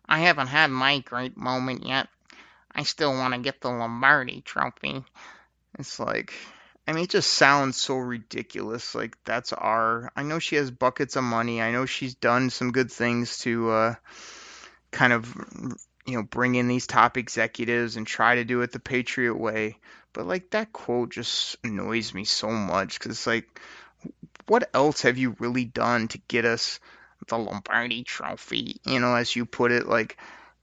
I 0.07 0.21
haven't 0.21 0.49
had 0.49 0.71
my 0.71 1.01
great 1.01 1.37
moment 1.37 1.87
yet. 1.87 2.09
I 2.75 2.83
still 2.83 3.13
want 3.13 3.35
to 3.35 3.41
get 3.41 3.61
the 3.61 3.71
Lombardi 3.71 4.41
trophy. 4.41 5.05
It's 5.79 5.99
like, 5.99 6.35
I 6.87 6.93
mean, 6.93 7.05
it 7.05 7.11
just 7.11 7.33
sounds 7.33 7.77
so 7.77 7.97
ridiculous. 7.97 8.95
Like, 8.95 9.17
that's 9.25 9.53
our. 9.53 10.13
I 10.17 10.23
know 10.23 10.39
she 10.39 10.57
has 10.57 10.71
buckets 10.71 11.17
of 11.17 11.25
money. 11.25 11.63
I 11.63 11.73
know 11.73 11.87
she's 11.87 12.15
done 12.15 12.51
some 12.51 12.73
good 12.73 12.91
things 12.91 13.39
to 13.39 13.71
uh, 13.71 13.95
kind 14.91 15.13
of, 15.13 15.35
you 16.07 16.17
know, 16.17 16.23
bring 16.23 16.57
in 16.57 16.69
these 16.69 16.87
top 16.87 17.17
executives 17.17 17.97
and 17.97 18.07
try 18.07 18.35
to 18.37 18.45
do 18.45 18.61
it 18.63 18.73
the 18.73 18.81
Patriot 18.81 19.37
way. 19.37 19.79
But, 20.13 20.27
like, 20.27 20.51
that 20.51 20.73
quote 20.73 21.11
just 21.11 21.57
annoys 21.65 22.13
me 22.13 22.25
so 22.25 22.51
much 22.51 22.99
because 22.99 23.13
it's 23.13 23.27
like, 23.27 23.61
what 24.47 24.69
else 24.75 25.03
have 25.03 25.17
you 25.17 25.37
really 25.39 25.65
done 25.65 26.09
to 26.09 26.19
get 26.29 26.45
us 26.45 26.79
the 27.29 27.39
Lombardi 27.39 28.05
Trophy, 28.05 28.81
you 28.85 29.01
know, 29.01 29.15
as 29.15 29.35
you 29.35 29.45
put 29.47 29.73
it, 29.73 29.87
like, 29.87 30.17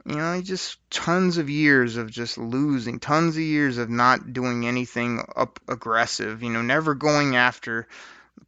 you 0.05 0.15
know, 0.15 0.41
just 0.41 0.77
tons 0.89 1.37
of 1.37 1.49
years 1.49 1.97
of 1.97 2.09
just 2.09 2.37
losing, 2.37 2.99
tons 2.99 3.35
of 3.35 3.41
years 3.41 3.77
of 3.77 3.89
not 3.89 4.33
doing 4.33 4.65
anything 4.65 5.23
up 5.35 5.59
aggressive, 5.67 6.41
you 6.41 6.49
know, 6.49 6.61
never 6.61 6.95
going 6.95 7.35
after 7.35 7.87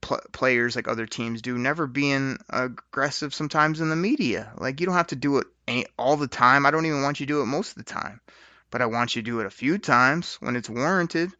pl- 0.01 0.21
players 0.31 0.75
like 0.75 0.87
other 0.87 1.05
teams 1.05 1.41
do, 1.41 1.57
never 1.57 1.87
being 1.87 2.37
aggressive 2.49 3.33
sometimes 3.33 3.81
in 3.81 3.89
the 3.89 3.95
media. 3.95 4.51
Like, 4.57 4.79
you 4.79 4.85
don't 4.85 4.95
have 4.95 5.07
to 5.07 5.15
do 5.15 5.37
it 5.37 5.47
any- 5.67 5.85
all 5.97 6.17
the 6.17 6.27
time. 6.27 6.65
I 6.65 6.71
don't 6.71 6.85
even 6.85 7.03
want 7.03 7.19
you 7.19 7.25
to 7.25 7.33
do 7.33 7.41
it 7.41 7.45
most 7.45 7.71
of 7.71 7.75
the 7.77 7.91
time, 7.91 8.19
but 8.71 8.81
I 8.81 8.87
want 8.87 9.15
you 9.15 9.21
to 9.21 9.25
do 9.25 9.39
it 9.39 9.45
a 9.45 9.51
few 9.51 9.77
times 9.77 10.37
when 10.39 10.55
it's 10.55 10.69
warranted 10.69 11.31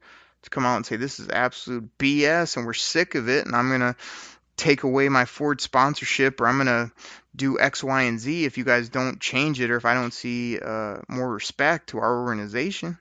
to 0.43 0.49
come 0.49 0.65
out 0.65 0.75
and 0.75 0.85
say 0.85 0.95
this 0.95 1.19
is 1.19 1.29
absolute 1.29 1.89
BS 1.97 2.57
and 2.57 2.65
we're 2.65 2.73
sick 2.73 3.15
of 3.15 3.29
it 3.29 3.45
and 3.45 3.55
I'm 3.55 3.69
going 3.69 3.79
to 3.79 3.95
take 4.55 4.83
away 4.83 5.09
my 5.09 5.25
Ford 5.25 5.61
sponsorship 5.61 6.39
or 6.39 6.47
I'm 6.47 6.57
going 6.57 6.67
to 6.67 6.91
do 7.35 7.59
X, 7.59 7.83
Y, 7.83 8.01
and 8.03 8.19
Z 8.19 8.45
if 8.45 8.57
you 8.57 8.63
guys 8.63 8.89
don't 8.89 9.19
change 9.19 9.59
it 9.59 9.71
or 9.71 9.77
if 9.77 9.85
I 9.85 9.93
don't 9.93 10.13
see 10.13 10.59
uh, 10.59 10.97
more 11.07 11.31
respect 11.31 11.89
to 11.89 11.99
our 11.99 12.23
organization. 12.23 12.97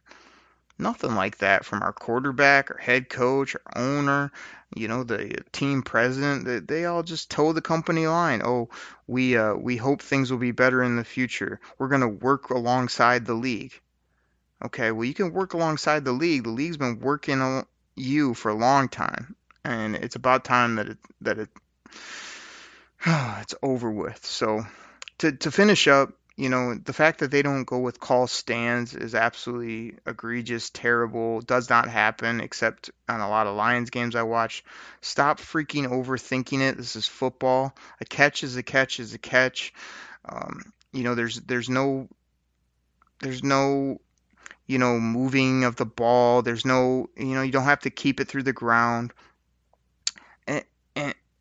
Nothing 0.78 1.14
like 1.14 1.38
that 1.38 1.64
from 1.64 1.82
our 1.82 1.92
quarterback, 1.92 2.70
our 2.70 2.78
head 2.78 3.08
coach, 3.08 3.54
our 3.54 3.82
owner, 3.82 4.32
you 4.74 4.88
know, 4.88 5.04
the 5.04 5.44
team 5.52 5.82
president. 5.82 6.44
They, 6.44 6.58
they 6.58 6.84
all 6.86 7.02
just 7.02 7.30
toe 7.30 7.52
the 7.52 7.60
company 7.60 8.06
line. 8.06 8.42
Oh, 8.42 8.70
we 9.06 9.36
uh, 9.36 9.54
we 9.54 9.76
hope 9.76 10.02
things 10.02 10.30
will 10.30 10.38
be 10.38 10.50
better 10.50 10.82
in 10.82 10.96
the 10.96 11.04
future. 11.04 11.60
We're 11.78 11.88
going 11.88 12.00
to 12.00 12.08
work 12.08 12.50
alongside 12.50 13.26
the 13.26 13.34
league. 13.34 13.78
Okay, 14.64 14.92
well, 14.92 15.04
you 15.04 15.14
can 15.14 15.32
work 15.32 15.54
alongside 15.54 16.04
the 16.04 16.12
league. 16.12 16.44
The 16.44 16.50
league's 16.50 16.76
been 16.76 17.00
working 17.00 17.40
on 17.40 17.66
you 17.94 18.32
for 18.34 18.50
a 18.50 18.54
long 18.54 18.88
time, 18.88 19.36
and 19.64 19.96
it's 19.96 20.16
about 20.16 20.44
time 20.44 20.76
that 20.76 20.88
it 20.88 20.98
that 21.20 21.38
it 21.38 21.48
it's 23.06 23.54
over 23.62 23.90
with. 23.90 24.24
So, 24.24 24.64
to 25.18 25.32
to 25.32 25.50
finish 25.50 25.88
up, 25.88 26.12
you 26.36 26.48
know, 26.48 26.74
the 26.74 26.92
fact 26.92 27.20
that 27.20 27.30
they 27.30 27.42
don't 27.42 27.64
go 27.64 27.78
with 27.78 28.00
call 28.00 28.26
stands 28.26 28.94
is 28.94 29.14
absolutely 29.14 29.98
egregious, 30.06 30.70
terrible, 30.70 31.40
does 31.40 31.68
not 31.68 31.88
happen 31.88 32.40
except 32.40 32.90
on 33.08 33.20
a 33.20 33.28
lot 33.28 33.46
of 33.46 33.56
Lions 33.56 33.90
games 33.90 34.16
I 34.16 34.22
watch. 34.22 34.64
Stop 35.00 35.38
freaking 35.38 35.86
overthinking 35.86 36.60
it. 36.60 36.76
This 36.76 36.96
is 36.96 37.06
football. 37.06 37.74
A 38.00 38.04
catch 38.04 38.44
is 38.44 38.56
a 38.56 38.62
catch 38.62 39.00
is 39.00 39.14
a 39.14 39.18
catch. 39.18 39.74
Um, 40.24 40.72
you 40.92 41.02
know, 41.02 41.14
there's 41.14 41.40
there's 41.40 41.68
no 41.68 42.08
there's 43.20 43.42
no 43.42 44.00
you 44.66 44.78
know 44.78 44.98
moving 44.98 45.64
of 45.64 45.76
the 45.76 45.86
ball. 45.86 46.42
There's 46.42 46.64
no 46.64 47.10
you 47.16 47.34
know 47.34 47.42
you 47.42 47.52
don't 47.52 47.64
have 47.64 47.80
to 47.80 47.90
keep 47.90 48.20
it 48.20 48.28
through 48.28 48.44
the 48.44 48.52
ground 48.52 49.12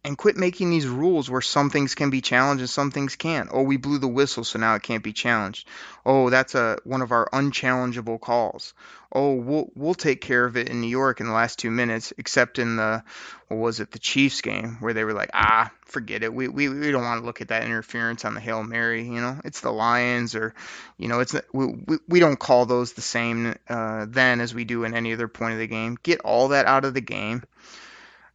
and 0.04 0.18
quit 0.18 0.36
making 0.36 0.72
these 0.72 0.88
rules 0.88 1.30
where 1.30 1.42
some 1.42 1.70
things 1.70 1.94
can 1.94 2.10
be 2.10 2.22
challenged 2.22 2.62
and 2.62 2.70
some 2.70 2.90
things 2.90 3.16
can't. 3.16 3.50
Oh, 3.52 3.62
we 3.62 3.78
blew 3.78 4.00
the 4.00 4.08
whistle, 4.08 4.44
so 4.44 4.58
now 4.58 4.74
it 4.76 4.82
can't 4.82 5.04
be 5.04 5.14
challenged. 5.14 5.68
Oh, 6.06 6.30
that's 6.30 6.56
a 6.56 6.78
one 6.84 7.02
of 7.02 7.12
our 7.12 7.30
unchallengeable 7.32 8.20
calls. 8.20 8.74
Oh, 9.14 9.36
we'll 9.36 9.70
we'll 9.76 9.94
take 9.94 10.22
care 10.22 10.46
of 10.46 10.58
it 10.58 10.70
in 10.70 10.82
New 10.82 10.88
York 10.88 11.20
in 11.20 11.28
the 11.28 11.34
last 11.34 11.60
two 11.60 11.70
minutes, 11.70 12.14
except 12.18 12.58
in 12.58 12.78
the 12.78 13.04
what 13.50 13.58
was 13.58 13.80
it, 13.80 13.92
the 13.92 14.00
Chiefs 14.00 14.42
game 14.42 14.78
where 14.80 14.94
they 14.94 15.04
were 15.04 15.14
like, 15.14 15.30
ah, 15.34 15.72
forget 15.86 16.24
it. 16.24 16.34
We 16.34 16.48
we, 16.48 16.68
we 16.68 16.92
don't 16.92 17.04
want 17.04 17.22
to 17.22 17.26
look 17.26 17.42
at 17.42 17.50
that 17.50 17.64
interference 17.64 18.26
on 18.26 18.34
the 18.34 18.40
hail 18.40 18.64
mary. 18.64 19.04
You 19.04 19.22
know, 19.22 19.40
it's 19.46 19.62
the 19.62 19.72
Lions, 19.72 20.34
or 20.34 20.56
you 20.98 21.10
know, 21.10 21.20
it's 21.20 21.36
we 21.54 21.68
we, 21.68 21.98
we 22.08 22.20
don't 22.20 22.40
call 22.40 22.66
those 22.66 22.94
the 22.94 23.02
same 23.02 23.56
uh, 23.70 24.08
then 24.10 24.42
as 24.42 24.56
we 24.56 24.64
do 24.64 24.84
in 24.84 24.96
any 24.96 25.14
other 25.14 25.28
point 25.28 25.54
of 25.54 25.60
the 25.60 25.68
game. 25.68 26.00
Get 26.02 26.22
all 26.22 26.48
that 26.48 26.66
out 26.66 26.86
of 26.86 26.96
the 26.96 27.02
game 27.02 27.44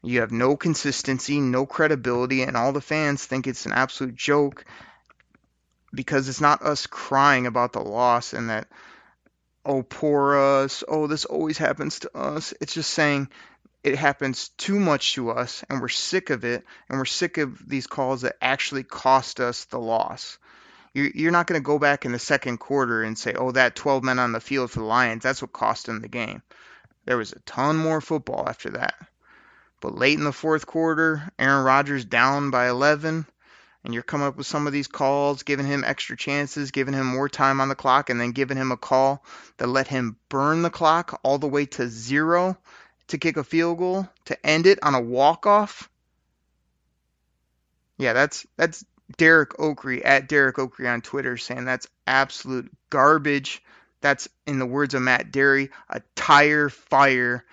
you 0.06 0.20
have 0.20 0.30
no 0.30 0.56
consistency, 0.56 1.40
no 1.40 1.66
credibility, 1.66 2.42
and 2.42 2.56
all 2.56 2.72
the 2.72 2.80
fans 2.80 3.24
think 3.24 3.46
it's 3.46 3.66
an 3.66 3.72
absolute 3.72 4.14
joke 4.14 4.64
because 5.92 6.28
it's 6.28 6.40
not 6.40 6.62
us 6.62 6.86
crying 6.86 7.46
about 7.46 7.72
the 7.72 7.80
loss 7.80 8.32
and 8.32 8.50
that, 8.50 8.68
oh, 9.64 9.82
poor 9.82 10.36
us, 10.36 10.84
oh, 10.86 11.08
this 11.08 11.24
always 11.24 11.58
happens 11.58 11.98
to 12.00 12.16
us. 12.16 12.54
It's 12.60 12.74
just 12.74 12.90
saying 12.90 13.28
it 13.82 13.96
happens 13.96 14.50
too 14.50 14.78
much 14.78 15.14
to 15.14 15.30
us 15.30 15.64
and 15.68 15.80
we're 15.80 15.88
sick 15.88 16.30
of 16.30 16.44
it 16.44 16.64
and 16.88 16.98
we're 16.98 17.04
sick 17.04 17.38
of 17.38 17.68
these 17.68 17.88
calls 17.88 18.22
that 18.22 18.36
actually 18.40 18.84
cost 18.84 19.40
us 19.40 19.64
the 19.66 19.78
loss. 19.78 20.38
You're 20.94 21.32
not 21.32 21.46
going 21.46 21.60
to 21.60 21.64
go 21.64 21.78
back 21.78 22.04
in 22.04 22.12
the 22.12 22.18
second 22.18 22.58
quarter 22.58 23.02
and 23.02 23.18
say, 23.18 23.34
oh, 23.34 23.50
that 23.52 23.74
12 23.74 24.04
men 24.04 24.18
on 24.18 24.32
the 24.32 24.40
field 24.40 24.70
for 24.70 24.78
the 24.78 24.86
Lions, 24.86 25.24
that's 25.24 25.42
what 25.42 25.52
cost 25.52 25.86
them 25.86 26.00
the 26.00 26.08
game. 26.08 26.42
There 27.04 27.18
was 27.18 27.32
a 27.32 27.40
ton 27.40 27.76
more 27.76 28.00
football 28.00 28.48
after 28.48 28.70
that. 28.70 28.94
But 29.86 29.98
late 29.98 30.18
in 30.18 30.24
the 30.24 30.32
fourth 30.32 30.66
quarter, 30.66 31.30
Aaron 31.38 31.64
Rodgers 31.64 32.04
down 32.04 32.50
by 32.50 32.68
11, 32.68 33.24
and 33.84 33.94
you're 33.94 34.02
coming 34.02 34.26
up 34.26 34.36
with 34.36 34.48
some 34.48 34.66
of 34.66 34.72
these 34.72 34.88
calls, 34.88 35.44
giving 35.44 35.64
him 35.64 35.84
extra 35.84 36.16
chances, 36.16 36.72
giving 36.72 36.92
him 36.92 37.06
more 37.06 37.28
time 37.28 37.60
on 37.60 37.68
the 37.68 37.76
clock, 37.76 38.10
and 38.10 38.20
then 38.20 38.32
giving 38.32 38.56
him 38.56 38.72
a 38.72 38.76
call 38.76 39.24
that 39.58 39.68
let 39.68 39.86
him 39.86 40.16
burn 40.28 40.62
the 40.62 40.70
clock 40.70 41.20
all 41.22 41.38
the 41.38 41.46
way 41.46 41.66
to 41.66 41.86
zero 41.86 42.58
to 43.06 43.18
kick 43.18 43.36
a 43.36 43.44
field 43.44 43.78
goal 43.78 44.08
to 44.24 44.44
end 44.44 44.66
it 44.66 44.80
on 44.82 44.96
a 44.96 45.00
walk 45.00 45.46
off. 45.46 45.88
Yeah, 47.96 48.12
that's 48.12 48.44
that's 48.56 48.84
Derek 49.16 49.50
Okrie 49.50 50.02
at 50.04 50.28
Derek 50.28 50.56
Okrie 50.56 50.92
on 50.92 51.00
Twitter 51.00 51.36
saying 51.36 51.64
that's 51.64 51.86
absolute 52.08 52.72
garbage. 52.90 53.62
That's 54.00 54.28
in 54.48 54.58
the 54.58 54.66
words 54.66 54.94
of 54.94 55.02
Matt 55.02 55.30
Dery, 55.30 55.70
a 55.88 56.02
tire 56.16 56.70
fire, 56.70 57.44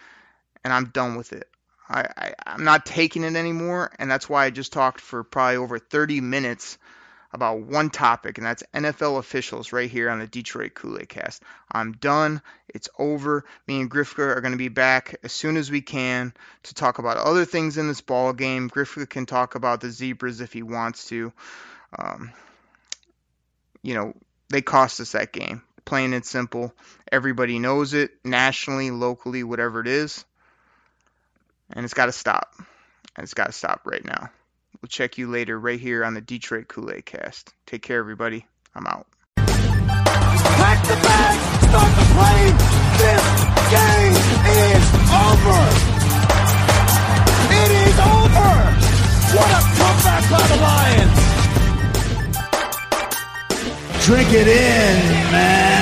and 0.63 0.73
I'm 0.73 0.85
done 0.85 1.15
with 1.15 1.31
it. 1.31 1.47
I, 1.93 2.07
I 2.17 2.33
I'm 2.47 2.63
not 2.63 2.85
taking 2.85 3.23
it 3.23 3.35
anymore, 3.35 3.91
and 3.99 4.09
that's 4.09 4.27
why 4.27 4.45
I 4.45 4.49
just 4.49 4.73
talked 4.73 4.99
for 4.99 5.23
probably 5.23 5.57
over 5.57 5.77
30 5.77 6.21
minutes 6.21 6.77
about 7.31 7.61
one 7.61 7.89
topic, 7.89 8.37
and 8.37 8.45
that's 8.45 8.63
NFL 8.73 9.19
officials 9.19 9.73
right 9.73 9.89
here 9.89 10.09
on 10.09 10.19
the 10.19 10.27
Detroit 10.27 10.73
Kool-Aid 10.75 11.09
Cast. 11.09 11.41
I'm 11.71 11.93
done. 11.93 12.41
It's 12.69 12.89
over. 12.99 13.45
Me 13.67 13.81
and 13.81 13.89
Grifka 13.89 14.19
are 14.19 14.41
going 14.41 14.51
to 14.51 14.57
be 14.57 14.69
back 14.69 15.15
as 15.23 15.31
soon 15.31 15.57
as 15.57 15.71
we 15.71 15.81
can 15.81 16.33
to 16.63 16.73
talk 16.73 16.99
about 16.99 17.17
other 17.17 17.45
things 17.45 17.77
in 17.77 17.87
this 17.87 18.01
ball 18.01 18.33
game. 18.33 18.69
Grifka 18.69 19.09
can 19.09 19.25
talk 19.25 19.55
about 19.55 19.81
the 19.81 19.89
zebras 19.89 20.41
if 20.41 20.53
he 20.53 20.61
wants 20.61 21.07
to. 21.07 21.33
Um, 21.97 22.31
you 23.81 23.95
know, 23.95 24.13
they 24.49 24.61
cost 24.61 24.99
us 24.99 25.13
that 25.13 25.33
game. 25.33 25.63
Plain 25.85 26.13
and 26.13 26.25
simple. 26.25 26.73
Everybody 27.11 27.57
knows 27.59 27.93
it, 27.93 28.11
nationally, 28.23 28.91
locally, 28.91 29.43
whatever 29.43 29.81
it 29.81 29.87
is 29.87 30.23
and 31.71 31.85
it's 31.85 31.93
got 31.93 32.07
to 32.07 32.11
stop. 32.11 32.53
And 33.15 33.23
it's 33.23 33.33
got 33.33 33.47
to 33.47 33.51
stop 33.51 33.81
right 33.85 34.03
now. 34.03 34.29
We'll 34.81 34.89
check 34.89 35.17
you 35.17 35.27
later 35.29 35.59
right 35.59 35.79
here 35.79 36.03
on 36.03 36.13
the 36.13 36.21
Detroit 36.21 36.67
Kool-Aid 36.67 37.05
Cast. 37.05 37.53
Take 37.65 37.83
care, 37.83 37.99
everybody. 37.99 38.45
I'm 38.75 38.87
out. 38.87 39.07
Pack 39.37 40.87
the 40.87 40.95
bag, 40.95 41.39
start 41.69 41.95
the 41.95 42.05
plane. 42.13 42.57
This 42.97 43.23
game 43.71 44.15
is 44.49 44.85
over. 45.13 45.61
It 47.53 47.71
is 47.87 47.97
over. 47.99 48.51
What 49.35 49.49
a 49.49 49.61
comeback 49.77 50.23
by 50.29 50.43
the 50.47 50.57
Lions. 50.61 51.17
Drink 54.05 54.29
it 54.33 54.47
in, 54.47 55.31
man. 55.31 55.72